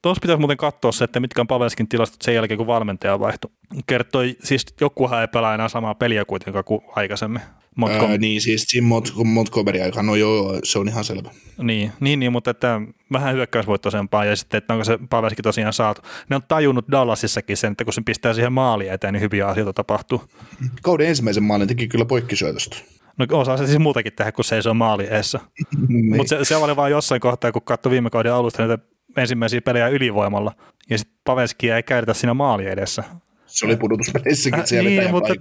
[0.01, 3.51] Tuossa pitäisi muuten katsoa se, että mitkä on Pavelskin tilastot sen jälkeen, kun valmentaja vaihtui.
[3.87, 7.41] kertoi, siis jokuhan ei pelaa enää samaa peliä kuitenkaan kuin aikaisemmin.
[7.89, 11.29] Ää, niin, siis Jim Mont- Montgomery aika, no joo, se on ihan selvä.
[11.61, 16.01] Niin, niin, niin mutta että vähän hyökkäysvoittoisempaa ja sitten, että onko se Pavelski tosiaan saatu.
[16.29, 19.73] Ne on tajunnut Dallasissakin sen, että kun se pistää siihen maaliin eteen, niin hyviä asioita
[19.73, 20.21] tapahtuu.
[20.81, 22.77] Kauden ensimmäisen maalin teki kyllä poikkisyötöstä.
[23.17, 25.39] No osaa se siis muutakin tehdä, kun seisoo maali eessä.
[25.87, 26.15] Niin.
[26.17, 28.83] Mutta se, se, oli vain jossain kohtaa, kun katsoi viime kauden alusta niitä
[29.17, 30.51] ensimmäisiä pelejä ylivoimalla,
[30.89, 33.03] ja sitten Paveskia ei käytetä siinä maali edessä.
[33.51, 35.33] Se oli pudotuspeleissäkin äh, siellä niin, mutta,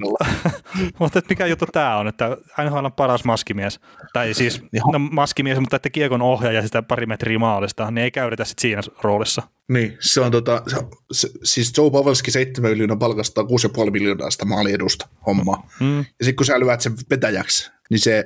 [0.98, 3.80] mutta mikä juttu tämä on, että NHL on paras maskimies,
[4.12, 8.44] tai siis no, maskimies, mutta että kiekon ohjaaja sitä pari metriä maalista, niin ei käytetä
[8.44, 9.42] sitten siinä roolissa.
[9.68, 10.76] Niin, se on tota, se,
[11.12, 13.44] se, siis Joe Pavelski 7 miljoonaa palkastaa
[13.84, 15.70] 6,5 miljoonaa sitä maaliedusta hommaa.
[15.80, 15.98] Mm.
[15.98, 18.24] Ja sitten kun sä lyöt sen vetäjäksi, niin se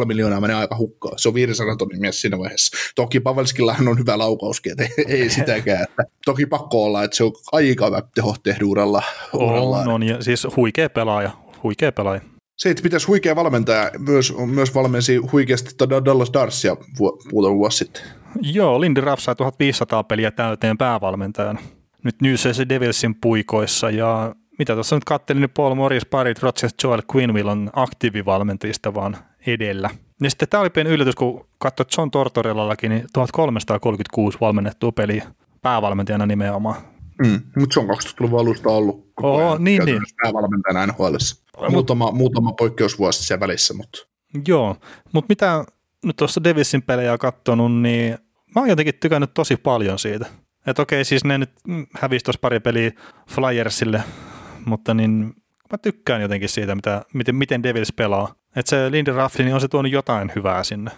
[0.00, 1.18] 6,5 miljoonaa menee aika hukkaan.
[1.18, 2.76] Se on 500 tonnin mies siinä vaiheessa.
[2.94, 5.82] Toki Pavelskillahan on hyvä laukauskin, että ei, ei sitäkään.
[5.82, 9.02] Että toki pakko olla, että se on aika teho tehdä uralla.
[9.32, 11.30] On, on, ja siis huikea pelaaja,
[11.62, 12.20] huikea pelaaja.
[12.56, 16.76] Se, että pitäisi huikea valmentaja, myös, myös valmensi huikeasti Dallas Darsia
[17.32, 18.02] muutama vuosi sitten.
[18.40, 21.60] Joo, Lindy Raff sai 1500 peliä täyteen päävalmentajana.
[22.04, 26.74] Nyt New Jersey Devilsin puikoissa ja mitä tuossa nyt kattelin, niin Paul Morris, Parit, Rogers,
[26.84, 29.90] Joel Quinville on aktiivivalmentajista vaan edellä.
[30.22, 35.26] Ja sitten tämä oli pieni yllätys, kun katsoit John Tortorellallakin, niin 1336 valmennettua peliä
[35.62, 36.82] päävalmentajana nimenomaan.
[37.26, 40.02] Mm, mutta se on 2000-luvun alusta ollut koko Oo, ajan niin, niin.
[40.22, 41.16] päävalmentajana NHL.
[41.70, 43.74] Muutama, Mut, muutama poikkeusvuosi siellä välissä.
[43.74, 43.98] Mutta.
[44.48, 44.76] Joo,
[45.12, 45.64] mutta mitä
[46.04, 48.18] nyt tuossa Davisin pelejä on katsonut, niin
[48.54, 50.26] mä oon jotenkin tykännyt tosi paljon siitä.
[50.66, 51.50] Että okei, siis ne nyt
[52.00, 52.90] hävisi tuossa pari peliä
[53.30, 54.02] Flyersille
[54.66, 55.34] mutta niin
[55.72, 58.34] mä tykkään jotenkin siitä, mitä, miten, miten Devils pelaa.
[58.56, 60.90] Että se Lindy Raffi, niin on se tuonut jotain hyvää sinne.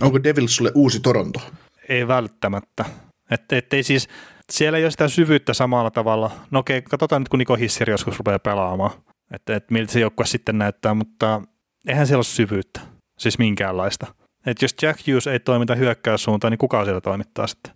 [0.00, 1.40] Onko Devils sulle uusi Toronto?
[1.88, 2.84] Ei välttämättä.
[3.30, 4.08] Että et ei siis,
[4.50, 6.30] siellä ei ole sitä syvyyttä samalla tavalla.
[6.50, 8.90] No okei, katsotaan nyt kun Niko Hissiri joskus rupeaa pelaamaan,
[9.34, 11.42] että et miltä se joukkue sitten näyttää, mutta
[11.88, 12.80] eihän siellä ole syvyyttä,
[13.18, 14.06] siis minkäänlaista.
[14.46, 17.72] Että jos Jack Hughes ei toimita hyökkäyssuuntaan, niin kuka siellä toimittaa sitten?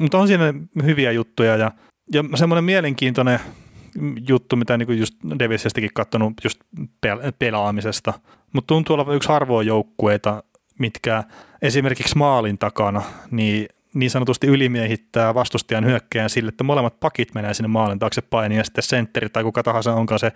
[0.00, 1.72] Mutta on siinä hyviä juttuja ja,
[2.12, 3.40] ja semmoinen mielenkiintoinen
[4.28, 6.60] juttu, mitä niin just Davisistakin katsonut just
[7.38, 8.12] pelaamisesta.
[8.52, 10.42] Mutta tuntuu olevan yksi harvoa joukkueita,
[10.78, 11.24] mitkä
[11.62, 17.68] esimerkiksi maalin takana, niin niin sanotusti ylimiehittää vastustajan hyökkäjän sille, että molemmat pakit menee sinne
[17.68, 20.32] maalin taakse painiin ja sitten sentteri tai kuka tahansa onkaan se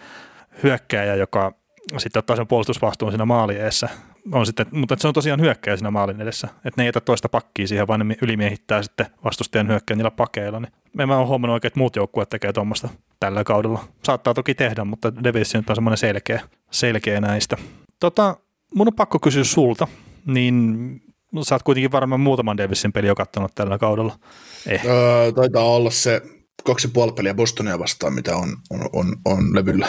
[0.62, 1.52] hyökkäjä, joka
[1.98, 3.88] sitten ottaa sen puolustusvastuun siinä maalin eessä.
[4.32, 7.28] On sitten, mutta se on tosiaan hyökkäjä siinä maalin edessä, että ne ei jätä toista
[7.28, 10.60] pakkia siihen, vaan ne ylimiehittää sitten vastustajan hyökkäjän niillä pakeilla.
[10.60, 12.88] Niin en mä ole huomannut oikein, että muut joukkueet tekee tuommoista
[13.20, 13.84] tällä kaudella.
[14.04, 17.56] Saattaa toki tehdä, mutta Davis on semmoinen selkeä, selkeä näistä.
[18.00, 18.36] Tota,
[18.74, 19.88] mun on pakko kysyä sulta,
[20.26, 21.02] niin
[21.42, 24.18] sä oot kuitenkin varmaan muutaman Davisin peli jo kattonut tällä kaudella.
[24.66, 24.86] Eh.
[24.86, 26.22] Öö, taitaa olla se
[26.64, 29.86] kaksi puoli peliä Bostonia vastaan, mitä on, on, on, on levyllä.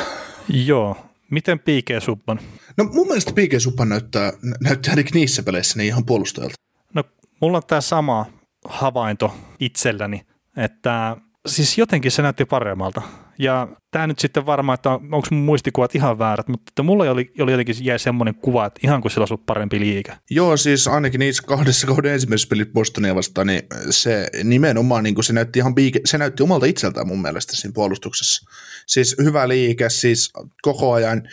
[0.49, 0.97] Joo.
[1.33, 1.99] Miten P.K.
[1.99, 2.39] Subban?
[2.77, 3.59] No mun mielestä P.K.
[3.59, 6.55] Subban näyttää, näyttää ainakin niissä peleissä niin ihan puolustajalta.
[6.93, 7.03] No
[7.41, 8.25] mulla on tämä sama
[8.65, 10.21] havainto itselläni,
[10.57, 11.17] että
[11.47, 13.01] siis jotenkin se näytti paremmalta.
[13.39, 17.31] Ja tämä nyt sitten varmaan, että onko mun muistikuvat ihan väärät, mutta että mulla oli,
[17.39, 20.13] oli jotenkin jäi semmoinen kuva, että ihan kuin sillä olisi ollut parempi liike.
[20.29, 25.25] Joo, siis ainakin niissä kahdessa kauden ensimmäisessä pelit Bostonia vastaan, niin se nimenomaan niin kuin
[25.25, 28.49] se näytti ihan piike, se näytti omalta itseltään mun mielestä siinä puolustuksessa.
[28.87, 31.23] Siis hyvä liike, siis koko ajan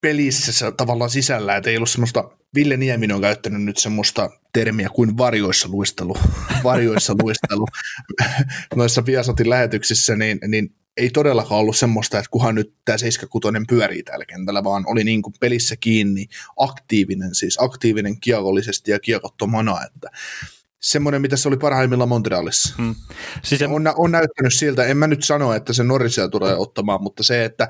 [0.00, 5.18] pelissä tavallaan sisällä, että ei ollut semmoista, Ville Nieminen on käyttänyt nyt semmoista termiä kuin
[5.18, 6.16] varjoissa luistelu,
[6.64, 7.66] varjoissa luistelu
[8.76, 14.02] noissa Viasatin lähetyksissä, niin, niin ei todellakaan ollut semmoista, että kuhan nyt tämä 76 pyörii
[14.02, 16.26] täällä kentällä, vaan oli niin kuin pelissä kiinni
[16.56, 20.10] aktiivinen, siis aktiivinen kiekollisesti ja kiekottomana, että
[20.80, 22.74] semmoinen, mitä se oli parhaimmillaan Montrealissa.
[22.78, 22.94] Hmm.
[23.44, 27.22] Siis on, on, näyttänyt siltä, en mä nyt sano, että se Norrisia tulee ottamaan, mutta
[27.22, 27.68] se, että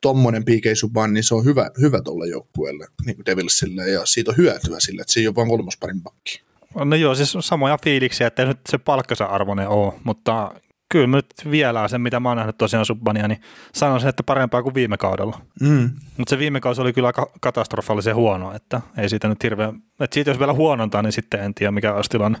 [0.00, 4.30] tuommoinen PK Subban, niin se on hyvä, hyvä tuolle joukkueelle, niin kuin Devilsille, ja siitä
[4.30, 6.42] on hyötyä sille, että se ei ole vain kolmas parin pakki.
[6.74, 10.54] No joo, siis samoja fiiliksiä, että ei nyt se palkkansa arvoinen ole, mutta
[10.94, 13.40] kyllä nyt vielä sen, mitä mä oon nähnyt tosiaan Subbania, niin
[13.74, 15.40] sanoisin, että parempaa kuin viime kaudella.
[15.60, 15.90] Mm.
[16.16, 20.14] Mutta se viime kausi oli kyllä aika katastrofaalisen huono, että ei siitä nyt hirveän, että
[20.14, 22.38] siitä jos vielä huonontaa, niin sitten en tiedä mikä olisi tilanne.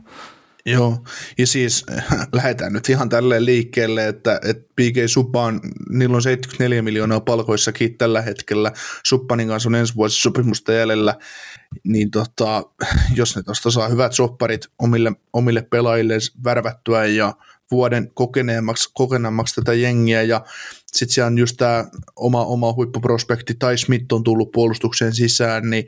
[0.66, 1.04] Joo,
[1.38, 1.86] ja siis
[2.32, 8.22] lähdetään nyt ihan tälleen liikkeelle, että, että PG Subban, niillä on 74 miljoonaa palkoissakin tällä
[8.22, 8.72] hetkellä,
[9.04, 11.14] Subbanin kanssa on ensi vuosi sopimusta jäljellä,
[11.84, 12.62] niin tota,
[13.16, 17.34] jos ne tuosta saa hyvät sopparit omille, omille pelaajille värvättyä ja
[17.70, 20.44] vuoden kokeneemmaksi, kokeneemmaksi tätä jengiä ja
[20.86, 21.84] sitten siellä on just tämä
[22.16, 25.86] oma, oma huippuprospekti tai Smith on tullut puolustukseen sisään, niin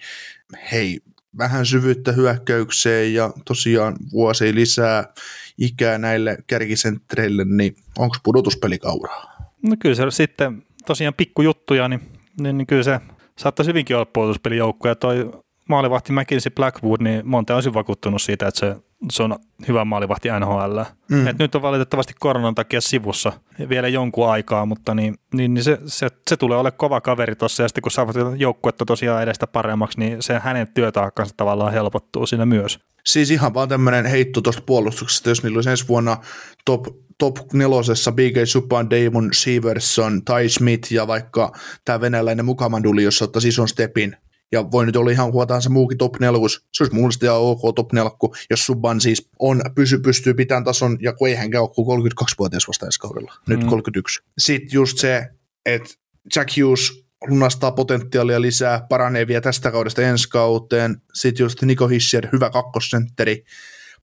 [0.72, 1.00] hei,
[1.38, 5.12] vähän syvyyttä hyökkäykseen ja tosiaan vuosi lisää
[5.58, 9.36] ikää näille kärkisenttereille, niin onko pudotuspeli kauraa?
[9.62, 12.00] No kyllä se sitten tosiaan pikkujuttuja, niin,
[12.40, 13.00] niin, niin kyllä se
[13.38, 14.88] saattaisi hyvinkin olla puolustuspelijoukko.
[14.88, 15.30] Ja toi
[15.68, 18.76] maalivahti McKinsey Blackwood, niin monta olisin vakuuttunut siitä, että se,
[19.12, 19.36] se on
[19.68, 20.80] hyvä maalivahti NHL.
[21.08, 21.26] Mm.
[21.26, 23.32] Et nyt on valitettavasti koronan takia sivussa
[23.68, 27.62] vielä jonkun aikaa, mutta niin, niin, niin se, se, se, tulee olemaan kova kaveri tuossa
[27.62, 32.46] ja sitten kun saavat joukkuetta tosiaan edestä paremmaksi, niin se hänen työtaakkansa tavallaan helpottuu siinä
[32.46, 32.78] myös.
[33.04, 36.16] Siis ihan vaan tämmöinen heitto tuosta puolustuksesta, jos niillä olisi ensi vuonna
[36.64, 36.86] top,
[37.18, 41.52] top nelosessa BK Subban, Damon Severson, Ty Smith ja vaikka
[41.84, 44.16] tämä venäläinen Mukamanduli, jos ottaisi ison stepin,
[44.52, 46.66] ja voi nyt olla ihan huotaan se muukin top nelkus.
[46.72, 50.98] Se olisi mun ihan ok top nelkku, jos Subban siis on, pysy, pystyy pitämään tason,
[51.00, 53.68] ja kun ei hänkään ole 32-vuotias vasta ensi kaudella, nyt mm.
[53.68, 54.22] 31.
[54.38, 55.26] Sitten just se,
[55.66, 55.94] että
[56.36, 60.96] Jack Hughes lunastaa potentiaalia lisää, paranee vielä tästä kaudesta ensi kauteen.
[61.14, 63.44] Sitten just Niko Hischer, hyvä kakkosentteri.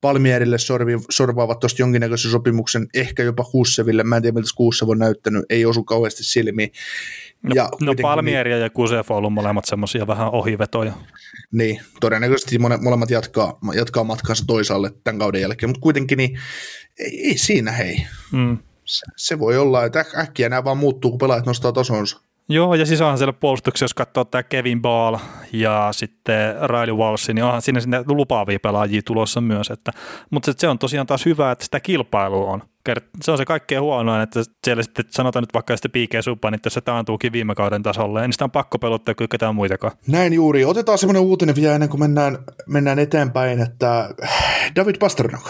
[0.04, 5.00] Palmierille sorvi, sorvaavat tuosta jonkinnäköisen sopimuksen, ehkä jopa Kusseville, mä en tiedä miltä Kussev on
[5.00, 6.72] näyttänyt, ei osu kauheasti silmiin.
[7.44, 10.94] No, ja no Palmieri ja Kusev on ollut molemmat semmoisia vähän ohivetoja.
[11.52, 16.40] Niin, todennäköisesti molemmat jatkaa, jatkaa matkansa toisaalle tämän kauden jälkeen, mutta kuitenkin niin,
[17.00, 18.06] ei, ei siinä hei.
[18.32, 18.58] Mm.
[18.86, 22.22] Se, se, voi olla, että äkkiä nämä vaan muuttuu, kun pelaajat nostaa tasonsa.
[22.50, 25.18] Joo, ja siis onhan siellä puolustuksessa, jos katsoo tämä Kevin Ball
[25.54, 29.70] ja sitten Riley Walsh, niin onhan siinä sinne lupaavia pelaajia tulossa myös.
[29.70, 29.92] Että,
[30.30, 32.64] mutta se on tosiaan taas hyvä, että sitä kilpailua on.
[33.22, 36.70] Se on se kaikkein huonoin, että siellä sitten sanotaan nyt vaikka sitten PK Subban, että
[36.70, 39.94] se taantuukin viime kauden tasolle, niin sitä on pakko pelottaa kyllä ketään muitakaan.
[40.08, 40.66] Näin juuri.
[40.66, 42.38] Otetaan semmoinen uutinen vielä ennen kuin mennään,
[42.68, 44.10] mennään eteenpäin, että
[44.76, 45.50] David Pasternak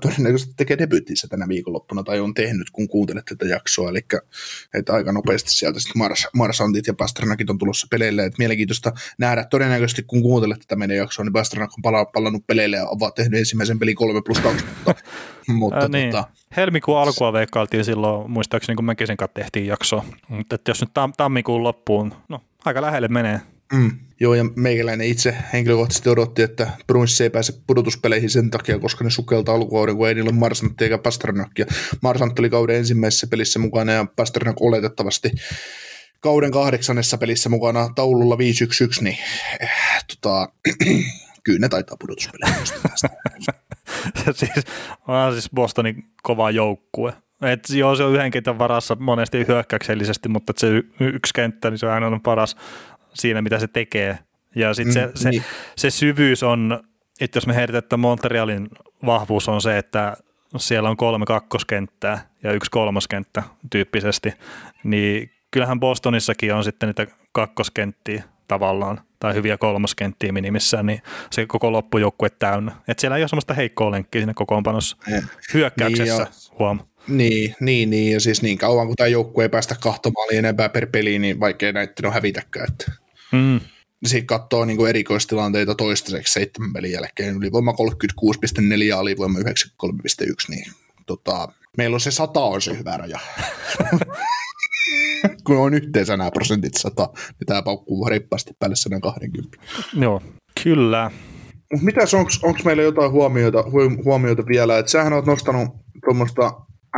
[0.00, 3.90] todennäköisesti tekee debyyttinsä tänä viikonloppuna tai on tehnyt, kun kuuntelet tätä jaksoa.
[3.90, 4.00] Eli
[4.74, 8.24] että aika nopeasti sieltä sitten Mars, Marsantit ja Pasternakit on tulossa peleille.
[8.24, 12.76] Että mielenkiintoista nähdä todennäköisesti, kun kuuntelet tätä meidän jaksoa, niin Pasternak on pala, palannut peleille
[12.76, 14.64] ja ovat tehnyt ensimmäisen pelin 3 plus 2.
[14.86, 15.02] mutta,
[15.46, 16.10] mutta äh, niin.
[16.10, 16.24] tota,
[16.56, 20.04] Helmikuun alkua veikkailtiin silloin, muistaakseni kun mekin sen kanssa tehtiin jaksoa.
[20.28, 23.40] Mutta jos nyt tam- tammikuun loppuun, no aika lähelle menee.
[23.72, 23.90] Mm.
[24.20, 29.10] Joo, ja meikäläinen itse henkilökohtaisesti odotti, että Bruins ei pääse pudotuspeleihin sen takia, koska ne
[29.10, 31.50] sukeltaa alkukauden, kun ei niillä ole Marsant eikä Pasternak.
[32.02, 35.30] Marsant oli kauden ensimmäisessä pelissä mukana ja Pasternak oletettavasti
[36.20, 38.38] kauden kahdeksannessa pelissä mukana taululla 5-1-1,
[39.00, 39.18] niin
[39.62, 40.48] äh, tota,
[41.44, 42.66] kyllä ne taitaa pudotuspeleihin.
[44.34, 44.64] siis,
[45.08, 47.12] on siis Bostonin kova joukkue.
[47.42, 50.68] Et joo, se on yhden kentän varassa monesti hyökkäyksellisesti, mutta se
[51.00, 52.56] yksi kenttä, niin se on aina paras
[53.14, 54.18] siinä, mitä se tekee.
[54.54, 55.44] Ja sitten se, mm, se, niin.
[55.76, 56.80] se syvyys on,
[57.20, 58.68] että jos me heitetään, että Montrealin
[59.06, 60.16] vahvuus on se, että
[60.56, 64.32] siellä on kolme kakkoskenttää ja yksi kolmoskenttä tyyppisesti,
[64.84, 71.72] niin kyllähän Bostonissakin on sitten niitä kakkoskenttiä tavallaan, tai hyviä kolmoskenttiä minimissään, niin se koko
[71.72, 72.72] loppujoukkue täynnä.
[72.88, 75.22] Että siellä ei ole semmoista heikkoa lenkkiä siinä kokoonpanossa eh,
[75.54, 76.80] hyökkäyksessä, niin huom.
[77.08, 80.86] Niin, niin, niin, ja siis niin kauan kun tämä joukkue ei päästä kahtomaan enempää per
[80.86, 82.68] peli, niin vaikea näiden on hävitäkään.
[82.68, 83.01] Että.
[83.32, 83.60] Mm.
[84.04, 87.36] Sitten katsoo niin erikoistilanteita toistaiseksi seitsemän pelin jälkeen.
[87.36, 87.78] Ylivoima 36,4,
[88.98, 89.44] alivoima 93,1,
[90.48, 90.72] niin
[91.06, 93.18] tota, meillä on se 100 on se hyvä raja.
[95.44, 99.56] Kun on yhteensä nämä prosentit 100, niin tämä paukkuu reippaasti päälle 120.
[100.00, 100.22] Joo,
[100.62, 101.10] kyllä.
[101.82, 103.64] Mitäs, onko meillä jotain huomioita,
[104.04, 104.78] huomioita vielä?
[104.78, 105.68] Että sähän olet nostanut
[106.04, 106.52] tuommoista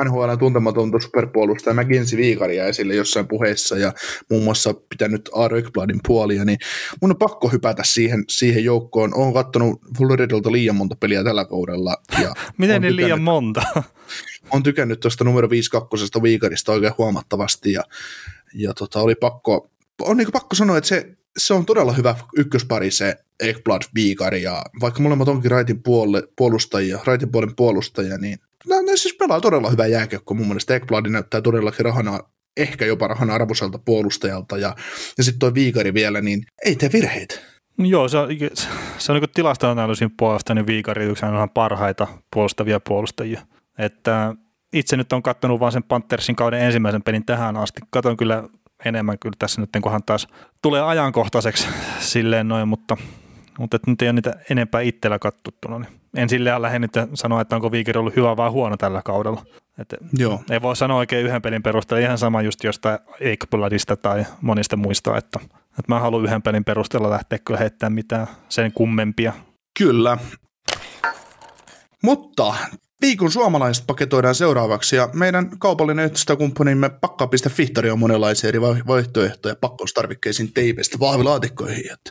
[0.05, 3.93] NHL tuntematonta superpuolustaja McKinsey Viikaria esille jossain puheessa ja
[4.31, 6.59] muun muassa pitänyt Aaro Ekbladin puolia, niin
[7.01, 9.15] mun on pakko hypätä siihen, siihen joukkoon.
[9.15, 11.97] Olen katsonut Floridalta liian monta peliä tällä kaudella.
[12.23, 13.63] Ja Miten niin liian monta?
[14.51, 15.49] on tykännyt tuosta numero
[16.19, 17.83] 5-2 Viikarista oikein huomattavasti ja,
[18.55, 19.71] ja tota, oli pakko,
[20.03, 24.65] on niin pakko sanoa, että se, se on todella hyvä ykköspari se Ekblad Viikari ja
[24.81, 28.39] vaikka molemmat onkin raitin puolelle, puolustajia, raitin puolen puolustajia, niin
[28.69, 30.37] no, ne siis pelaa todella hyvää jääkiekkoa.
[30.37, 32.21] Mun mielestä Ekblad näyttää todellakin rahana,
[32.57, 34.59] ehkä jopa rahana arvoiselta puolustajalta.
[34.59, 34.77] Ja,
[35.19, 37.35] ja sitten toi Viikari vielä, niin ei tee virheitä.
[37.79, 38.29] Joo, se on,
[38.99, 43.41] se on niin tilastoanalyysin puolesta, niin Viikari on parhaita puolustavia puolustajia.
[43.79, 44.35] Että
[44.73, 47.81] itse nyt on katsonut vain sen Panthersin kauden ensimmäisen pelin tähän asti.
[47.91, 48.49] Katon kyllä
[48.85, 50.29] enemmän kyllä tässä nyt, kunhan taas
[50.63, 51.69] tulee ajankohtaiseksi
[51.99, 52.97] silleen noin, mutta
[53.59, 57.57] mutta nyt ei ole niitä enempää itsellä katsottuna, niin en silleen lähde nyt sanoa, että
[57.57, 59.43] onko Viikeri ollut hyvä vai huono tällä kaudella.
[59.79, 60.43] Että Joo.
[60.51, 65.17] Ei voi sanoa oikein yhden pelin perusteella, ihan sama just jostain Eikbladista tai monista muista,
[65.17, 65.41] että,
[65.71, 69.33] että mä haluan yhden pelin perusteella lähteä kyllä heittämään mitään sen kummempia.
[69.79, 70.19] Kyllä.
[72.03, 72.55] Mutta
[73.05, 80.99] Viikon suomalaiset paketoidaan seuraavaksi ja meidän kaupallinen yhteistyökumppanimme pakka.fi tarjoaa monenlaisia eri vaihtoehtoja pakkaustarvikkeisiin teipeistä
[80.99, 81.93] vahvilaatikkoihin.
[81.93, 82.11] Että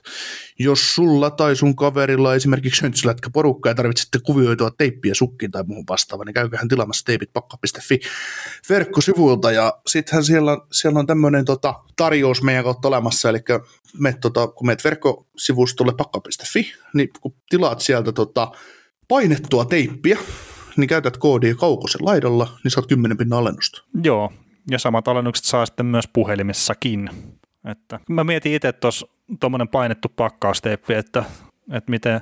[0.59, 5.85] jos sulla tai sun kaverilla esimerkiksi höntsylätkä porukka ja tarvitsette kuvioitua teippiä sukkiin tai muuhun
[5.89, 7.99] vastaavaan, niin käykään tilaamassa teipit pakka.fi
[8.69, 13.39] verkkosivuilta ja sittenhän siellä, siellä on tämmöinen tota, tarjous meidän kautta olemassa, eli
[13.99, 18.51] me, tota, kun meet verkkosivustolle pakka.fi, niin kun tilaat sieltä tota,
[19.07, 20.17] painettua teippiä,
[20.77, 23.83] niin käytät koodia Kaukosen laidalla, niin saat 10 pinnan alennusta.
[24.03, 24.33] Joo,
[24.71, 27.09] ja samat alennukset saa sitten myös puhelimessakin.
[27.65, 29.07] Että mä mietin itse tuossa
[29.39, 31.23] tuommoinen painettu pakkausteippi, että,
[31.71, 32.21] että miten,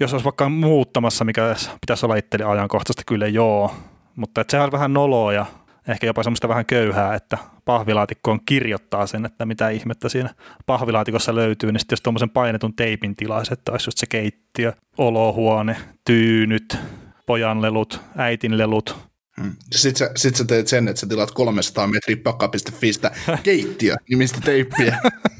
[0.00, 3.74] jos olisi vaikka muuttamassa, mikä pitäisi olla itselle ajankohtaisesti, kyllä joo,
[4.16, 5.46] mutta että sehän on vähän noloa ja
[5.88, 10.30] ehkä jopa semmoista vähän köyhää, että pahvilaatikkoon kirjoittaa sen, että mitä ihmettä siinä
[10.66, 15.76] pahvilaatikossa löytyy, niin sitten jos tuommoisen painetun teipin tilaisi, että olisi just se keittiö, olohuone,
[16.04, 16.78] tyynyt,
[17.26, 18.96] pojanlelut, äitinlelut.
[19.40, 19.52] Hmm.
[19.72, 23.10] Sitten sä, sit sä teet sen, että sä tilaat 300 metriä pakka.fistä
[23.42, 24.98] keittiö nimistä teippiä.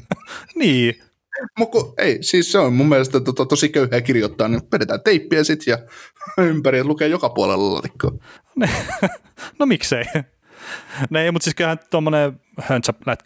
[0.55, 1.03] niin.
[1.57, 5.43] Muku, ei, siis se on mun mielestä to, to, tosi köyhää kirjoittaa, niin vedetään teippiä
[5.43, 5.77] sitten ja
[6.45, 8.11] ympäri lukee joka puolella laatikkoa.
[9.59, 10.03] no miksei.
[11.09, 12.39] No ei, mutta siis kyllähän tuommoinen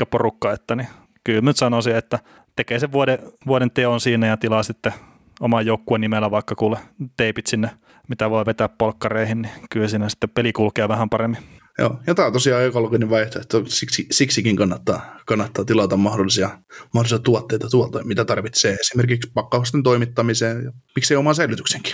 [0.10, 0.88] porukka, että niin
[1.24, 2.20] kyllä nyt sanoisin, että
[2.56, 4.94] tekee sen vuoden, vuoden teon siinä ja tilaa sitten
[5.40, 6.78] oman joukkueen nimellä vaikka kuule
[7.18, 7.70] teipit sinne
[8.08, 11.62] mitä voi vetää polkkareihin, niin kyllä siinä sitten peli kulkee vähän paremmin.
[11.80, 16.50] Joo, ja tämä on tosiaan ekologinen vaihtoehto, siksi, siksikin kannattaa, kannattaa tilata mahdollisia,
[16.94, 21.94] mahdollisia tuotteita tuolta, mitä tarvitsee esimerkiksi pakkausten toimittamiseen ja miksei oman säilytyksenkin.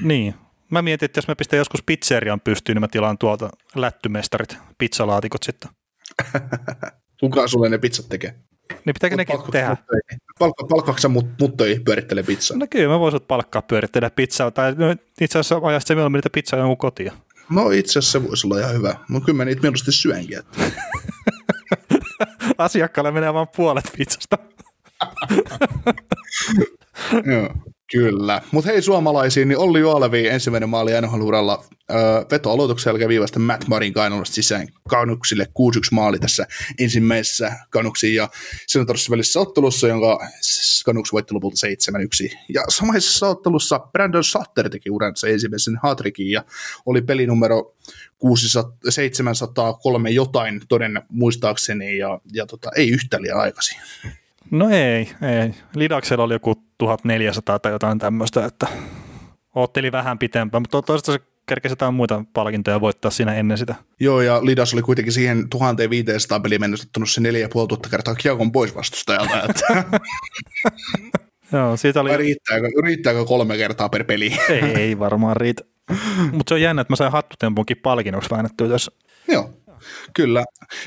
[0.00, 0.34] Niin,
[0.70, 5.42] mä mietin, että jos mä pistän joskus pizzerian pystyyn, niin mä tilaan tuolta lättymestarit, pizzalaatikot
[5.42, 5.70] sitten.
[7.20, 8.34] Kuka sulle ne pizzat tekee?
[8.70, 9.76] Niin pitääkö nekin tehdä?
[10.38, 12.56] Palkka, palkkaako mut muttoi pyörittelee pizzaa?
[12.56, 14.90] No kyllä mä voisin palkkaa pyörittelee pizzaa, tai no,
[15.20, 17.12] itse asiassa ajasta se mieluummin niitä pizzaa jonkun kotiin.
[17.50, 18.96] No itse asiassa se voisi olla ihan hyvä.
[19.08, 20.38] No kyllä mä niitä mieluusti syönkin.
[20.38, 20.58] Että.
[22.58, 24.38] Asiakkaalle menee vain puolet pizzasta.
[27.32, 27.71] Joo.
[27.92, 28.42] Kyllä.
[28.50, 31.98] Mutta hei suomalaisiin, niin Olli Juolevi ensimmäinen maali NHL-uralla öö,
[32.30, 35.46] veto-aloituksen jälkeen viivasta Matt Marin kainalosta sisään Kanuksille 6-1
[35.90, 36.46] maali tässä
[36.78, 38.28] ensimmäisessä Kanuksiin ja
[38.66, 40.28] Senatorsin välisessä ottelussa, jonka
[40.84, 41.66] Kanuks voitti lopulta
[42.26, 42.36] 7-1.
[42.48, 46.44] Ja samaisessa ottelussa Brandon Sutter teki uransa ensimmäisen hatrikin ja
[46.86, 47.74] oli pelinumero
[48.18, 53.78] 600, 703 jotain toden muistaakseni ja, ja tota, ei yhtä liian aikaisin.
[54.50, 55.10] No ei,
[55.40, 55.54] ei.
[55.74, 58.66] Lidaksella oli joku 1400 tai jotain tämmöistä, että
[59.54, 63.74] otteli vähän pitempään, mutta toisaalta se kerkesi jotain muita palkintoja voittaa siinä ennen sitä.
[64.00, 68.74] Joo, ja Lidas oli kuitenkin siihen 1500 peliin mennessä ottanut se 4500 kertaa kiekon pois
[68.74, 69.42] vastustajalta.
[69.42, 69.84] Että...
[71.52, 72.16] Joo, siitä oli...
[72.16, 74.32] riittääkö, riittääkö kolme kertaa per peli?
[74.48, 75.64] ei, ei varmaan riitä.
[76.32, 78.92] Mutta se on jännä, että mä sain hattutempunkin palkinnoksi väännettyä tässä.
[79.28, 79.50] Joo,
[80.14, 80.44] Kyllä.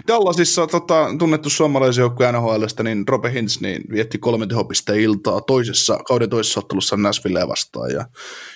[0.08, 6.30] Dallasissa tota, tunnettu suomalaisjoukkue NHLstä, niin Robe Hintz niin vietti kolme tehopisteen iltaa toisessa, kauden
[6.30, 7.92] toisessa ottelussa Nashvillea vastaan.
[7.92, 8.06] Ja,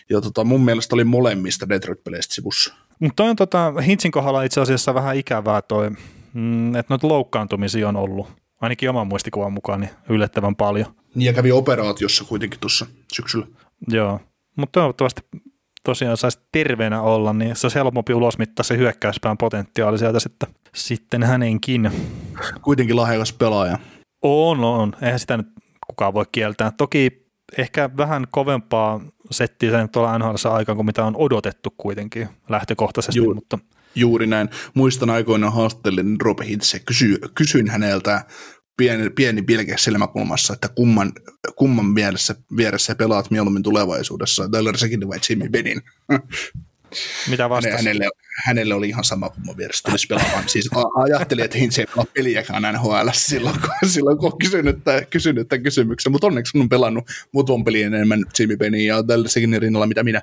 [0.09, 2.73] ja tota, mun mielestä oli molemmista Detroit-peleistä sivussa.
[2.99, 5.89] Mutta toi on tota, Hintzin kohdalla itse asiassa vähän ikävää toi,
[6.33, 8.27] mm, että noita loukkaantumisia on ollut.
[8.61, 10.85] Ainakin oman muistikuvan mukaan niin yllättävän paljon.
[11.15, 13.47] Niin ja kävi operaatiossa kuitenkin tuossa syksyllä.
[13.87, 14.19] Joo,
[14.55, 15.21] mutta toivottavasti
[15.89, 21.23] tosiaan saisi terveenä olla, niin se olisi helpompi ulosmittaa se hyökkäyspään potentiaali sieltä sitten, sitten
[21.23, 21.91] hänenkin.
[22.61, 23.77] Kuitenkin lahjakas pelaaja.
[24.21, 24.93] On, on.
[25.01, 25.47] Eihän sitä nyt
[25.87, 26.71] kukaan voi kieltää.
[26.71, 29.01] Toki ehkä vähän kovempaa
[29.31, 33.19] settiä sen tuolla nhl aikaan kuin mitä on odotettu kuitenkin lähtökohtaisesti.
[33.19, 33.59] Juuri, mutta...
[33.95, 34.49] juuri näin.
[34.73, 38.25] Muistan aikoinaan haastattelin Rob Hitse, kysy, kysyin häneltä
[38.79, 41.11] pieni, pieni pilke silmäkulmassa, että kumman,
[41.55, 45.81] kumman mielessä, vieressä pelaat mieluummin tulevaisuudessa, Tyler Sekin vai Jimmy Benin.
[47.29, 47.75] Mitä vastasi?
[47.75, 48.09] Hänelle,
[48.45, 50.49] hänelle oli ihan sama kumman vieressä tulisi pelaamaan.
[50.49, 54.77] Siis ajattelin, että Hintz ei pelaa peliäkään NHL silloin, kun, silloin, kun on kysynyt,
[55.09, 59.61] kysynyt tämän kysymyksen, mutta onneksi on pelannut muutaman pelin enemmän Jimmy Benin ja Tyler Sekin
[59.61, 60.21] rinnalla, mitä minä.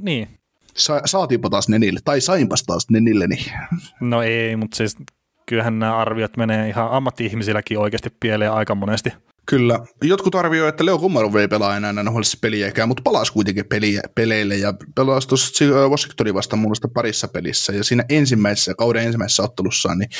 [0.00, 0.28] Niin.
[0.76, 3.26] Sa- saatiinpa taas Nenille, tai sainpas taas Nenille.
[3.26, 3.52] Niin.
[4.00, 4.96] No ei, mutta siis
[5.46, 9.12] kyllähän nämä arviot menee ihan ammatti-ihmisilläkin oikeasti pieleen aika monesti.
[9.46, 9.80] Kyllä.
[10.02, 14.56] Jotkut arvioivat, että Leo Kummarov ei pelaa enää nhl peliäkään, mutta palasi kuitenkin peliä, peleille
[14.56, 17.72] ja pelasi tuossa Washingtonin vasta mun parissa pelissä.
[17.72, 20.10] Ja siinä ensimmäisessä, kauden ensimmäisessä ottelussa, niin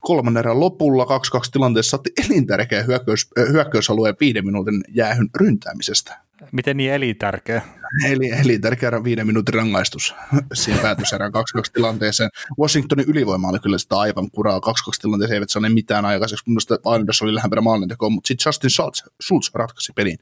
[0.00, 1.08] kolmannen erän lopulla 2-2
[1.52, 6.27] tilanteessa saatti elintärkeä hyökkäys, hyökkäysalueen viiden minuutin jäähyn ryntäämisestä.
[6.52, 7.62] Miten niin elintärkeä?
[8.06, 10.14] Eli, eli tärkeä viiden minuutin rangaistus
[10.54, 12.30] siinä päätöserään 2-2 tilanteeseen.
[12.60, 14.58] Washingtonin ylivoima oli kyllä sitä aivan kuraa.
[14.58, 14.60] 2-2
[15.00, 16.44] tilanteeseen eivät saaneet mitään aikaiseksi.
[16.46, 20.18] Mun mielestä Islanders oli lähempänä maalintekoon, mutta sitten Justin Schultz, Schultz ratkaisi pelin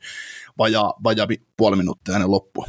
[0.59, 1.27] vajaa, vajaa
[1.57, 2.67] puoli minuuttia hänen loppua.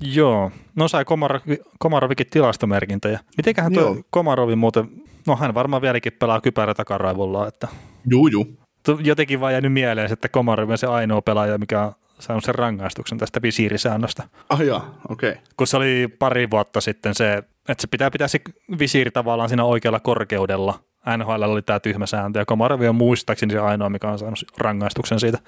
[0.00, 1.40] Joo, no sai Komar,
[1.78, 3.20] Komarovikin tilastomerkintöjä.
[3.36, 3.96] Mitenköhän tuo Joo.
[4.10, 4.88] Komarovi muuten,
[5.26, 7.68] no hän varmaan vieläkin pelaa kypärä takaraivolla, että
[8.10, 8.56] Juu, juu.
[9.02, 13.18] jotenkin vaan jäänyt mieleen, että Komarovi on se ainoa pelaaja, mikä on saanut sen rangaistuksen
[13.18, 14.22] tästä visiirisäännöstä.
[14.48, 15.30] Ah jaa, okei.
[15.30, 15.42] Okay.
[15.56, 17.36] Kun se oli pari vuotta sitten se,
[17.68, 18.40] että se pitää pitää se
[18.78, 20.80] visiiri tavallaan siinä oikealla korkeudella.
[21.16, 25.38] NHL oli tämä tyhmä sääntö, Komarovi on muistaakseni se ainoa, mikä on saanut rangaistuksen siitä,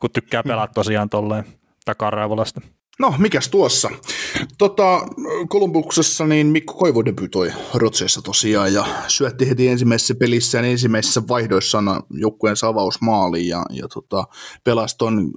[0.00, 1.44] kun tykkää pelata tosiaan tolleen
[1.84, 2.62] takaraivolla sitten.
[3.00, 3.90] No, mikäs tuossa?
[4.58, 5.00] Tota,
[5.48, 12.02] Kolumbuksessa niin Mikko Koivu debytoi Rotseissa tosiaan ja syötti heti ensimmäisessä pelissä ja ensimmäisissä vaihdoissaan
[12.10, 14.24] joukkueen avausmaaliin ja, ja tota,
[14.64, 15.32] pelasi ton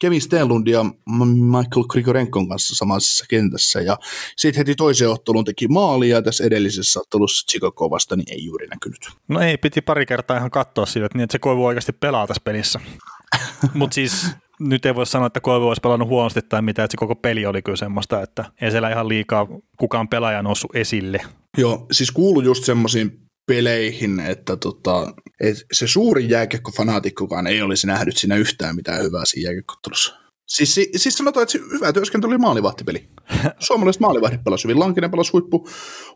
[0.00, 0.84] Kevin Stenlund ja
[1.26, 3.96] Michael Grigorenkon kanssa samassa kentässä ja
[4.36, 8.66] sitten heti toiseen otteluun teki maalia ja tässä edellisessä ottelussa Chicago vasta niin ei juuri
[8.66, 9.08] näkynyt.
[9.28, 12.26] No ei, piti pari kertaa ihan katsoa siitä, että, niin, että se Koivu oikeasti pelaa
[12.26, 12.80] tässä pelissä.
[13.74, 14.26] Mutta siis
[14.60, 17.46] nyt ei voi sanoa, että Koivu olisi pelannut huonosti tai mitä, että se koko peli
[17.46, 19.46] oli kyllä semmoista, että ei siellä ihan liikaa
[19.78, 21.20] kukaan pelaaja noussut esille.
[21.58, 28.16] Joo, siis kuulu just semmoisiin peleihin, että tota, et se suurin jääkiekkofanaatikkokaan ei olisi nähnyt
[28.16, 30.20] siinä yhtään mitään hyvää siinä jääkiekkoottelussa.
[30.46, 33.08] Siis, si- siis sanotaan, että hyvä työskentely oli maalivahtipeli.
[33.58, 34.78] Suomalaiset maalivahdit pelasi hyvin.
[34.78, 35.68] Lankinen pelasi huippu,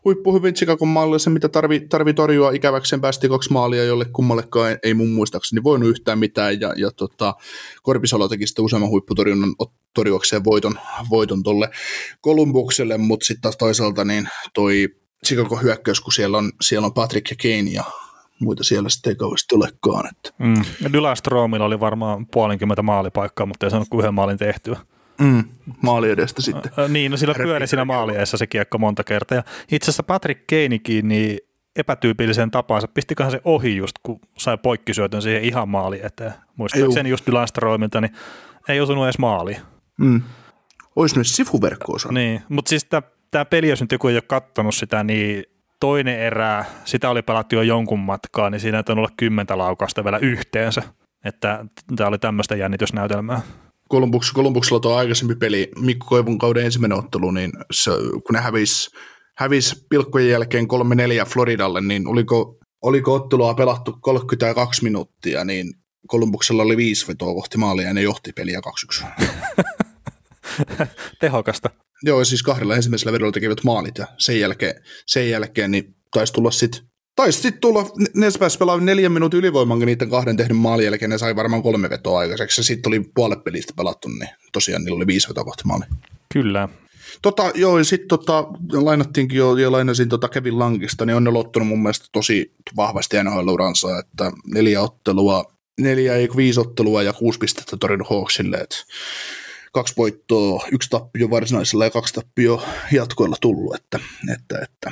[0.05, 4.69] huippu hyvin Chicagon maalille, se mitä tarvi, tarvi torjua ikäväkseen päästi kaksi maalia, jolle kummallekaan
[4.71, 6.59] ei, ei mun muistaakseni voinut yhtään mitään.
[6.59, 7.33] Ja, ja tota,
[7.83, 9.55] Korpisalo teki sitten useamman huipputorjunnan
[9.93, 10.79] torjuakseen voiton,
[11.09, 11.69] voiton tolle
[12.21, 14.87] Kolumbukselle, mutta sitten taas toisaalta niin toi
[15.25, 17.83] Chicago hyökkäys, kun siellä on, siellä on Patrick ja Kane ja
[18.39, 20.09] muita siellä sitten ei kauheasti olekaan.
[20.09, 20.29] Että.
[20.37, 20.61] Mm.
[20.81, 24.77] Ja Dylan Stromilla oli varmaan puolenkymmentä maalipaikkaa, mutta ei saanut kuin yhden maalin tehtyä.
[25.19, 25.43] Mm,
[25.81, 26.71] maali edestä sitten.
[26.79, 29.35] Ä, Niin, no sillä pyöri siinä maalieessa se kiekko monta kertaa.
[29.35, 31.39] Ja itse asiassa Patrick Keinikin niin
[31.75, 36.33] epätyypilliseen tapaansa, pistiköhän se ohi just, kun sai poikkisyötön siihen ihan maali eteen.
[36.55, 38.15] Muistaakseni just Dylan Stromilta, niin
[38.69, 39.57] ei osunut edes maaliin.
[39.97, 40.21] Mm.
[40.95, 42.11] Olisi nyt sivuverkko osa.
[42.11, 43.01] Niin, mutta siis tämä
[43.43, 45.43] peli, jos nyt joku ei ole kattonut sitä, niin
[45.79, 50.17] toinen erä, sitä oli pelattu jo jonkun matkaa, niin siinä on olla kymmentä laukausta vielä
[50.17, 50.81] yhteensä.
[51.25, 53.41] Että tämä oli tämmöistä jännitysnäytelmää.
[53.89, 57.91] Kolumbuks, Kolumbuksella tuo aikaisempi peli, Mikko Koivun kauden ensimmäinen ottelu, niin se,
[58.27, 58.89] kun ne hävisi
[59.37, 60.65] hävis pilkkojen jälkeen
[61.23, 65.73] 3-4 Floridalle, niin oliko, oliko ottelua pelattu 32 minuuttia, niin
[66.07, 68.61] Kolumbuksella oli viisi vetoa kohti maalia ja ne johti peliä
[69.03, 69.05] 2-1.
[71.19, 71.69] Tehokasta.
[72.05, 74.75] Joo, siis kahdella ensimmäisellä vedolla tekivät maalit ja sen jälkeen,
[75.05, 76.81] sen jälkeen niin taisi tulla sitten
[77.15, 81.17] Taisi sitten tulla, ne pääsi pelaamaan neljän minuutin ylivoiman niiden kahden tehdyn maalin jälkeen, ne
[81.17, 85.07] sai varmaan kolme vetoa aikaiseksi, ja sitten oli puolet pelistä pelattu, niin tosiaan niillä oli
[85.07, 85.85] viisi vetoa kohti maali.
[86.33, 86.69] Kyllä.
[87.21, 91.31] Tota, joo, ja sitten tota, lainattiinkin jo, ja lainasin tota Kevin Lankista, niin on ne
[91.31, 97.39] lottunut mun mielestä tosi vahvasti NHL-uransa, että neljä ottelua, neljä ei viisi ottelua ja kuusi
[97.39, 98.75] pistettä torjunut Hawksille, että
[99.75, 103.99] kaksi voittoa, yksi tappio varsinaisella ja kaksi tappio jatkoilla tullut, että,
[104.33, 104.91] että, että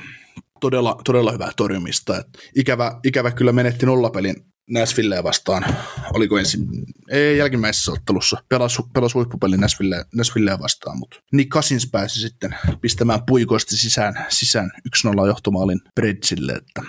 [0.59, 2.17] todella, todella hyvää torjumista.
[2.17, 4.35] Että ikävä, ikävä kyllä menetti nollapelin
[4.69, 5.65] Nashvilleä vastaan.
[6.13, 6.67] Oliko ensin,
[7.09, 8.37] ei jälkimmäisessä ottelussa.
[8.49, 14.71] Pelasi, pelasi huippupelin Nashvilleä, Nashvilleä vastaan, mutta Nick Cousins pääsi sitten pistämään puikoista sisään, sisään
[15.07, 16.81] 1-0 johtomaalin Bredsille, että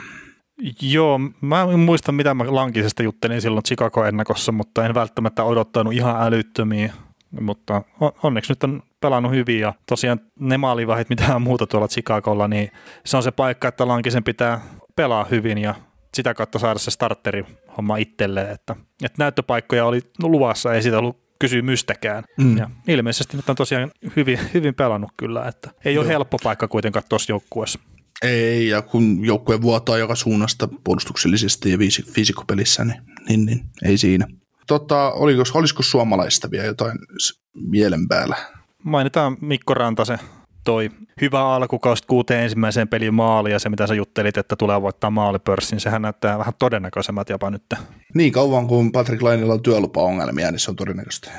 [0.82, 6.22] Joo, mä en muista mitä mä Lankisesta juttelin silloin Chicago-ennakossa, mutta en välttämättä odottanut ihan
[6.22, 6.92] älyttömiä.
[7.40, 12.48] Mutta on- onneksi nyt on pelannut hyvin ja tosiaan ne maalivahit, mitään muuta tuolla Chicagolla,
[12.48, 12.70] niin
[13.04, 14.60] se on se paikka, että Lankisen pitää
[14.96, 15.74] pelaa hyvin ja
[16.14, 17.44] sitä kautta saada se starteri
[17.76, 22.24] homma itselleen, että, että näyttöpaikkoja oli luvassa, ei siitä ollut kysymystäkään.
[22.38, 22.56] Mm.
[22.56, 26.12] Ja ilmeisesti nyt on tosiaan hyvin, hyvin pelannut kyllä, että ei ole Joo.
[26.12, 27.78] helppo paikka kuitenkaan tuossa joukkueessa.
[28.22, 32.04] ei, ja kun joukkue vuotaa joka suunnasta puolustuksellisesti ja viisi-
[32.84, 34.26] niin, niin, niin, ei siinä.
[34.66, 36.98] Tota, oliko, olisiko suomalaista vielä jotain
[37.54, 38.36] mielen päällä?
[38.84, 40.18] Mainitaan Mikko Rantasen
[40.64, 45.10] toi hyvä alkukausi kuuteen ensimmäiseen pelin maali ja se mitä sä juttelit, että tulee voittaa
[45.10, 47.62] maalipörssin, sehän näyttää vähän todennäköisemmät jopa nyt.
[48.14, 51.30] Niin kauan kuin Patrick Lainilla on työlupaongelmia, niin se on todennäköistä.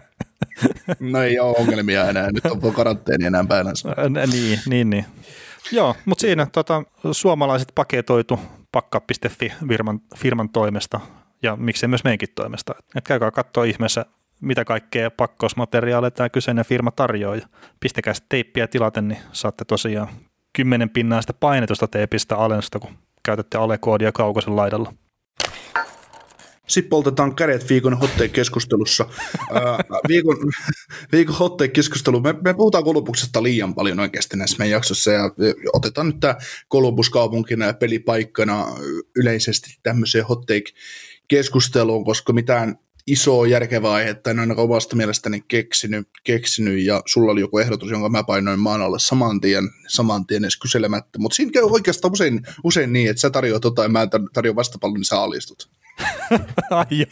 [1.00, 3.88] no ei ole ongelmia enää, nyt on karanteeni enää päällänsä.
[3.88, 5.04] Ä, niin, niin, niin.
[5.72, 6.82] Joo, mutta siinä tota,
[7.12, 8.40] suomalaiset paketoitu
[8.72, 11.00] pakka.fi firman, firman toimesta
[11.42, 12.74] ja miksei myös meidänkin toimesta.
[12.96, 14.06] Et käykää katsoa ihmeessä,
[14.40, 17.36] mitä kaikkea pakkausmateriaaleja tämä kyseinen firma tarjoaa.
[17.80, 20.08] Pistäkää sitten teippiä tilaten, niin saatte tosiaan
[20.52, 24.92] 10 pinnaa sitä painetusta teipistä alennusta, kun käytätte alekoodia kaukosen laidalla.
[26.68, 29.06] Sitten poltetaan kädet viikon hotteek-keskustelussa.
[29.52, 29.78] Ää,
[30.08, 30.36] viikon,
[31.12, 32.20] viikon hotteek-keskustelu.
[32.20, 35.30] Me, me puhutaan Kolumbuksesta liian paljon oikeasti näissä meidän jaksossa ja
[35.72, 36.36] otetaan nyt tämä
[36.68, 38.66] Kolumbus kaupunkina ja pelipaikkana
[39.16, 40.24] yleisesti tämmöiseen
[41.28, 47.32] hotteek-keskusteluun, koska mitään iso järkevä aihe, että en ainakaan omasta mielestäni keksinyt, keksinyt, ja sulla
[47.32, 51.34] oli joku ehdotus, jonka mä painoin maan alle saman tien, saman tien edes kyselemättä, mutta
[51.34, 55.04] siinä käy oikeastaan usein, usein niin, että sä tarjoat jotain, ja mä tarjoan vastapallon, niin
[55.04, 55.70] sä alistut.
[56.70, 57.06] Ai.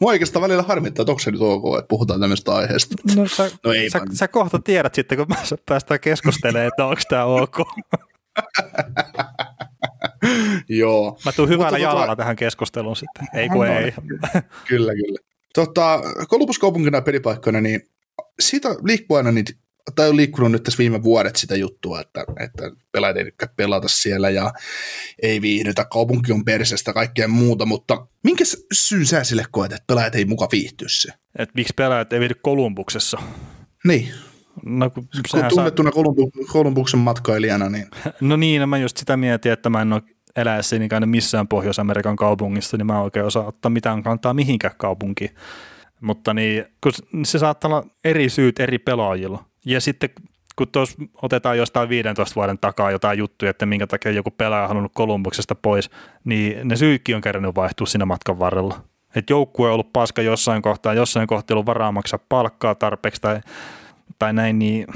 [0.00, 2.94] Mua oikeastaan välillä harmittaa, että onko se nyt ok, että puhutaan tämmöistä aiheesta.
[3.16, 4.16] No sä, No ei sä, vaan.
[4.16, 5.26] sä kohta tiedät sitten, kun
[5.66, 7.56] päästään keskustelemaan, että onko tämä ok.
[10.68, 13.26] Joo, Mä tuun hyvällä Mutta tota- jalalla tähän keskusteluun sitten.
[13.34, 13.92] Ei kun No ei.
[14.68, 15.18] kyllä, kyllä.
[15.54, 16.00] Tota,
[16.30, 17.80] Columbus kaupunkina pelipaikkoina, niin
[18.40, 19.52] siitä liikkuu aina niitä,
[19.94, 23.88] tai on liikkunut nyt tässä viime vuodet sitä juttua, että, että pelaajat ei tykkää pelata
[23.88, 24.52] siellä ja
[25.22, 30.14] ei viihdytä, kaupunki on persestä kaikkea muuta, mutta minkä syyn sä sille koet, että pelaajat
[30.14, 31.08] ei muka viihtyä se?
[31.38, 33.18] Et miksi pelaajat ei viihdy Kolumbuksessa?
[33.84, 34.08] Niin,
[34.64, 37.86] No, kun kun saa, tunnettuna Kolumbu- Kolumbuksen matkailijana, niin
[38.20, 40.02] no niin, no mä just sitä mietin, että mä en ole
[40.36, 45.30] eläessäni käynyt missään Pohjois-Amerikan kaupungissa, niin mä en oikein osaa ottaa mitään kantaa mihinkään kaupunkiin.
[46.00, 46.92] Mutta niin, kun
[47.24, 49.44] se saattaa olla eri syyt eri pelaajilla.
[49.64, 50.10] Ja sitten
[50.56, 54.68] kun tuossa otetaan jostain 15 vuoden takaa jotain juttuja, että minkä takia joku pelaaja on
[54.68, 55.90] halunnut Kolumbuksesta pois,
[56.24, 58.80] niin ne syytkin on kerännyt vaihtua siinä matkan varrella.
[59.14, 63.40] Että joukkue on ollut paska jossain kohtaa, jossain kohtaa ollut varaa maksaa palkkaa tarpeeksi tai,
[64.18, 64.86] tai näin, niin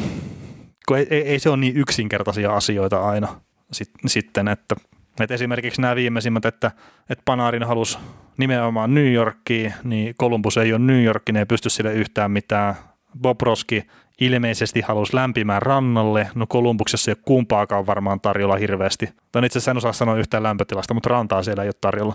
[0.89, 3.41] kun ei, ei, ei, se ole niin yksinkertaisia asioita aina
[3.73, 4.77] sit, sitten, että,
[5.21, 6.71] että esimerkiksi nämä viimeisimmät, että,
[7.11, 7.99] että Panarin halusi
[8.39, 12.75] nimenomaan New Yorkiin, niin Columbus ei ole New York, ne ei pysty sille yhtään mitään.
[13.21, 13.87] Bobroski
[14.21, 19.09] ilmeisesti halusi lämpimään rannalle, no Kolumbuksessa ei ole kumpaakaan varmaan tarjolla hirveästi.
[19.33, 22.15] Tai itse asiassa en osaa sanoa yhtään lämpötilasta, mutta rantaa siellä ei ole tarjolla.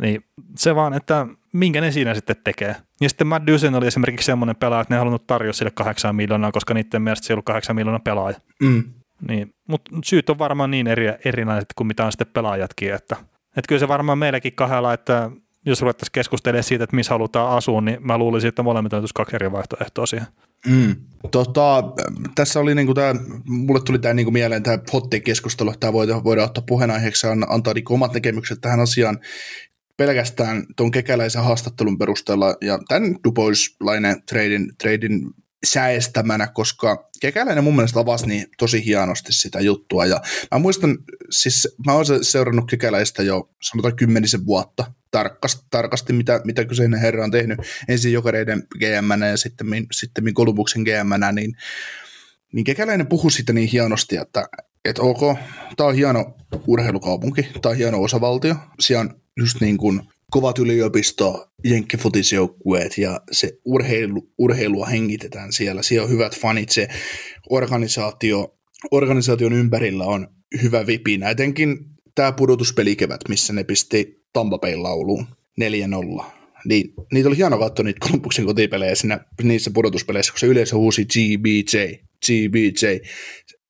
[0.00, 0.24] Niin
[0.58, 2.76] se vaan, että minkä ne siinä sitten tekee.
[3.00, 6.16] Ja sitten Matt Dusen oli esimerkiksi semmoinen pelaaja, että ne ei halunnut tarjoa sille 8
[6.16, 8.36] miljoonaa, koska niiden mielestä se ei ollut 8 miljoonaa pelaaja.
[8.62, 8.84] mm,
[9.28, 13.16] Niin, mutta syyt on varmaan niin eri, erinäiset kuin mitä on sitten pelaajatkin, että,
[13.56, 15.30] että kyllä se varmaan meilläkin kahdella, että
[15.66, 19.36] jos ruvettaisiin keskustelemaan siitä, että missä halutaan asua, niin mä luulisin, että molemmat on kaksi
[19.36, 20.26] eri vaihtoehtoa siihen.
[20.66, 20.96] Mm.
[21.30, 21.84] Tota,
[22.34, 23.14] tässä oli niinku tää,
[23.44, 27.74] mulle tuli tämä niinku mieleen tämä hotti-keskustelu, että tämä voidaan, voidaan ottaa puheenaiheeksi ja antaa
[27.74, 29.18] niinku omat näkemykset tähän asiaan
[29.96, 35.20] pelkästään tuon kekäläisen haastattelun perusteella ja tämän Dubois-lainen treidin, treidin
[35.66, 40.06] säestämänä, koska kekäläinen mun mielestä avasi niin tosi hienosti sitä juttua.
[40.06, 40.20] Ja
[40.52, 40.98] mä muistan,
[41.30, 47.24] siis mä se- seurannut kekäläistä jo sanotaan kymmenisen vuotta tarkasti, tarkasti mitä, mitä kyseinen herra
[47.24, 47.58] on tehnyt.
[47.88, 51.56] Ensin jokereiden gm ja sitten, sitten Kolumbuksen gm niin,
[52.52, 54.48] niin kekäläinen puhui siitä niin hienosti, että,
[54.90, 55.38] että ok,
[55.76, 56.36] tämä on hieno
[56.66, 60.00] urheilukaupunki, tämä on hieno osavaltio, siellä on just niin kuin
[60.30, 66.88] kovat yliopisto, jenkkifutisjoukkueet ja se urheilu, urheilua hengitetään siellä, siellä on hyvät fanit, se
[67.50, 68.58] organisaatio,
[68.90, 70.28] organisaation ympärillä on
[70.62, 71.78] hyvä vipinä, etenkin
[72.14, 75.26] tämä pudotuspelikevät, missä ne pisti Tampa Bayn lauluun
[76.20, 76.24] 4-0.
[76.64, 81.04] Niin, niitä oli hieno katsoa niitä Columbuksen kotipelejä siinä, niissä pudotuspeleissä, kun se yleisö huusi
[81.04, 81.76] GBJ,
[82.26, 82.86] GBJ.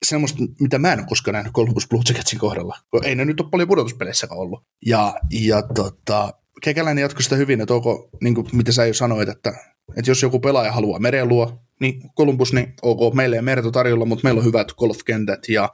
[0.09, 2.77] Semmoista, mitä mä en ole koskaan nähnyt Columbus Blue Jacketsin kohdalla.
[3.03, 4.63] Ei ne nyt ole paljon pudotuspeleissäkään ollut.
[4.87, 9.29] Ja, ja tota, Kekäläinen jatkoi sitä hyvin, että onko, niin kuin mitä sä jo sanoit,
[9.29, 9.53] että,
[9.97, 14.25] että jos joku pelaaja haluaa merenluo, niin Columbus, niin ok, meillä ei merta tarjolla, mutta
[14.25, 15.69] meillä on hyvät golfkentät ja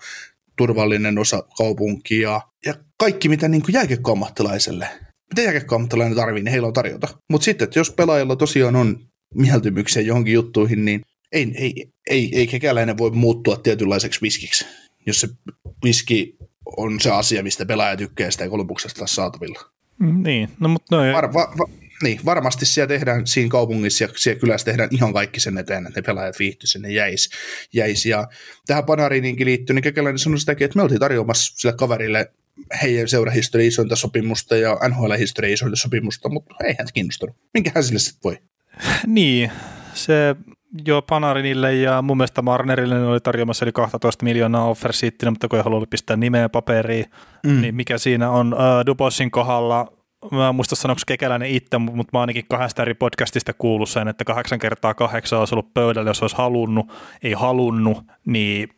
[0.56, 4.88] turvallinen osa kaupunkia ja kaikki, mitä niin jääkiekkoammattilaiselle,
[5.30, 7.08] mitä jääkiekkoammattilainen tarvii, niin heillä on tarjota.
[7.30, 9.00] Mutta sitten, että jos pelaajalla tosiaan on
[9.34, 11.00] mieltymyksiä johonkin juttuihin, niin
[11.32, 14.66] ei, ei, ei, ei kekäläinen voi muuttua tietynlaiseksi viskiksi,
[15.06, 15.28] jos se
[15.84, 16.36] viski
[16.76, 18.44] on se asia, mistä pelaaja tykkää sitä
[18.98, 19.60] taas saatavilla.
[19.98, 21.68] Mm, Niin, no mutta no, Var, va, va,
[22.02, 26.00] niin, varmasti siellä tehdään siinä kaupungissa ja siellä kylässä tehdään ihan kaikki sen eteen, että
[26.00, 27.30] ne pelaajat viihtyisivät, ne jäis,
[27.72, 28.06] jäis.
[28.06, 28.28] Ja
[28.66, 32.32] tähän Panarininkin liittyy, niin Kekäläinen sanoi sitäkin, että me oltiin tarjoamassa sille kaverille
[32.82, 37.36] heidän seurahistoria isointa sopimusta ja NHL-historia isointa sopimusta, mutta ei hän kiinnostunut.
[37.54, 38.38] Minkähän sille sitten voi?
[39.06, 39.50] Niin,
[39.94, 40.36] se
[40.86, 45.48] jo Panarinille ja mun mielestä Marnerille ne oli tarjoamassa yli 12 miljoonaa offer sheetinä, mutta
[45.48, 47.04] kun ei halua pistää nimeä paperiin,
[47.46, 47.60] mm.
[47.60, 49.92] niin mikä siinä on uh, Dubossin kohdalla,
[50.30, 54.24] mä en muista sanoiko Kekäläinen itse, mutta mä ainakin kahdesta eri podcastista kuullut sen, että
[54.24, 56.92] kahdeksan kertaa kahdeksan olisi ollut pöydällä, jos olisi halunnut,
[57.22, 58.68] ei halunnut, niin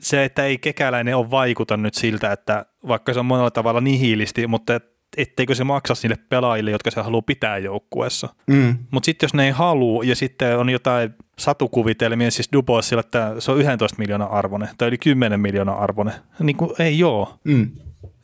[0.00, 4.46] se, että ei Kekäläinen ole vaikuta nyt siltä, että vaikka se on monella tavalla nihilisti,
[4.46, 4.80] mutta
[5.16, 8.28] etteikö se maksa niille pelaajille, jotka se haluaa pitää joukkueessa.
[8.46, 8.78] Mm.
[8.90, 13.52] Mutta sitten jos ne ei halua ja sitten on jotain satukuvitelmia, siis Duboisilla, että se
[13.52, 17.38] on 11 miljoonaa arvone tai yli 10 miljoonaa arvone, niin kuin ei oo.
[17.44, 17.70] Mm.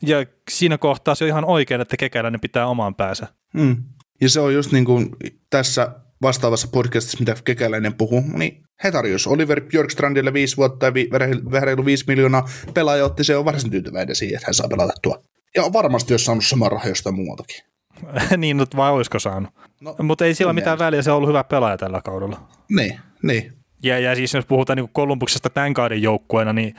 [0.01, 3.27] Ja siinä kohtaa se on ihan oikein, että kekäläinen pitää oman päänsä.
[3.53, 3.75] Mm.
[4.21, 5.09] Ja se on just niin kuin
[5.49, 11.09] tässä vastaavassa podcastissa, mitä Kekäläinen puhuu, niin he tarjosi Oliver Björkstrandille viisi vuotta ja vi-
[11.51, 12.49] vähän reilu viisi miljoonaa.
[12.73, 15.23] Pelaaja otti se on varsin tyytyväinen siihen, että hän saa pelata tuo.
[15.55, 17.63] Ja varmasti jos saanut saman rahaa jostain muualtakin.
[18.37, 19.53] niin, vai olisiko saanut.
[19.81, 22.47] No, Mutta ei sillä mitään väliä, se on ollut hyvä pelaaja tällä kaudella.
[22.69, 23.53] Niin, niin.
[23.83, 26.75] Ja, ja siis jos puhutaan niin Kolumbuksesta tämän kauden joukkueena, niin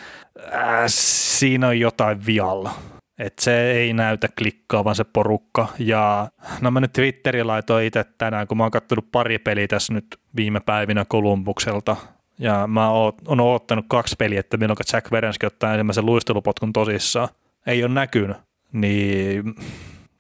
[0.55, 2.71] äh, siinä on jotain vialla.
[3.19, 5.69] Et se ei näytä klikkaavan se porukka.
[5.79, 6.29] Ja
[6.61, 10.07] no mä nyt Twitterin laitoin itse tänään, kun mä oon katsonut pari peliä tässä nyt
[10.37, 11.97] viime päivinä Kolumbukselta.
[12.39, 17.29] Ja mä oon, oon ottanut kaksi peliä, että milloin Jack Verenski ottaa ensimmäisen luistelupotkun tosissaan.
[17.67, 18.37] Ei ole näkynyt.
[18.73, 19.55] Niin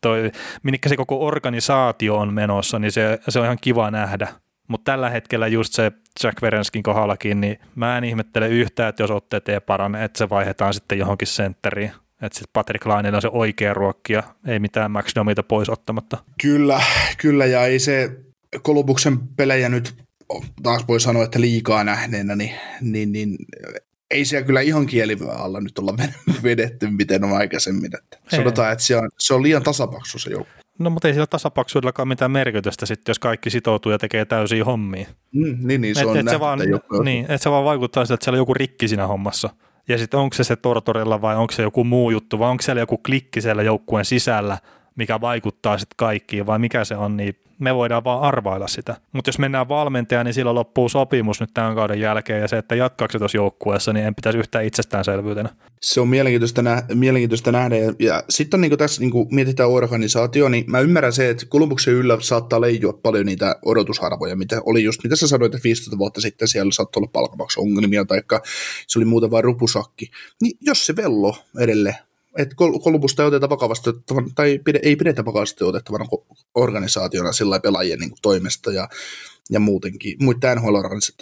[0.01, 0.31] toi,
[0.63, 4.29] minkä se koko organisaatio on menossa, niin se, se on ihan kiva nähdä.
[4.69, 5.93] Mutta tällä hetkellä just se
[6.25, 10.29] Jack Verenskin kohdallakin, niin mä en ihmettele yhtään, että jos otteet ei parane, että se
[10.29, 11.93] vaihdetaan sitten johonkin sentteriin.
[12.23, 16.19] Että sitten Patrick Lainilla on se oikea ruokkia, ei mitään Max Domita pois ottamatta.
[16.43, 16.81] Kyllä,
[17.19, 18.11] kyllä ja ei se
[18.63, 19.95] Kolubuksen pelejä nyt
[20.63, 23.37] taas voi sanoa, että liikaa nähneenä, niin, niin, niin
[24.11, 25.95] ei siellä kyllä ihan kielivyä alla nyt olla
[26.43, 27.91] vedetty, miten on aikaisemmin.
[27.99, 30.53] Että sanotaan, että se on, se on liian tasapaksu se joukko.
[30.78, 35.07] No mutta ei sillä tasapaksuudellakaan mitään merkitystä sitten, jos kaikki sitoutuu ja tekee täysiä hommia.
[35.32, 36.59] Mm, niin, niin, se et, on et se vaan,
[37.05, 39.51] niin, että se vaan vaikuttaa siltä, että siellä on joku rikki siinä hommassa.
[39.89, 42.81] Ja sitten onko se se Tortorella vai onko se joku muu juttu, vai onko siellä
[42.81, 44.59] joku klikki siellä joukkueen sisällä,
[45.01, 48.97] mikä vaikuttaa sitten kaikkiin, vai mikä se on, niin me voidaan vaan arvailla sitä.
[49.13, 52.75] Mutta jos mennään valmentajaan, niin silloin loppuu sopimus nyt tämän kauden jälkeen, ja se, että
[52.75, 55.49] jatkaako se tuossa joukkueessa, niin en pitäisi yhtään itsestäänselvyytenä.
[55.81, 60.65] Se on mielenkiintoista, nä- mielenkiintoista nähdä, ja, ja sitten niin tässä niin mietitään organisaatio, niin
[60.67, 65.17] mä ymmärrän se, että Kolumbuksen yllä saattaa leijua paljon niitä odotusarvoja, mitä oli just, mitä
[65.17, 68.23] sä sanoit, että 15 vuotta sitten siellä saattoi olla palkamaksuongelmia, tai
[68.87, 70.11] se oli muuten vain rupusakki.
[70.43, 73.90] Niin jos se vello edelleen että Kolumbusta ei oteta vakavasti
[74.35, 76.05] tai ei pidetä vakavasti otettavana
[76.55, 78.89] organisaationa sillä pelaajien niin kuin toimesta ja,
[79.51, 80.77] ja muutenkin, muiden nhl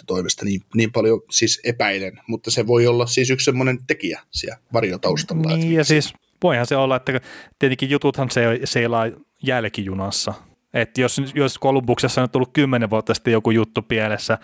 [0.07, 4.57] toimesta niin, niin paljon siis epäilen, mutta se voi olla siis yksi semmoinen tekijä siellä
[4.73, 5.57] varjotaustalla.
[5.57, 6.13] Niin ja siis
[6.43, 7.21] voihan se olla, että
[7.59, 9.07] tietenkin jututhan se seilaa
[9.43, 10.33] jälkijunassa,
[10.73, 14.37] että jos, jos Kolumbuksessa on tullut kymmenen vuotta sitten joku juttu pielessä,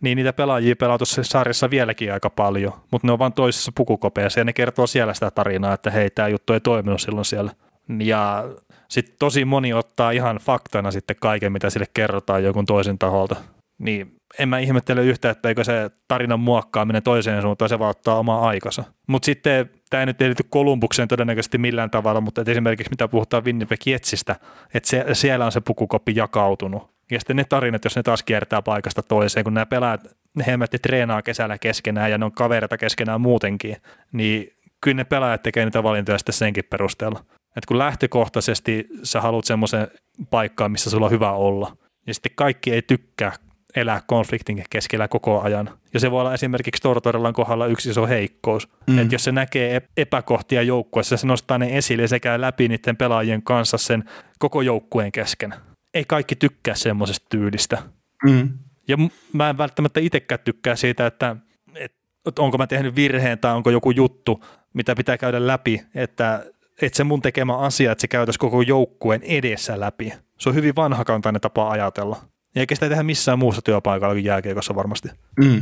[0.00, 4.40] niin niitä pelaajia pelaa tuossa sarjassa vieläkin aika paljon, mutta ne on vain toisessa pukukopeessa
[4.40, 7.52] ja ne kertoo siellä sitä tarinaa, että hei, tämä juttu ei toiminut silloin siellä.
[7.98, 8.44] Ja
[8.88, 13.36] sitten tosi moni ottaa ihan faktana sitten kaiken, mitä sille kerrotaan jonkun toisen taholta.
[13.78, 18.18] Niin en mä ihmettele yhtä, että eikö se tarinan muokkaaminen toiseen suuntaan, se vaan ottaa
[18.18, 18.84] omaa aikansa.
[19.06, 23.86] Mutta sitten tämä ei nyt liity Kolumbukseen todennäköisesti millään tavalla, mutta esimerkiksi mitä puhutaan Winnipeg
[23.86, 24.36] Jetsistä,
[24.74, 26.90] että se, siellä on se pukukoppi jakautunut.
[27.10, 30.00] Ja sitten ne tarinat, jos ne taas kiertää paikasta toiseen, kun nämä pelaajat,
[30.34, 33.76] ne hemmetti treenaa kesällä keskenään ja ne on kavereita keskenään muutenkin,
[34.12, 37.24] niin kyllä ne pelaajat tekee niitä valintoja sitten senkin perusteella.
[37.56, 39.88] Että kun lähtökohtaisesti sä haluat semmoisen
[40.30, 41.76] paikkaan, missä sulla on hyvä olla,
[42.06, 43.32] niin sitten kaikki ei tykkää
[43.76, 45.70] elää konfliktin keskellä koko ajan.
[45.94, 48.68] Ja se voi olla esimerkiksi Tortorellan kohdalla yksi iso heikkous.
[48.86, 48.98] Mm.
[48.98, 53.78] Että jos se näkee epäkohtia joukkueessa, se nostaa ne esille sekä läpi niiden pelaajien kanssa
[53.78, 54.04] sen
[54.38, 55.54] koko joukkueen kesken
[55.94, 57.82] ei kaikki tykkää semmoisesta tyylistä.
[58.24, 58.58] Mm.
[58.88, 58.96] Ja
[59.32, 61.36] mä en välttämättä itsekään tykkää siitä, että,
[61.74, 64.44] että onko mä tehnyt virheen tai onko joku juttu,
[64.74, 66.44] mitä pitää käydä läpi, että,
[66.82, 70.12] että se mun tekemä asia, että se käytäisi koko joukkueen edessä läpi.
[70.38, 72.16] Se on hyvin vanhakantainen tapa ajatella.
[72.56, 75.08] Eikä sitä tehdä missään muussa työpaikalla kuin jääkiekossa varmasti.
[75.44, 75.60] Mm.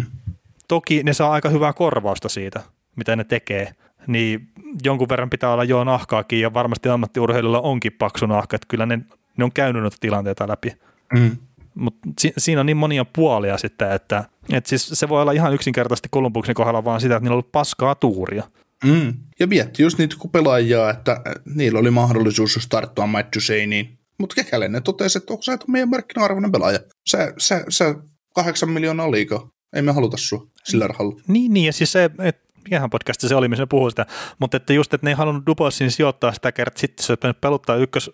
[0.68, 2.60] Toki ne saa aika hyvää korvausta siitä,
[2.96, 3.72] mitä ne tekee,
[4.06, 4.48] niin
[4.84, 8.98] jonkun verran pitää olla jo nahkaakin ja varmasti ammattiurheilulla onkin paksu nahka, että kyllä ne
[9.38, 10.72] ne on käynyt noita tilanteita läpi.
[11.14, 11.36] Mm.
[11.74, 15.54] Mutta si- siinä on niin monia puolia sitten, että, että siis se voi olla ihan
[15.54, 18.42] yksinkertaisesti Kolumbuksen kohdalla vaan sitä, että niillä on ollut paskaa tuuria.
[18.84, 19.14] Mm.
[19.40, 21.20] Ja mietti just niitä pelaajia, että
[21.54, 23.98] niillä oli mahdollisuus tarttua Matt Duseiniin.
[24.18, 26.78] Mutta Kekäläinen totesi, että onko sä et meidän markkina-arvoinen pelaaja.
[27.10, 27.94] Sä, sä, sä
[28.34, 29.50] kahdeksan miljoonaa liikaa.
[29.72, 31.20] Ei me haluta sua sillä rahalla.
[31.28, 34.06] Niin, niin ja siis se, että mikähän podcasti se oli, missä ne puhui sitä,
[34.38, 38.10] mutta että just, että ne ei halunnut Dubosin sijoittaa sitä kertaa, sitten se peluttaa ykkös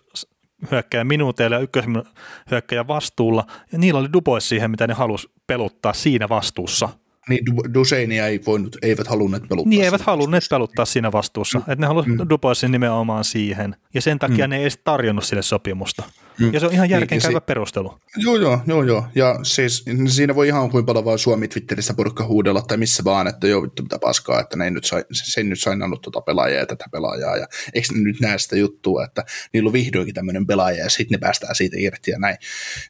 [0.71, 6.29] hyökkäjä minuuteilla ja ykköshyökkäjä vastuulla, ja niillä oli Dubois siihen, mitä ne halusi peluttaa siinä
[6.29, 6.89] vastuussa.
[7.29, 9.69] Niin Duseinia ei voinut, eivät halunneet peluttaa.
[9.69, 10.55] Niin, eivät halunneet vastuussa.
[10.55, 11.59] peluttaa siinä vastuussa.
[11.59, 11.71] Mm.
[11.71, 12.29] Että ne halusivat mm.
[12.29, 13.75] Duboisin nimenomaan siihen.
[13.93, 14.49] Ja sen takia mm.
[14.49, 16.03] ne ei edes tarjonnut sille sopimusta.
[16.39, 16.53] Mm.
[16.53, 17.97] Ja se on ihan niin, perustelu.
[18.17, 19.07] Joo, joo, joo, joo.
[19.15, 23.27] Ja siis siinä voi ihan kuin paljon vaan Suomi Twitterissä porukka huudella tai missä vaan,
[23.27, 26.21] että joo vittu mitä paskaa, että ne ei nyt sai, se ei nyt sainannut tuota
[26.21, 27.37] pelaajaa ja tätä pelaajaa.
[27.37, 31.15] Ja eikö ne nyt näe sitä juttua, että niillä on vihdoinkin tämmöinen pelaaja ja sitten
[31.15, 32.37] ne päästään siitä irti ja näin.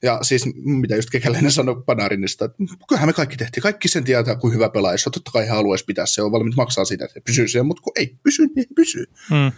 [0.03, 2.57] Ja siis mitä just Kekäläinen sanoi Panarinista, että
[2.87, 3.61] kyllähän me kaikki tehtiin.
[3.61, 4.97] Kaikki sen tietää, kuin hyvä pelaaja.
[5.13, 8.17] Totta kai haluaisi pitää se, on valmiit maksaa siitä, että pysyy siellä, mutta kun ei
[8.23, 9.05] pysy, niin ei pysy.
[9.31, 9.51] Mm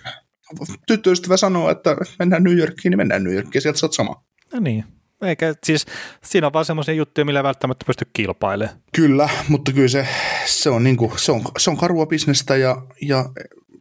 [0.87, 4.23] tyttöystävä sanoo, että mennään New Yorkiin, niin mennään New Yorkiin, sieltä saat sama.
[4.53, 4.85] No niin,
[5.21, 5.85] eikä siis
[6.23, 8.79] siinä on vaan semmoisia juttuja, millä välttämättä pysty kilpailemaan.
[8.95, 10.07] Kyllä, mutta kyllä se,
[10.45, 13.25] se, on, niinku, se, on, se on karua bisnestä ja, ja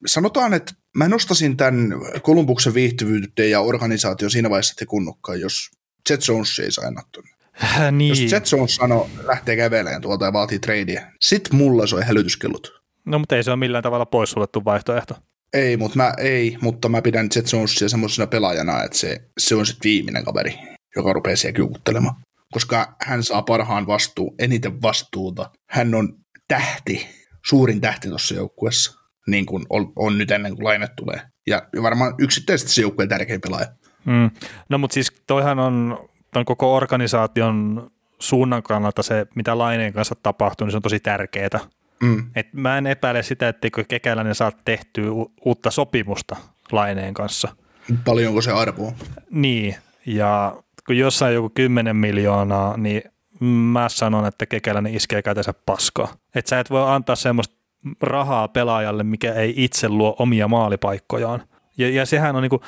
[0.07, 5.71] sanotaan, että mä nostasin tämän Kolumbuksen viihtyvyyden ja organisaatio siinä vaiheessa te kunnukkaan, jos
[6.11, 7.23] Jet Jones ei sainattu.
[7.93, 8.09] niin.
[8.09, 12.73] Jos Jet Jones sanoo, lähtee kävelemään tuolta ja vaatii tradeia, sit mulla soi hälytyskellot.
[13.05, 15.15] No, mutta ei se ole millään tavalla poissuljettu vaihtoehto.
[15.57, 19.67] Ei, mutta mä, ei, mutta mä pidän Jet Jonesia semmoisena pelaajana, että se, se on
[19.67, 20.59] sitten viimeinen kaveri,
[20.97, 22.15] joka rupeaa siellä kiukuttelemaan.
[22.53, 25.51] Koska hän saa parhaan vastuun, eniten vastuuta.
[25.71, 26.15] Hän on
[26.49, 27.07] tähti,
[27.47, 31.21] suurin tähti tuossa joukkueessa, niin kuin on, on nyt ennen kuin laine tulee.
[31.47, 33.67] Ja varmaan yksittäisesti se joukkueen tärkein pelaaja.
[34.05, 34.31] Mm.
[34.69, 35.99] No mutta siis toihan on
[36.33, 41.61] ton koko organisaation suunnan kannalta se, mitä laineen kanssa tapahtuu, niin se on tosi tärkeää.
[42.03, 42.31] Mm.
[42.37, 46.37] Et mä en epäile sitä, etteikö kekäläinen saa tehtyä u- uutta sopimusta
[46.73, 47.49] laineen kanssa.
[48.05, 48.93] Paljonko se arvoa?
[49.31, 50.57] Niin, ja
[50.87, 53.03] kun jossain joku 10 miljoonaa, niin
[53.41, 56.09] mä sanon, että kekäläinen iskee kätensä paskaa.
[56.35, 57.57] Että sä et voi antaa semmoista
[58.03, 61.43] rahaa pelaajalle, mikä ei itse luo omia maalipaikkojaan.
[61.79, 62.61] Ja, ja sehän on niinku,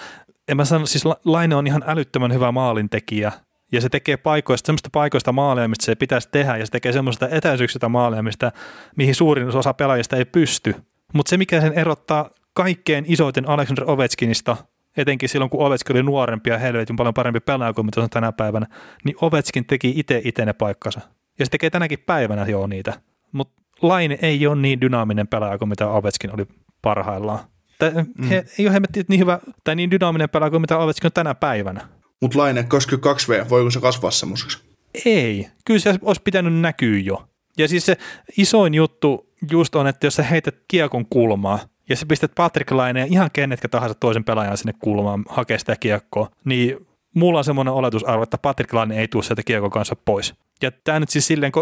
[0.49, 3.33] en mä sano, siis Laine on ihan älyttömän hyvä maalintekijä,
[3.73, 7.29] ja se tekee paikoista, semmoista paikoista maaleja, mistä se pitäisi tehdä, ja se tekee semmoista
[7.29, 8.53] etäisyyksistä maaleja, mistä,
[8.97, 10.75] mihin suurin osa pelaajista ei pysty.
[11.15, 14.57] Mutta se, mikä sen erottaa kaikkein isoiten Alexander Ovechkinista,
[14.97, 18.33] etenkin silloin, kun Ovechkin oli nuorempi ja helvetin paljon parempi pelaaja kuin mitä on tänä
[18.33, 18.67] päivänä,
[19.05, 21.01] niin Ovechkin teki itse itse ne paikkansa.
[21.39, 22.93] Ja se tekee tänäkin päivänä jo niitä.
[23.33, 26.47] Mutta Laine ei ole niin dynaaminen pelaaja kuin mitä Ovechkin oli
[26.83, 27.39] parhaillaan.
[27.79, 28.29] Tai, mm.
[28.29, 31.35] he, ei ole hemmetti niin hyvä tai niin dynaaminen pelaaja kuin mitä Ovechkin on tänä
[31.35, 31.89] päivänä.
[32.21, 34.59] Mutta Laine 22V, voiko se kasvaa semmoiseksi?
[35.05, 37.29] Ei, kyllä se olisi pitänyt näkyä jo.
[37.59, 37.97] Ja siis se
[38.37, 41.59] isoin juttu just on, että jos sä heität kiekon kulmaa,
[41.89, 46.29] ja sä pistät Patrick Laineen ihan kenetkä tahansa toisen pelaajan sinne kulmaan hakee sitä kiekkoa,
[46.45, 50.35] niin mulla on semmoinen oletusarvo, että Patrick Laine ei tule sieltä kiekon kanssa pois.
[50.63, 51.53] Ja tämä nyt siis silleen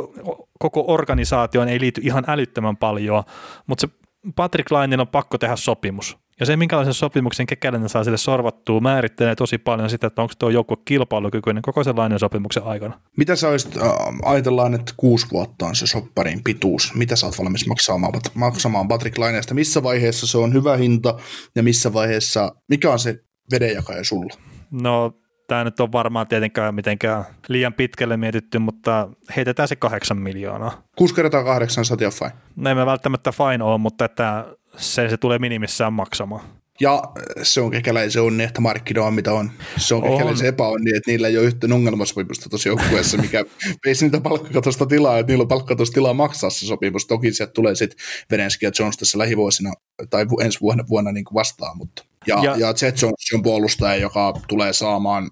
[0.59, 3.25] koko organisaatioon ei liity ihan älyttömän paljon,
[3.67, 3.89] mutta se
[4.37, 6.19] Patrick Laineen on pakko tehdä sopimus.
[6.41, 10.51] Ja se, minkälaisen sopimuksen kekäläinen saa sille sorvattua, määrittelee tosi paljon sitä, että onko tuo
[10.51, 13.01] joukko kilpailukykyinen koko sellainen sopimuksen aikana.
[13.17, 13.91] Mitä sä olisit, äh,
[14.25, 16.95] ajatellaan, että kuusi vuotta on se sopparin pituus.
[16.95, 19.55] Mitä sä oot valmis maksamaan, maksamaan Patrick Laineesta?
[19.55, 21.19] Missä vaiheessa se on hyvä hinta
[21.55, 23.21] ja missä vaiheessa, mikä on se
[23.53, 24.35] vedenjakaja sulla?
[24.71, 25.13] No
[25.49, 30.83] tämä nyt on varmaan tietenkään mitenkään liian pitkälle mietitty, mutta heitetään se kahdeksan miljoonaa.
[30.97, 32.33] 6 kertaa kahdeksan satia fine.
[32.57, 34.45] No ei me välttämättä fine ole, mutta että
[34.77, 36.43] se, se tulee minimissään maksamaan.
[36.81, 37.03] Ja
[37.43, 39.51] se on kekäläisen onni, että markkina on mitä on.
[39.77, 43.45] Se on kekäläisen epäonni, että niillä ei ole yhtä ongelmasopimusta tuossa joukkueessa, mikä
[43.85, 47.07] veisi niitä palkkakatosta tilaa, että niillä on palkkakatosta tilaa maksaa se sopimus.
[47.07, 47.99] Toki sieltä tulee sitten
[48.31, 49.73] Verenski ja Jones tässä lähivuosina
[50.11, 54.33] tai ensi vuonna, vuonna niin vastaan, mutta ja, ja, ja Jet Jones on puolustaja, joka
[54.49, 55.31] tulee saamaan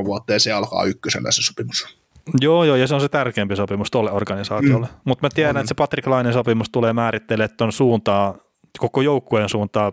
[0.00, 2.05] 6-7 vuotta ja se alkaa ykkösellä se sopimus.
[2.40, 4.86] Joo, joo, ja se on se tärkeämpi sopimus tuolle organisaatiolle.
[4.86, 5.00] Mm.
[5.04, 5.60] Mutta mä tiedän, on.
[5.60, 8.34] että se Patrick Lainen sopimus tulee määrittelemään tuon suuntaa,
[8.78, 9.92] koko joukkueen suuntaa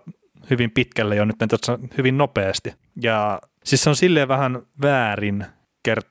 [0.49, 1.35] hyvin pitkälle jo nyt
[1.97, 2.73] hyvin nopeasti.
[3.01, 5.45] Ja siis se on silleen vähän väärin.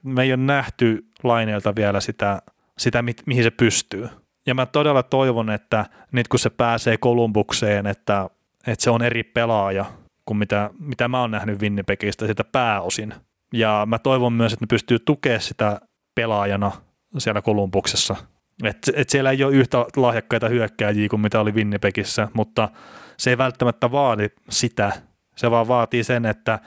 [0.02, 2.42] Me ei ole nähty Laineelta vielä sitä,
[2.78, 4.08] sitä mihin se pystyy.
[4.46, 8.30] Ja mä todella toivon, että nyt kun se pääsee Kolumbukseen, että,
[8.66, 9.84] että se on eri pelaaja
[10.24, 13.14] kuin mitä, mitä mä oon nähnyt Winnipegistä sitä pääosin.
[13.52, 15.80] Ja mä toivon myös, että ne pystyy tukemaan sitä
[16.14, 16.72] pelaajana
[17.18, 18.16] siellä Kolumbuksessa.
[18.64, 22.68] Et, et siellä ei ole yhtä lahjakkaita hyökkääjiä kuin mitä oli Winnipegissä, mutta
[23.16, 24.92] se ei välttämättä vaadi sitä.
[25.36, 26.58] Se vaan vaatii sen, että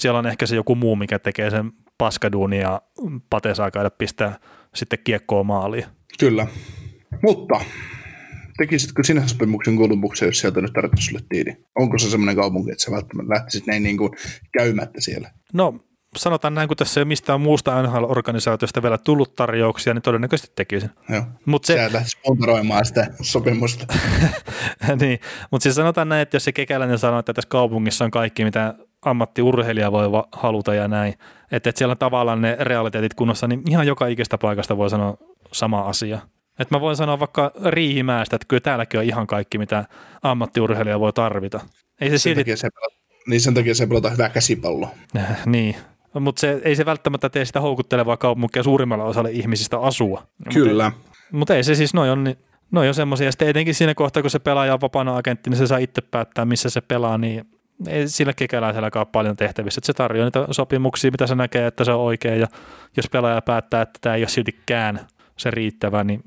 [0.00, 2.82] siellä on ehkä se joku muu, mikä tekee sen paskaduuni ja
[3.30, 4.38] Pate saa käydä pistää
[4.74, 5.84] sitten kiekkoa maaliin.
[6.20, 6.46] Kyllä.
[7.22, 7.60] Mutta
[8.58, 11.56] tekisitkö sinä sopimuksen Kolumbukseen, jos sieltä nyt tarvitsisi sulle tiidi?
[11.74, 14.10] Onko se semmoinen kaupunki, että sä välttämättä lähtisit näin niin kuin
[14.58, 15.30] käymättä siellä?
[15.52, 15.80] No
[16.16, 20.90] sanotaan näin, kun tässä ei ole mistään muusta NHL-organisaatiosta vielä tullut tarjouksia, niin todennäköisesti tekisin.
[21.08, 21.22] Joo.
[21.44, 21.88] Mut se...
[21.92, 23.86] Sä spontaroimaan sitä sopimusta.
[25.00, 25.20] niin,
[25.50, 28.74] mutta siis sanotaan näin, että jos se kekäläinen sanoo, että tässä kaupungissa on kaikki, mitä
[29.02, 31.12] ammattiurheilija voi va- haluta ja näin,
[31.52, 35.16] että, että siellä on tavallaan ne realiteetit kunnossa, niin ihan joka ikistä paikasta voi sanoa
[35.52, 36.18] sama asia.
[36.58, 39.84] Että mä voin sanoa vaikka Riihimäestä, että kyllä täälläkin on ihan kaikki, mitä
[40.22, 41.60] ammattiurheilija voi tarvita.
[42.00, 42.40] Ei se sen silti...
[42.40, 44.90] takia se pelata, niin sen takia se pelata hyvää käsipalloa.
[45.46, 45.76] niin,
[46.20, 50.26] mutta se, ei se välttämättä tee sitä houkuttelevaa kaupunkia suurimmalla osalla ihmisistä asua.
[50.52, 50.84] Kyllä.
[50.84, 52.36] Mutta mut ei se siis, noin on, niin,
[52.70, 53.32] noi on semmoisia.
[53.32, 56.44] Sitten etenkin siinä kohtaa, kun se pelaaja on vapaana agentti, niin se saa itse päättää,
[56.44, 57.44] missä se pelaa, niin
[57.88, 59.78] ei sillä kekäläiselläkään paljon tehtävissä.
[59.78, 62.40] Että se tarjoaa niitä sopimuksia, mitä se näkee, että se on oikein.
[62.40, 62.48] Ja
[62.96, 65.06] jos pelaaja päättää, että tämä ei ole siltikään
[65.36, 66.20] se riittävä, niin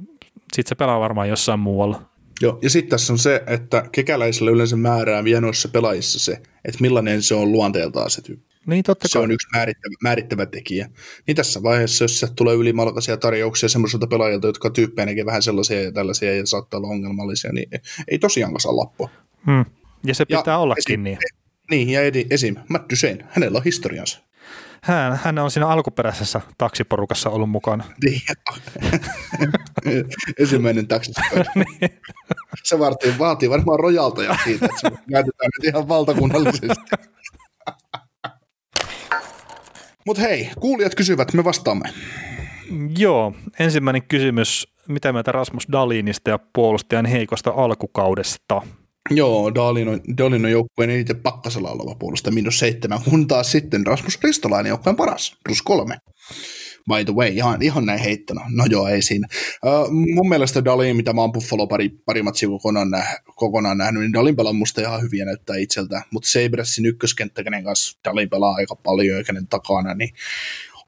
[0.54, 2.02] sitten se pelaa varmaan jossain muualla.
[2.42, 6.34] Joo, ja sitten tässä on se, että kekäläisellä yleensä määrää vienoissa pelaajissa se,
[6.66, 8.49] että millainen se on luonteeltaan se tyyppi.
[8.66, 10.90] Niin, totta se on yksi määrittävä, määrittävä tekijä.
[11.28, 16.36] Niin tässä vaiheessa, jos tulee ylimalkaisia tarjouksia semmoisilta pelaajilta, jotka tyyppeinäkin vähän sellaisia ja tällaisia
[16.36, 17.70] ja saattaa olla ongelmallisia, niin
[18.08, 19.10] ei tosiaankaan saa lappua.
[19.46, 19.66] Hmm.
[20.04, 21.18] Ja se pitää Ja ollakin esim- niin.
[21.72, 22.56] Niin, ja edi, esim.
[22.70, 24.20] Matt Duchesne, hänellä on historiansa.
[24.84, 27.84] Hän, hän on siinä alkuperäisessä taksiporukassa ollut mukana.
[28.04, 28.22] Niin.
[30.40, 31.22] Ensimmäinen taksissa.
[32.64, 36.68] Se vaatii, vaatii varmaan rojalta siitä, että se käytetään nyt ihan valtakunnallisesti.
[40.10, 41.90] Mutta hei, kuulijat kysyvät, me vastaamme.
[42.98, 44.68] Joo, ensimmäinen kysymys.
[44.88, 48.62] Mitä mieltä Rasmus Dalinista ja puolustajan heikosta alkukaudesta?
[49.10, 53.88] Joo, Dalin on, Dalin on joukkueen eniten pakkasella oleva puolustaja, miinus seitsemän, kun taas sitten
[53.88, 55.98] Rasmus Ristolainen joukkueen paras, plus kolme.
[56.90, 58.42] By the way, ihan, ihan näin heittona.
[58.50, 59.28] No joo, ei siinä.
[59.66, 63.04] Uh, mun mielestä Dalin, mitä mä oon Buffalo pari, pari matsia kokonaan, nä,
[63.36, 66.02] kokonaan nähnyt, niin Dalin pelaa musta ihan hyviä näyttää itseltä.
[66.12, 70.10] Mutta Sabresin ykköskenttä, kenen kanssa Dalin pelaa aika paljon ja kenen takana, niin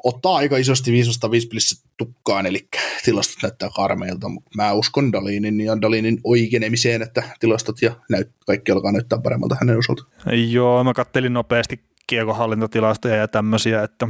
[0.04, 2.68] ottaa aika isosti 505 pelissä tukkaan, eli
[3.06, 8.72] tilastot näyttää karmeilta, mutta mä uskon Dalinin ja Dalinin oikeenemiseen, että tilastot ja näyt, kaikki
[8.72, 10.04] alkaa näyttää paremmalta hänen osalta.
[10.50, 14.08] Joo, mä kattelin nopeasti kiekohallintatilastoja ja tämmöisiä, että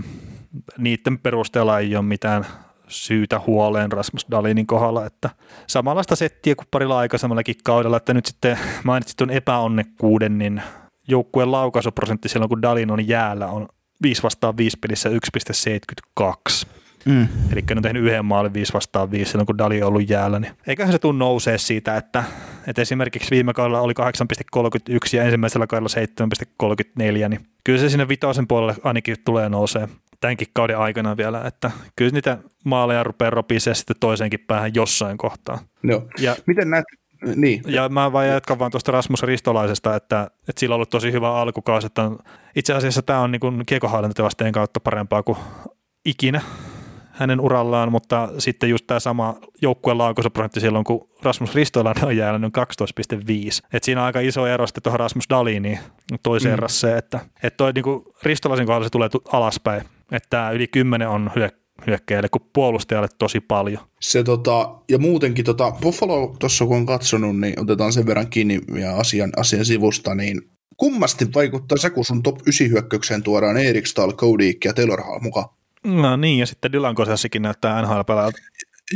[0.78, 2.45] niiden perusteella ei ole mitään
[2.88, 5.30] syytä huoleen Rasmus Dalinin kohdalla, että
[5.68, 10.61] samanlaista settiä kuin parilla aikaisemmallakin kaudella, että nyt sitten mainitsit tuon epäonnekkuuden, niin
[11.07, 13.68] joukkueen laukaisuprosentti silloin, kun Dalin on jäällä, on
[14.03, 16.68] 5 vastaan 5 pelissä 1,72.
[17.06, 17.28] Mm.
[17.52, 20.40] Eli ne on tehnyt yhden maalin 5 vastaan 5 silloin, kun Dali on ollut jäällä.
[20.40, 22.23] Niin eiköhän se tunnu nousee siitä, että,
[22.68, 23.94] että esimerkiksi viime kaudella oli
[24.57, 25.90] 8,31 ja ensimmäisellä kaudella
[27.23, 29.90] 7,34, niin kyllä se sinne vitosen puolelle ainakin tulee nousee
[30.22, 35.60] tämänkin kauden aikana vielä, että kyllä niitä maaleja rupeaa ropisee sitten toiseenkin päähän jossain kohtaa.
[35.84, 36.07] Joo.
[36.19, 36.85] Ja Miten näet?
[37.35, 37.61] Niin.
[37.68, 41.34] ja mä vaan jatkan vaan tuosta Rasmus Ristolaisesta, että, että sillä on ollut tosi hyvä
[41.34, 41.88] alkukausi.
[41.88, 42.11] Että
[42.56, 45.38] itse asiassa tämä on niin kiekohallintatilasteen kautta parempaa kuin
[46.06, 46.41] ikinä
[47.11, 52.57] hänen urallaan, mutta sitten just tämä sama joukkueen laukaisuprosentti silloin, kun Rasmus Ristolainen on jäänyt
[52.57, 52.65] on
[53.18, 53.68] 12,5.
[53.73, 55.80] Et siinä on aika iso ero sitten tuohon Rasmus Daliniin
[56.23, 56.60] toiseen mm.
[56.60, 59.81] rasseen, että, että toi niin Ristolaisen kohdalla se tulee tu- alaspäin,
[60.12, 63.84] että tämä yli 10 on hyök- hyökkäjälle kuin puolustajalle tosi paljon.
[64.02, 68.62] Se tota, ja muutenkin tota, Buffalo tuossa kun on katsonut, niin otetaan sen verran kiinni
[68.80, 70.42] ja asian, asian sivusta, niin
[70.78, 75.20] kummasti vaikuttaa se, kun sun top 9 hyökkäykseen tuodaan Erik Stahl, Cody ja Taylor Hall
[75.20, 75.50] mukaan.
[75.84, 78.38] No niin, ja sitten Dylan Kosessikin näyttää NHL-pelaajalta.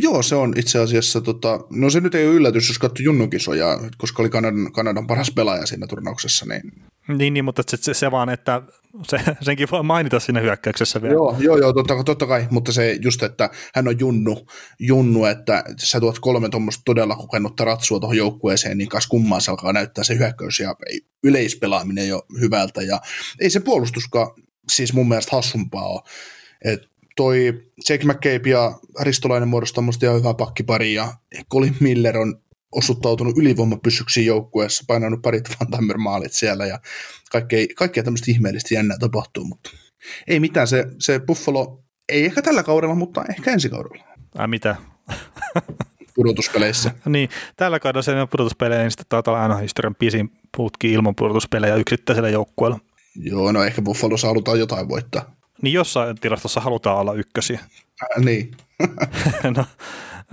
[0.01, 3.79] Joo, se on itse asiassa, tota, no se nyt ei ole yllätys, jos katsoi Junnukisoja,
[3.97, 6.73] koska oli Kanadan, Kanadan paras pelaaja siinä turnauksessa, niin
[7.07, 8.61] Niin, niin mutta se, se, se vaan, että
[9.07, 11.13] se, senkin voi mainita siinä hyökkäyksessä vielä.
[11.13, 14.47] Joo, joo, joo totta, totta kai, mutta se just, että hän on junnu,
[14.79, 19.51] junnu että sä tuot kolme tuommoista todella kokenutta ratsua tuohon joukkueeseen, niin kas kummaan se
[19.51, 20.75] alkaa näyttää se hyökkäys ja
[21.23, 22.81] yleispelaaminen jo hyvältä.
[22.81, 22.99] Ja
[23.39, 24.27] ei se puolustuskaan
[24.71, 26.01] siis mun mielestä hassumpaa ole.
[26.65, 26.81] Et
[27.15, 27.53] toi
[27.89, 31.13] Jake McCabe ja Ristolainen muodostaa musta ihan hyvää pakkipari ja
[31.51, 32.41] Colin Miller on
[32.75, 36.79] osuttautunut ylivoimapyssyksiin joukkueessa, painanut parit Van maalit siellä ja
[37.31, 39.69] kaikkea, kaikkea tämmöistä ihmeellistä jännää tapahtuu, mutta
[40.27, 44.05] ei mitään, se, se Buffalo ei ehkä tällä kaudella, mutta ehkä ensi kaudella
[44.37, 44.75] Ai mitä?
[46.15, 46.91] pudotuspeleissä.
[47.05, 51.75] niin, tällä kaudella se pudotuspelejä, niin sitten taitaa olla aina historian pisin putki ilman pudotuspelejä
[51.75, 52.79] yksittäisellä joukkueella.
[53.15, 55.35] Joo, no ehkä Buffalo halutaan jotain voittaa.
[55.61, 57.59] Niin jossain tilastossa halutaan olla ykkösiä.
[58.03, 58.51] Äh, niin.
[59.57, 59.65] no,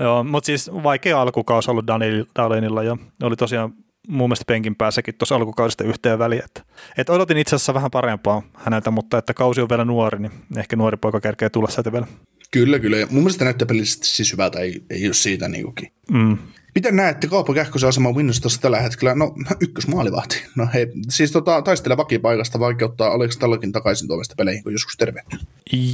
[0.02, 3.74] joo, mutta siis vaikea alkukausi ollut Daniel Dalenilla ja oli tosiaan
[4.08, 6.44] mun mielestä penkin päässäkin tuossa alkukaudesta yhteen väliin.
[6.44, 6.62] Että,
[6.98, 10.76] että odotin itse asiassa vähän parempaa häneltä, mutta että kausi on vielä nuori, niin ehkä
[10.76, 12.06] nuori poika kerkee tulla sieltä vielä.
[12.50, 12.96] Kyllä, kyllä.
[12.96, 15.92] Ja mun mielestä näyttää pelillisesti siis hyvältä, ei, ei ole siitä niinkukin.
[16.10, 16.38] Mm.
[16.74, 19.14] Miten näette Kaapo Kähkösen asema Winnostossa tällä hetkellä?
[19.14, 20.44] No, ykkösmaalivahti.
[20.56, 25.38] No hei, siis tota, taistelee vakipaikasta vaikeuttaa Alex Tallakin takaisin tuomista peleihin, kun joskus tervehtyy.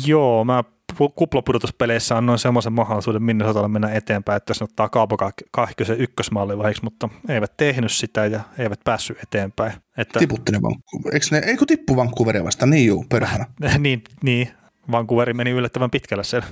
[0.06, 5.16] Joo, mä pu- kuplapudotuspeleissä annoin semmoisen mahdollisuuden Minnesotalle mennä eteenpäin, että jos ne ottaa Kaapo
[5.50, 9.72] Kahkkösen ykkösmaalivahiksi, mutta eivät tehnyt sitä ja eivät päässyt eteenpäin.
[9.96, 11.14] Että, Tiputti ne Vancouver.
[11.14, 12.66] Eikö ne, eikö tippu Vancouveria vasta?
[12.66, 13.44] Niin juu, perhana.
[13.78, 14.48] niin, niin,
[14.90, 16.46] Vancouveri meni yllättävän pitkälle siellä.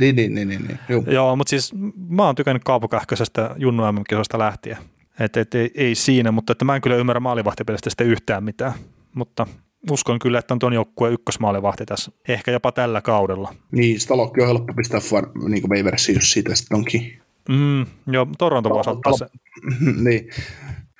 [0.00, 1.04] Niin, niin, niin, niin, niin.
[1.06, 1.72] Joo, mutta siis
[2.08, 4.76] mä oon tykännyt Kaapo Kähkösestä Junnu mm lähtien.
[5.20, 8.72] Et, et, ei, ei, siinä, mutta että mä en kyllä ymmärrä maalivahtipelistä sitten yhtään mitään.
[9.14, 9.46] Mutta
[9.90, 13.54] uskon kyllä, että on tuon joukkueen ykkösmaalivahti tässä, ehkä jopa tällä kaudella.
[13.72, 17.18] Niin, Stalokki on helppo pistää var, niin Waversiin, jos siitä sitten onkin.
[17.48, 19.26] Mm, joo, Toronto voisi ottaa se.
[20.08, 20.28] niin.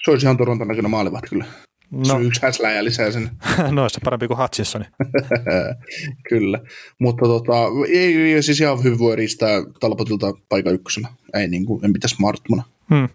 [0.04, 1.44] Se olisi ihan Toronton näköinen maalivahti kyllä.
[1.92, 2.04] No.
[2.04, 3.30] Se No, on yksi häsläjä lisää sen.
[3.70, 4.84] noissa parempi kuin Hutchinsoni.
[6.28, 6.58] Kyllä,
[6.98, 7.52] mutta tota,
[7.88, 9.50] ei, ei siis ihan hyvin voi riistää
[9.80, 11.08] Talbotilta paikan ykkösenä.
[11.34, 12.62] Ei niin kuin, en pitäisi Martmana.
[12.94, 13.08] Hmm,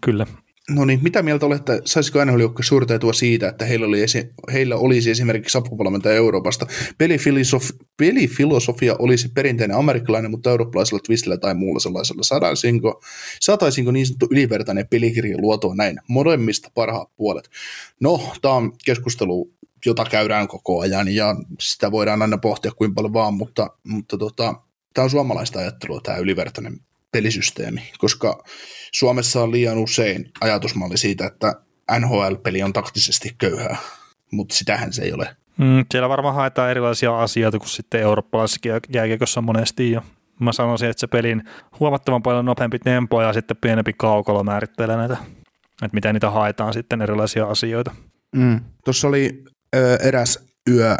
[0.00, 0.26] kyllä.
[0.70, 4.76] No niin, mitä mieltä olette, saisiko nhl suurta etua siitä, että heillä, oli esi- heillä
[4.76, 6.66] olisi esimerkiksi apuvalmentaja Euroopasta?
[6.98, 12.22] Pelifilosofi- pelifilosofia olisi perinteinen amerikkalainen, mutta eurooppalaisella twistillä tai muulla sellaisella.
[12.22, 13.02] Saataisinko,
[13.40, 16.00] saataisinko niin sanottu ylivertainen pelikirja luotua näin?
[16.08, 17.50] Molemmista parhaat puolet.
[18.00, 19.50] No, tämä on keskustelu,
[19.86, 24.54] jota käydään koko ajan ja sitä voidaan aina pohtia kuin paljon vaan, mutta, mutta tota,
[24.94, 26.80] tämä on suomalaista ajattelua, tämä ylivertainen
[27.12, 28.44] pelisysteemi, koska
[28.92, 31.54] Suomessa on liian usein ajatusmalli siitä, että
[31.98, 33.76] NHL-peli on taktisesti köyhää,
[34.32, 35.36] mutta sitähän se ei ole.
[35.58, 38.60] Mm, siellä varmaan haetaan erilaisia asioita kuin sitten eurooppalaisessa
[38.94, 39.90] jääkiekossa monesti.
[39.90, 40.02] Ja
[40.40, 41.42] mä sanoisin, että se pelin
[41.80, 45.16] huomattavan paljon nopeampi tempo ja sitten pienempi kaukolo määrittelee näitä,
[45.82, 47.94] että miten niitä haetaan sitten erilaisia asioita.
[48.36, 48.60] Mm.
[48.84, 49.44] Tuossa oli
[49.76, 50.96] ö, eräs yö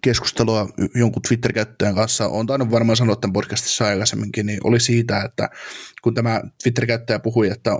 [0.00, 5.50] keskustelua jonkun Twitter-käyttäjän kanssa, on tainnut varmaan sanoa tämän podcastissa aikaisemminkin, niin oli siitä, että
[6.02, 7.70] kun tämä Twitter-käyttäjä puhui, että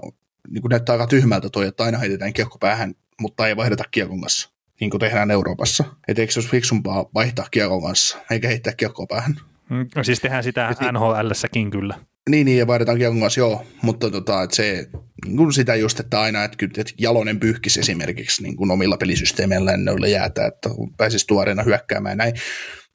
[0.51, 4.21] niin kuin näyttää aika tyhmältä toi, että aina heitetään kiekko päähän, mutta ei vaihdeta kiekon
[4.21, 4.51] kanssa,
[4.81, 5.85] niin kuin tehdään Euroopassa.
[6.09, 9.35] Että eikö se olisi fiksumpaa vaihtaa kiekon kanssa, eikä heittää kiekkoa päähän?
[9.71, 11.95] Mm, siis tehdään sitä NHL-säkin kyllä.
[12.31, 14.89] Niin, niin, ja vaihdetaan kanssa, joo, mutta tota, että se,
[15.25, 19.73] niin kuin sitä just, että aina, että, kyllä, Jalonen pyyhkisi esimerkiksi niin kuin omilla pelisysteemeillä
[19.73, 22.35] lennöillä jäätä, että pääsisi tuoreena hyökkäämään näin.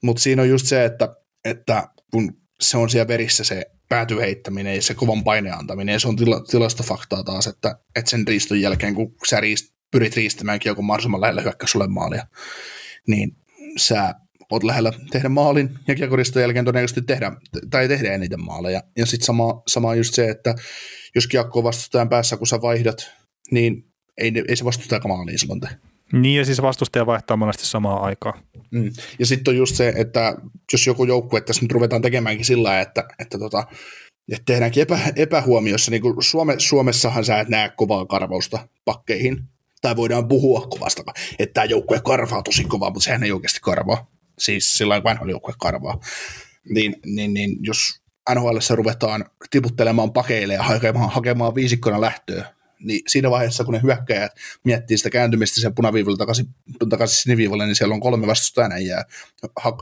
[0.04, 4.82] Mutta siinä on just se, että, että kun se on siellä verissä se päätyheittäminen ja
[4.82, 9.16] se kovan paineen antaminen, se on tila, tilastofaktaa taas, että, että sen riiston jälkeen, kun
[9.28, 12.28] sä riist, pyrit riistämään kiekon mahdollisimman lähellä hyökkäys sulle maalia,
[13.08, 13.38] niin
[13.78, 14.16] sä
[14.52, 17.32] oot lähellä tehdä maalin ja kiekoriston jälkeen todennäköisesti tehdä,
[17.70, 18.84] tai tehdä eniten maaleja.
[18.98, 20.56] Ja sitten sama, sama on just se, että
[21.16, 23.12] jos kiekko on vastustajan päässä, kun sä vaihdat,
[23.52, 23.86] niin
[24.18, 25.70] ei, ei se vastustaja maaliin silloin tee.
[26.14, 28.42] Niin ja siis vastustaja vaihtaa monesti samaa aikaa.
[28.72, 28.92] Mm.
[29.20, 30.36] Ja sitten on just se, että
[30.74, 33.64] jos joku joukkue tässä nyt ruvetaan tekemäänkin sillä että, että, tota,
[34.32, 39.38] että tehdäänkin epä, epähuomiossa, niin kuin Suome, Suomessahan sä et näe kovaa karvausta pakkeihin,
[39.82, 41.04] tai voidaan puhua kovasta,
[41.40, 44.12] että tämä joukkue karvaa tosi kovaa, mutta sehän ei oikeasti karvaa
[44.42, 46.00] siis sillä kun NHL-joukkue karvaa,
[46.70, 48.02] niin, niin, niin jos
[48.36, 52.46] NHL ruvetaan tiputtelemaan pakeille ja hakemaan, hakemaan viisikkona lähtöä,
[52.84, 54.32] niin siinä vaiheessa, kun ne hyökkäjät
[54.64, 56.46] miettii sitä kääntymistä sen punaviivalle takaisin,
[56.90, 59.06] takaisin siniviivalle, niin siellä on kolme vastustajaa ja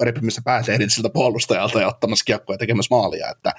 [0.02, 3.53] repimistä päätehdit siltä puolustajalta ja ottamassa kiekkoa ja tekemässä maalia, että,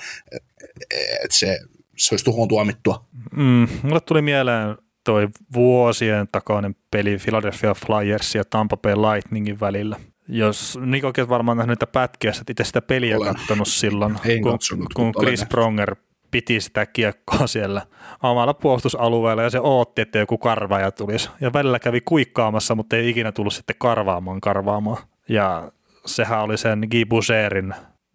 [1.24, 1.60] että se,
[1.97, 3.09] se olisi tuhoon tuomittua.
[3.36, 9.97] Mm, mulle tuli mieleen toi vuosien takainen peli Philadelphia Flyers ja Tampa Bay Lightningin välillä–
[10.31, 13.35] jos Nikokin varmaan nähnyt niitä pätkiä, että itse sitä peliä Olen.
[13.35, 15.97] katsonut silloin, en kun, katsonut, kun Chris Pronger
[16.31, 17.82] piti sitä kiekkoa siellä
[18.23, 21.31] omalla puolustusalueella ja se ootti, että joku karvaaja tulisi.
[21.40, 25.02] Ja välillä kävi kuikkaamassa, mutta ei ikinä tullut sitten karvaamaan karvaamaan.
[25.28, 25.73] Ja
[26.07, 27.74] sehän oli sen Guy Boucherin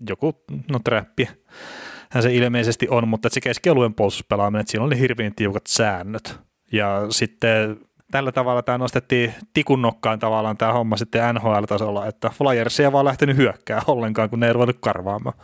[0.09, 1.29] joku, no trappi.
[2.11, 6.39] Hän se ilmeisesti on, mutta se keskialueen puolustuspelaaminen, että siinä oli hirveän tiukat säännöt.
[6.71, 7.79] Ja sitten
[8.11, 13.05] tällä tavalla tämä nostettiin tikun nokkaan tavallaan tämä homma sitten NHL-tasolla, että Flyers ei vaan
[13.05, 15.37] lähtenyt hyökkää ollenkaan, kun ne ei ruvennut karvaamaan.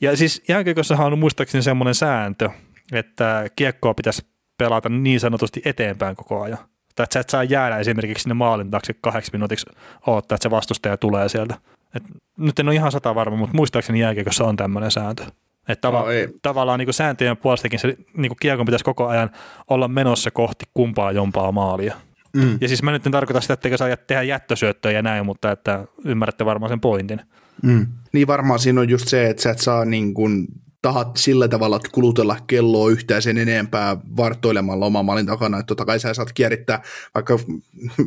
[0.00, 2.50] Ja siis jääkiekossahan on muistaakseni semmoinen sääntö,
[2.92, 4.26] että kiekkoa pitäisi
[4.58, 6.58] pelata niin sanotusti eteenpäin koko ajan.
[6.94, 9.66] Tai että sä et saa jäädä esimerkiksi sinne maalin taakse kahdeksi minuutiksi
[10.06, 11.54] odottaa, että se vastustaja tulee sieltä.
[11.94, 12.02] Et
[12.38, 15.24] nyt en ole ihan sata varma, mutta muistaakseni jääkiekossa on tämmöinen sääntö.
[15.68, 19.30] Että tava- no, tavallaan niin sääntöjen puolestakin se niin kiekon pitäisi koko ajan
[19.68, 21.94] olla menossa kohti kumpaa jompaa maalia.
[22.36, 22.58] Mm.
[22.60, 25.84] Ja siis mä nyt en tarkoita sitä, että saa tehdä jättösyöttöjä ja näin, mutta että
[26.04, 27.20] ymmärrätte varmaan sen pointin.
[27.62, 27.86] Mm.
[28.12, 30.46] Niin varmaan siinä on just se, että sä et saa niin kuin
[30.86, 35.84] tahat sillä tavalla että kulutella kelloa yhtään sen enempää vartoilemalla oman maalin takana, että totta
[35.84, 36.82] kai sä saat kierittää
[37.14, 37.38] vaikka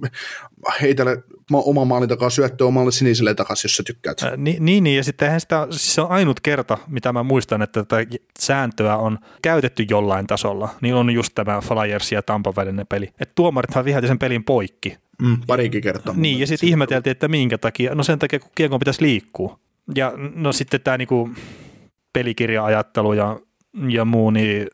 [0.81, 1.17] heitellä
[1.51, 4.23] oma maalin takaa syöttöä omalle siniselle takaisin, jos sä tykkäät.
[4.23, 7.83] Ää, niin, niin, ja sitten sitä, siis se on ainut kerta, mitä mä muistan, että
[7.83, 13.05] tätä sääntöä on käytetty jollain tasolla, niin on just tämä Flyers ja Tampa välinen peli.
[13.19, 14.97] Että tuomarithan vihati sen pelin poikki.
[15.21, 16.13] Mm, parikin kertaa.
[16.17, 17.95] Niin, ja sitten ihmeteltiin, että minkä takia.
[17.95, 19.59] No sen takia, kun kiekon pitäisi liikkua.
[19.95, 21.29] Ja no sitten tämä niinku,
[22.13, 23.39] pelikirja-ajattelu ja,
[23.87, 24.67] ja muu, niin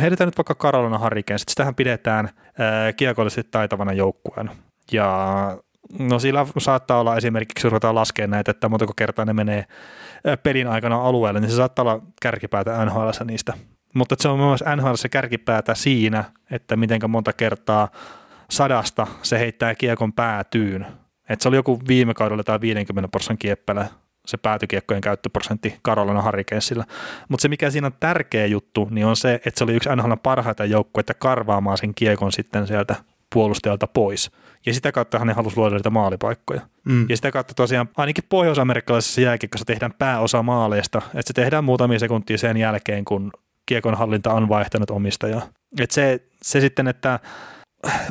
[0.00, 2.28] heitetään nyt vaikka Karolina Harrikeen, sitähän pidetään
[2.58, 4.50] ää, kiekollisesti taitavana joukkueen.
[4.92, 5.58] Ja
[5.98, 9.64] no sillä saattaa olla esimerkiksi, jos ruvetaan laskemaan näitä, että montako kertaa ne menee
[10.42, 13.52] pelin aikana alueelle, niin se saattaa olla kärkipäätä NHL niistä.
[13.94, 17.88] Mutta se on myös NHL kärkipäätä siinä, että miten monta kertaa
[18.50, 20.86] sadasta se heittää kiekon päätyyn.
[21.28, 23.88] Et se oli joku viime kaudella tai 50 prosentin kieppelä
[24.28, 26.84] se päätykiekkojen käyttöprosentti Karolina Harrikensillä.
[27.28, 30.12] Mutta se, mikä siinä on tärkeä juttu, niin on se, että se oli yksi NHL
[30.22, 32.94] parhaita joukkueita karvaamaan sen kiekon sitten sieltä
[33.34, 34.30] puolustajalta pois.
[34.66, 36.60] Ja sitä kautta hän halusi luoda niitä maalipaikkoja.
[36.84, 37.06] Mm.
[37.08, 42.38] Ja sitä kautta tosiaan ainakin pohjois-amerikkalaisessa jääkiekossa tehdään pääosa maaleista, että se tehdään muutamia sekuntia
[42.38, 43.30] sen jälkeen, kun
[43.66, 45.42] kiekon hallinta on vaihtanut omistajaa.
[45.80, 47.20] Että se se sitten, että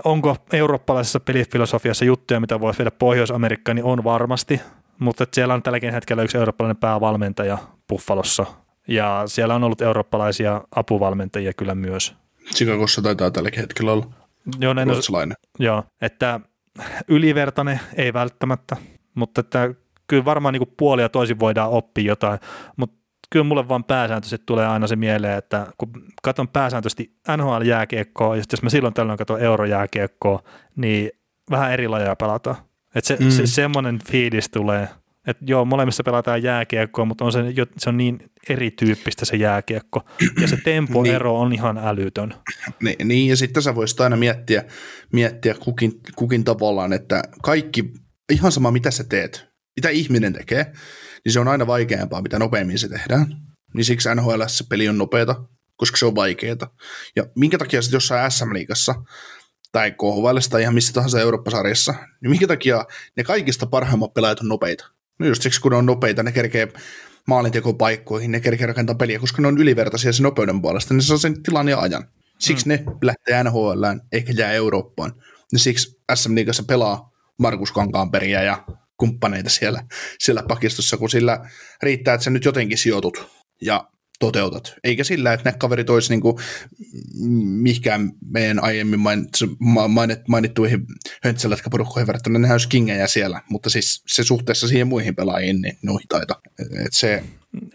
[0.03, 4.61] onko eurooppalaisessa pelifilosofiassa juttuja, mitä voisi viedä Pohjois-Amerikkaan, niin on varmasti,
[4.99, 7.57] mutta siellä on tälläkin hetkellä yksi eurooppalainen päävalmentaja
[7.89, 8.45] Buffalossa,
[8.87, 12.15] ja siellä on ollut eurooppalaisia apuvalmentajia kyllä myös.
[12.55, 14.05] Chicagossa taitaa tälläkin hetkellä olla
[14.59, 15.37] Joo, näin on- ruotsalainen.
[15.59, 16.39] Joo, että
[17.07, 18.77] ylivertainen ei välttämättä,
[19.15, 19.73] mutta että
[20.07, 22.39] kyllä varmaan niin puoli ja toisin voidaan oppia jotain,
[22.77, 22.97] mutta
[23.29, 25.89] kyllä mulle vaan pääsääntöisesti tulee aina se mieleen, että kun
[26.23, 30.43] katson pääsääntöisesti NHL-jääkiekkoa ja jos mä silloin tällöin katson eurojääkiekkoa,
[30.75, 31.11] niin
[31.51, 32.55] vähän eri lajeja pelataan.
[32.97, 33.29] Että se, mm.
[33.29, 34.89] Se, semmoinen fiilis tulee,
[35.27, 37.39] että joo, molemmissa pelataan jääkiekkoa, mutta on se,
[37.77, 38.19] se on niin
[38.49, 40.01] erityyppistä se jääkiekko.
[40.41, 42.33] Ja se tempoero on ihan älytön.
[42.83, 44.63] Niin, niin, ja sitten sä voisit aina miettiä,
[45.13, 47.91] miettiä kukin, kukin tavallaan, että kaikki,
[48.31, 49.45] ihan sama mitä sä teet,
[49.75, 50.71] mitä ihminen tekee,
[51.25, 53.27] niin se on aina vaikeampaa, mitä nopeammin se tehdään.
[53.73, 55.35] Niin siksi NHL se peli on nopeata,
[55.75, 56.75] koska se on vaikeaa.
[57.15, 58.95] Ja minkä takia sitten jossain SM-liigassa
[59.71, 62.85] tai KHL tai ihan missä tahansa Eurooppa-sarjassa, niin minkä takia
[63.17, 64.85] ne kaikista parhaimmat pelaajat on nopeita?
[65.19, 66.67] No just siksi, kun ne on nopeita, ne kerkee
[67.27, 71.17] maalintekopaikkoihin, ne kerkee rakentaa peliä, koska ne on ylivertaisia sen nopeuden puolesta, niin se saa
[71.17, 72.07] sen tilan ja ajan.
[72.39, 72.69] Siksi mm.
[72.69, 75.13] ne lähtee NHL, eikä jää Eurooppaan.
[75.53, 78.65] Ja siksi SM Liigassa pelaa Markus Kankaanperiä ja
[78.97, 79.83] kumppaneita siellä,
[80.19, 81.49] siellä pakistossa, kun sillä
[81.83, 83.27] riittää, että sä nyt jotenkin sijoitut
[83.61, 83.89] ja
[84.19, 84.75] toteutat.
[84.83, 86.35] Eikä sillä, että ne kaverit olisi niin
[87.43, 90.85] mihinkään meidän aiemmin mainit, mainittuihin
[91.23, 95.91] höntsälätkäporukkoihin verrattuna, nehän olisi kingejä siellä, mutta siis se suhteessa siihen muihin pelaajiin, niin ne
[95.91, 96.41] on hitaita.
[96.59, 97.23] Et se,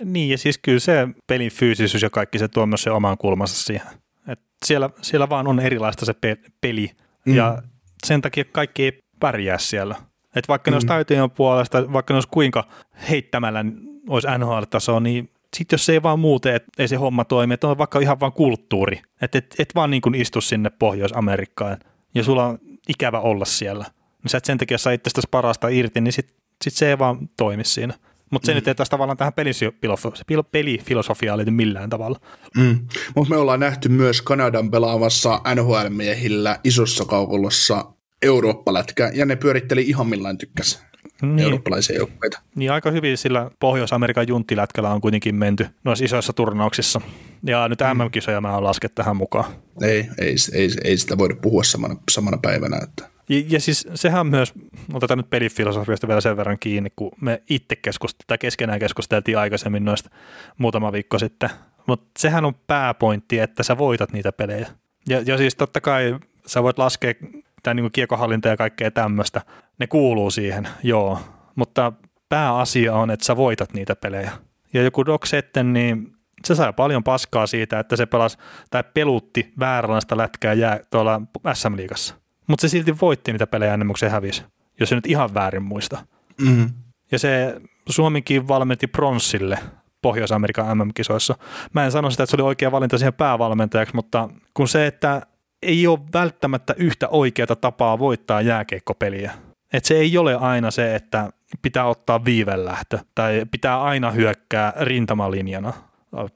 [0.04, 3.54] Niin, ja siis kyllä se pelin fyysisyys ja kaikki se tuo myös se oman kulmansa
[3.56, 3.86] siihen.
[4.28, 6.90] Et siellä, siellä vaan on erilaista se pe- peli,
[7.26, 7.34] mm.
[7.34, 7.62] ja
[8.06, 9.96] sen takia kaikki ei pärjää siellä.
[10.36, 10.72] Et vaikka mm.
[10.72, 12.68] ne olisi taitojen puolesta, vaikka ne olisi kuinka
[13.10, 13.64] heittämällä
[14.08, 17.68] olisi NHL-tasoa, niin sitten jos se ei vaan muuten, että ei se homma toimi, että
[17.68, 21.78] on vaikka ihan vaan kulttuuri, että et, et vaan niin kuin istu sinne Pohjois-Amerikkaan
[22.14, 22.58] ja sulla on
[22.88, 23.84] ikävä olla siellä,
[24.22, 26.34] niin sä et sen takia saa itsestäsi parasta irti, niin sit,
[26.64, 27.94] sit se ei vaan toimi siinä.
[28.30, 28.54] Mutta se mm.
[28.54, 32.20] nyt ei taas tavallaan tähän pelifilosofia- pelifilosofiaan liity millään tavalla.
[32.56, 32.78] mm.
[33.16, 37.92] Mutta me ollaan nähty myös Kanadan pelaamassa NHL-miehillä isossa kaukolossa
[38.22, 40.82] Eurooppa-lätkä, ja ne pyöritteli ihan millään tykkäs
[41.22, 42.40] Niin, eurooppalaisia joukkueita.
[42.54, 47.00] niin aika hyvin sillä Pohjois-Amerikan junttilätkällä on kuitenkin menty noissa isoissa turnauksissa.
[47.44, 49.44] Ja nyt MM-kisoja mä oon lasket tähän mukaan.
[49.82, 52.78] Ei, ei, ei, ei sitä voida puhua samana, samana päivänä.
[52.82, 53.08] Että.
[53.28, 54.52] Ja, ja siis sehän myös,
[54.92, 59.84] otetaan nyt pelifilosofiasta vielä sen verran kiinni, kun me itse keskusteltiin, tai keskenään keskusteltiin aikaisemmin
[59.84, 60.10] noista
[60.58, 61.50] muutama viikko sitten,
[61.86, 64.66] mutta sehän on pääpointti, että sä voitat niitä pelejä.
[65.08, 67.14] Ja, ja siis totta kai sä voit laskea
[67.62, 69.40] tämä niin kiekohallinta ja kaikkea tämmöistä,
[69.78, 71.18] ne kuuluu siihen, joo,
[71.54, 71.92] mutta
[72.28, 74.30] pääasia on, että sä voitat niitä pelejä.
[74.72, 76.12] Ja joku Doc Setten, niin
[76.44, 78.38] se sai paljon paskaa siitä, että se pelasi
[78.70, 81.20] tai pelutti vääränlaista lätkää jää tuolla
[81.52, 82.14] SM-liigassa.
[82.46, 84.44] Mutta se silti voitti niitä pelejä ennen kuin se hävisi,
[84.80, 86.06] jos se nyt ihan väärin muista.
[86.40, 86.70] Mm.
[87.12, 89.58] Ja se Suomikin valmenti pronssille
[90.02, 91.34] Pohjois-Amerikan MM-kisoissa.
[91.72, 95.22] Mä en sano sitä, että se oli oikea valinta siihen päävalmentajaksi, mutta kun se, että
[95.62, 99.32] ei ole välttämättä yhtä oikeata tapaa voittaa jääkeikkopeliä.
[99.72, 101.32] Että se ei ole aina se, että
[101.62, 105.72] pitää ottaa viivelähtö tai pitää aina hyökkää rintamalinjana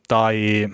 [0.09, 0.69] tai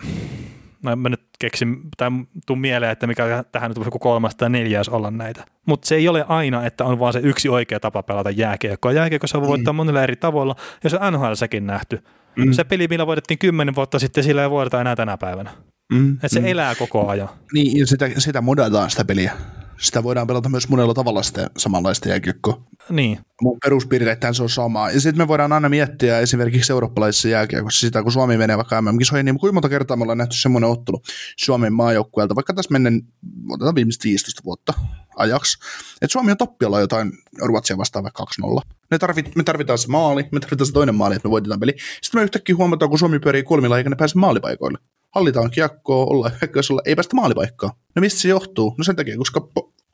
[0.82, 2.10] no mä nyt keksin, tai
[2.46, 5.44] tuu mieleen, että mikä tähän nyt voisi joku kolmas tai neljäs olla näitä.
[5.66, 8.92] Mutta se ei ole aina, että on vaan se yksi oikea tapa pelata jääkiekkoa.
[8.92, 12.04] Jääkiekossa voi voittaa monilla eri tavoilla, ja se on NHLssäkin nähty.
[12.36, 12.52] Mm.
[12.52, 15.50] Se peli, millä voitettiin kymmenen vuotta sitten, sillä ei voideta enää tänä päivänä.
[15.92, 16.12] Mm.
[16.12, 16.46] Että se mm.
[16.46, 17.28] elää koko ajan.
[17.52, 19.32] Niin, ja sitä, sitä modataan sitä peliä.
[19.80, 22.62] Sitä voidaan pelata myös monella tavalla sitä samanlaista jääkiekkoa.
[22.90, 23.18] Niin.
[23.40, 24.90] Mun peruspiirteittäin se on sama.
[24.90, 29.24] Ja sitten me voidaan aina miettiä esimerkiksi eurooppalaisessa jääkiekossa sitä, kun Suomi menee vaikka MM-kisoihin,
[29.24, 31.02] niin kuinka monta kertaa me ollaan nähty semmoinen ottelu
[31.36, 33.02] Suomen maajoukkueelta, vaikka tässä menen,
[33.50, 34.74] otetaan viimeiset 15 vuotta
[35.16, 35.58] ajaksi,
[36.02, 37.12] että Suomi on tappialla jotain
[37.42, 38.60] Ruotsia vastaan vaikka 2-0.
[38.90, 41.76] Me, tarvit, me tarvitaan se maali, me tarvitaan se toinen maali, että me voitetaan peli.
[42.02, 44.78] Sitten me yhtäkkiä huomataan, kun Suomi pyörii kolmilla eikä ne pääse maalipaikoille.
[45.14, 47.76] Hallitaan kiekkoa, ollaan hyökkäysolla, ei päästä maalipaikkaa.
[47.94, 48.74] No mistä se johtuu?
[48.78, 49.48] No sen takia, koska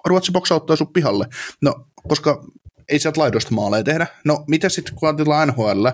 [0.05, 1.27] Ruotsi boksauttaa sun pihalle.
[1.61, 2.45] No, koska
[2.89, 4.07] ei sieltä laidosta maaleja tehdä.
[4.25, 5.87] No, mitä sitten, kun ajatellaan NHL,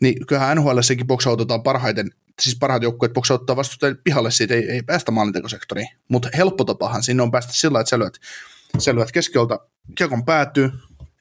[0.00, 2.10] niin kyllähän NHL sekin boksautetaan parhaiten,
[2.42, 5.88] siis parhaat joukkueet boksauttaa vastustajien pihalle, siitä ei, ei päästä maalintekosektoriin.
[6.08, 8.20] Mutta helppo tapahan siinä on päästä sillä, että sä lyöt,
[8.78, 9.58] sä lyöt keskeltä,
[9.94, 10.70] kiekon päätyy,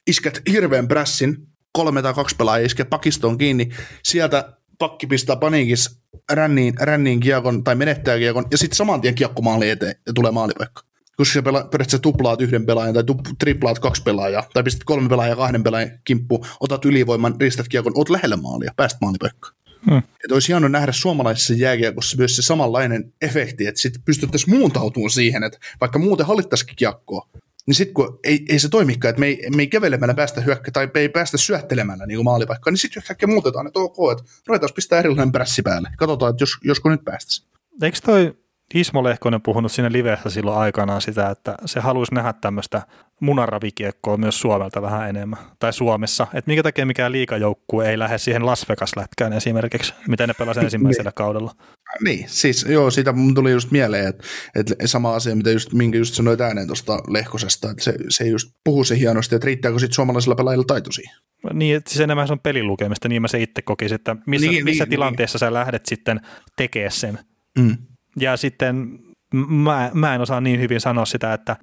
[0.08, 3.70] iskät hirveän prässin, kolme tai kaksi pelaajaa iskee pakistoon kiinni,
[4.04, 9.42] sieltä pakki pistää paniikissa ränniin, ränniin kiekon tai menettää kiekon, ja sitten saman tien kiekko
[9.42, 10.82] maali eteen ja tulee maalipaikka.
[11.18, 15.10] Koska sä pela, periaatteessa tuplaat yhden pelaajan tai tu, triplaat kaksi pelaajaa, tai pistät kolme
[15.10, 19.56] pelaajaa kahden pelaajan kimppu, otat ylivoiman, ristät kiekon, oot lähellä maalia, pääst maalipaikkaan.
[19.90, 19.98] Hmm.
[19.98, 25.44] Että olisi hienoa nähdä suomalaisessa jääkiekossa myös se samanlainen efekti, että sitten pystyttäisiin muuntautumaan siihen,
[25.44, 27.30] että vaikka muuten hallittaisikin kiekkoa,
[27.68, 30.72] niin sitten kun ei, ei se toimikaan, että me ei, me ei kävelemällä päästä hyökkä
[30.72, 34.74] tai me ei päästä syöttelemällä niin maalipaikkaa, niin sitten yhtäkkiä muutetaan, että ok, että ruvetaan
[34.76, 35.90] pistää erilainen prässi päälle.
[35.98, 37.48] Katsotaan, että jos, josko nyt päästäisiin.
[37.82, 38.43] Eikö toi
[38.74, 42.82] Ismo Lehkonen puhunut siinä livessä silloin aikanaan sitä, että se haluaisi nähdä tämmöistä
[43.20, 46.28] munaravikiekkoa myös Suomelta vähän enemmän, tai Suomessa.
[46.34, 51.10] Että minkä takia mikään liikajoukkue ei lähde siihen Las Vegas-lätkään esimerkiksi, miten ne pelasivat ensimmäisellä
[51.10, 51.16] niin.
[51.16, 51.52] kaudella.
[52.04, 54.24] Niin, siis joo, siitä mun tuli just mieleen, että,
[54.60, 58.52] että sama asia, mitä just, minkä just sanoit ääneen tuosta Lehkosesta, että se, se just
[58.64, 61.12] puhuu se hienosti, että riittääkö sitten suomalaisilla pelaajilla taitoisia.
[61.54, 64.64] Niin, että siis enemmän se on pelilukemista, niin mä se itse kokisin, että missä, niin,
[64.64, 65.40] missä niin, tilanteessa niin.
[65.40, 66.22] sä lähdet sitten
[66.58, 67.20] tekemään sen.
[67.60, 67.78] Mm.
[68.20, 69.00] Ja sitten
[69.34, 71.56] mä, mä en osaa niin hyvin sanoa sitä, että,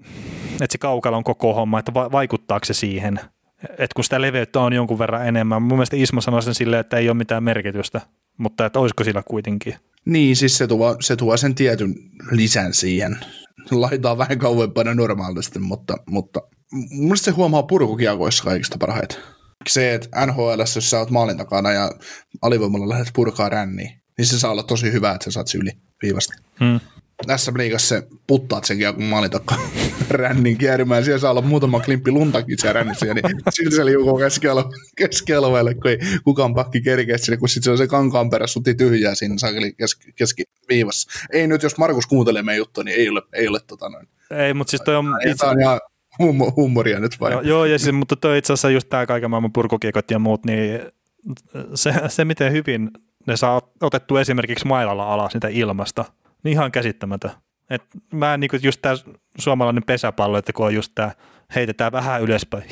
[0.53, 3.21] että se kaukalon koko homma, että va, vaikuttaako se siihen,
[3.63, 5.63] että kun sitä leveyttä on jonkun verran enemmän.
[5.63, 8.01] Mun mielestä Ismo sanoi sen silleen, että ei ole mitään merkitystä,
[8.39, 9.75] mutta että olisiko sillä kuitenkin.
[10.05, 11.95] Niin, siis se tuo, se tuo sen tietyn
[12.31, 13.19] lisän siihen.
[13.71, 16.41] Laitetaan vähän kauempana normaalisti, mutta, mutta
[16.91, 19.19] mun se huomaa purkukiakoissa kaikista parhaiten.
[19.69, 21.91] Se, että NHL, jos sä oot maalin takana ja
[22.43, 25.71] alivoimalla lähdet purkaa ränniin, niin se saa olla tosi hyvä, että sä saat yli
[26.03, 26.35] viivasta.
[26.61, 26.81] Hmm.
[27.27, 29.59] Tässä liigassa se puttaat sen kun maalin takaa
[30.11, 31.05] rännin kierimään.
[31.05, 34.21] Siellä saa olla muutama klimppi luntakin siellä rännissä, niin silti se liukuu
[34.97, 38.75] keskialueelle, kun ei kukaan pakki kerkeä sinne, kun sitten se on se kankaan perä suti
[38.75, 41.11] tyhjää siinä sakeli keski, keskiviivassa.
[41.33, 44.09] Ei nyt, jos Markus kuuntelee meidän juttua, niin ei ole, ei ole tota noin.
[44.31, 45.07] Ei, mutta siis toi on...
[45.31, 45.47] Itse...
[45.47, 45.81] on ihan
[46.57, 47.33] huumoria nyt vai?
[47.33, 50.45] Joo, joo ja siis, mutta toi itse asiassa just tämä kaiken maailman purkukiekot ja muut,
[50.47, 50.81] niin
[51.75, 52.91] se, se miten hyvin
[53.27, 56.05] ne saa otettu esimerkiksi mailalla alas niitä ilmasta,
[56.43, 57.31] niin ihan käsittämätön.
[57.71, 57.83] Et
[58.13, 58.95] mä niin kuin just tämä
[59.39, 61.13] suomalainen pesäpallo, että kun on just tämä
[61.55, 62.65] heitetään vähän ylöspäin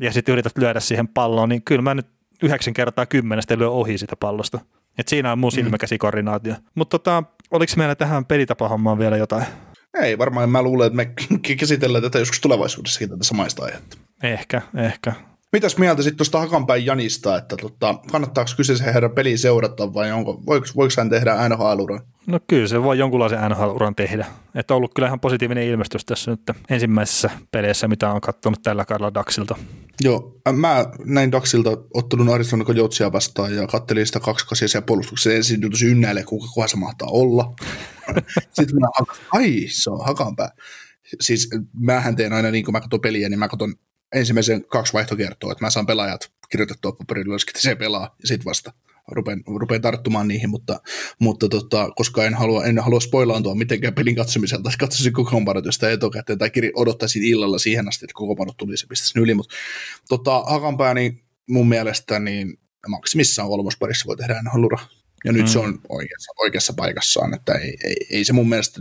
[0.00, 2.06] ja sitten yrität lyödä siihen palloon, niin kyllä mä nyt
[2.42, 4.60] yhdeksän kertaa kymmenestä lyö ohi sitä pallosta.
[4.98, 5.54] Et siinä on mun mm.
[5.54, 6.54] silmäkäsikoordinaatio.
[6.54, 6.60] Mm.
[6.74, 9.44] Mutta tota, oliko meillä tähän pelitapahommaan vielä jotain?
[10.02, 13.96] Ei varmaan, mä luulen, että me käsitellään tätä joskus tulevaisuudessakin tätä samaista aihetta.
[14.22, 15.12] Ehkä, ehkä.
[15.52, 20.42] Mitäs mieltä sitten tuosta Hakanpäin Janista, että tota, kannattaako kyseisen herran peli seurata vai onko,
[20.46, 22.00] voiko, voiko hän tehdä NHL-uran?
[22.26, 24.26] No kyllä se voi jonkunlaisen NHL-uran tehdä.
[24.54, 28.84] Että on ollut kyllä ihan positiivinen ilmestys tässä nyt ensimmäisessä peleissä, mitä on katsonut tällä
[28.84, 29.56] kaudella Daxilta.
[30.00, 35.86] Joo, mä näin Daxilta ottelun Arizona Coyotesia vastaan ja kattelin sitä kaksikasia puolustuksen ensin tosi
[35.86, 37.54] ynnäilee, kuka kohan se mahtaa olla.
[38.52, 38.86] Sitten mä
[39.32, 40.50] ai se on Hakanpää.
[41.20, 43.74] Siis mähän teen aina niin, kun mä katson peliä, niin mä katson
[44.14, 48.72] ensimmäisen kaksi vaihtokertoa, että mä saan pelaajat kirjoitettua paperille, jos se pelaa, ja sitten vasta
[49.08, 50.80] rupean, rupean tarttumaan niihin, mutta,
[51.18, 55.90] mutta tota, koska en halua, en halua spoilaantua mitenkään pelin katsomiselta, että katsoisin kokoonpanot josta
[55.90, 59.54] etukäteen, tai kirja, odottaisin illalla siihen asti, että kokoonpanot tulisi ja pistäisi yli, mutta
[60.08, 62.58] tota, Hakanpää, niin mun mielestä niin
[62.88, 64.78] maksimissaan kolmosparissa voi tehdä halura.
[65.24, 65.48] Ja nyt mm.
[65.48, 68.80] se on oikeassa, oikeassa paikassaan, että ei, ei, ei se mun mielestä,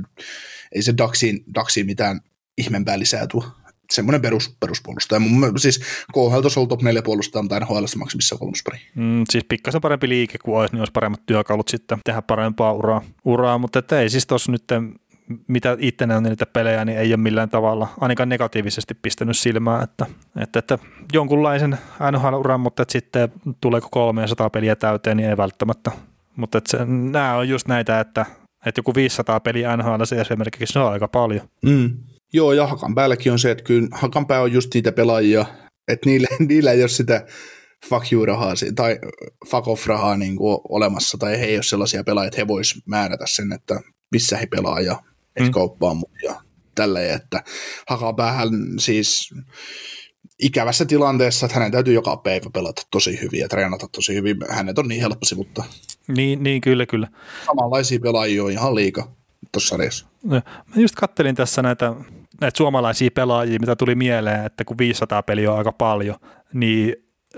[0.72, 2.22] ei se Daxiin, Daxiin mitään
[2.58, 3.52] ihmeempää lisää tuo
[3.94, 5.20] semmoinen perus, peruspuolustaja.
[5.20, 5.80] Mun, siis
[6.14, 8.80] KHL tuossa ollut top 4 puolustaja, mutta NHL maksimissa kolmospari.
[8.96, 13.02] Mm, siis pikkasen parempi liike kuin olisi, niin olisi paremmat työkalut sitten tehdä parempaa uraa,
[13.26, 14.64] uraa mutta että ei siis tuossa nyt
[15.48, 20.06] mitä itse on niitä pelejä, niin ei ole millään tavalla ainakaan negatiivisesti pistänyt silmään, että,
[20.40, 20.78] että, että
[21.14, 21.78] jonkunlaisen
[22.12, 23.32] NHL-uran, mutta että sitten
[23.62, 25.92] tuleeko 300 peliä täyteen, niin ei välttämättä.
[26.36, 28.26] Mutta että se, nämä on just näitä, että,
[28.66, 31.50] että joku 500 peliä NHL esimerkiksi, se on aika paljon.
[31.66, 31.98] Mm.
[32.34, 35.45] Joo, ja Hakan päälläkin on se, että kyllä Hakanpää on just niitä pelaajia,
[35.88, 37.26] että niillä, niillä ei ole sitä
[37.90, 38.99] fuck you rahaa tai
[39.48, 42.82] fuck off rahaa niin kuin olemassa, tai he ei ole sellaisia pelaajia, että he vois
[42.86, 43.82] määrätä sen, että
[44.12, 45.02] missä he pelaa ja
[45.36, 45.52] et mm.
[45.52, 46.41] kauppaa ja
[46.76, 47.44] tälleen, että
[47.88, 48.49] Hakanpäähän
[48.80, 49.34] siis
[50.40, 54.38] ikävässä tilanteessa, että hänen täytyy joka päivä pelata tosi hyvin ja treenata tosi hyvin.
[54.49, 55.66] Hänet on niin helppo sivuttaa.
[56.08, 57.08] Niin, niin kyllä, kyllä.
[57.45, 59.12] Samanlaisia pelaajia on ihan liika
[59.52, 60.08] tuossa sarjassa.
[60.24, 60.41] Mä
[60.76, 61.95] just kattelin tässä näitä,
[62.42, 66.16] näitä suomalaisia pelaajia, mitä tuli mieleen, että kun 500 peliä on aika paljon,
[66.54, 66.96] niin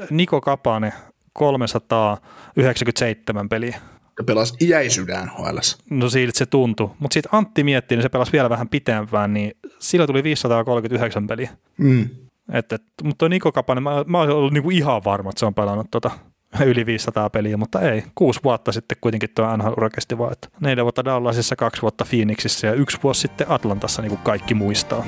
[0.09, 0.93] Niko Kapane
[1.33, 3.79] 397 peliä.
[4.17, 5.57] Ja pelasi iäisyyden NHL.
[5.89, 6.89] No siitä se tuntui.
[6.99, 11.49] Mutta sitten Antti mietti, niin se pelasi vielä vähän pitempään, niin sillä tuli 539 peliä.
[11.77, 12.09] Mm.
[12.53, 15.53] Et, et, mutta Niko Kapanen, mä, mä olisin ollut niinku ihan varma, että se on
[15.53, 16.11] pelannut tota
[16.65, 18.03] yli 500 peliä, mutta ei.
[18.15, 22.67] Kuusi vuotta sitten kuitenkin tuo NHL kesti vaan, että neljä vuotta Dallasissa, kaksi vuotta Phoenixissa
[22.67, 25.05] ja yksi vuosi sitten Atlantassa, niin kuin kaikki muistaa.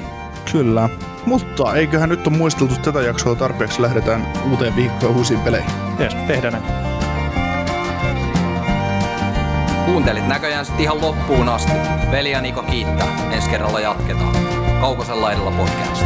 [0.51, 0.89] Kyllä,
[1.25, 5.71] mutta eiköhän nyt on muisteltu tätä jaksoa tarpeeksi, lähdetään uuteen viikkoon uusiin peleihin.
[5.99, 6.91] Jes, tehdään näin.
[9.85, 11.71] Kuuntelit näköjään sitten ihan loppuun asti.
[12.11, 13.31] Veli ja Niko kiittää.
[13.31, 14.35] Ensi kerralla jatketaan.
[14.81, 16.05] Kaukosella edellä podcast.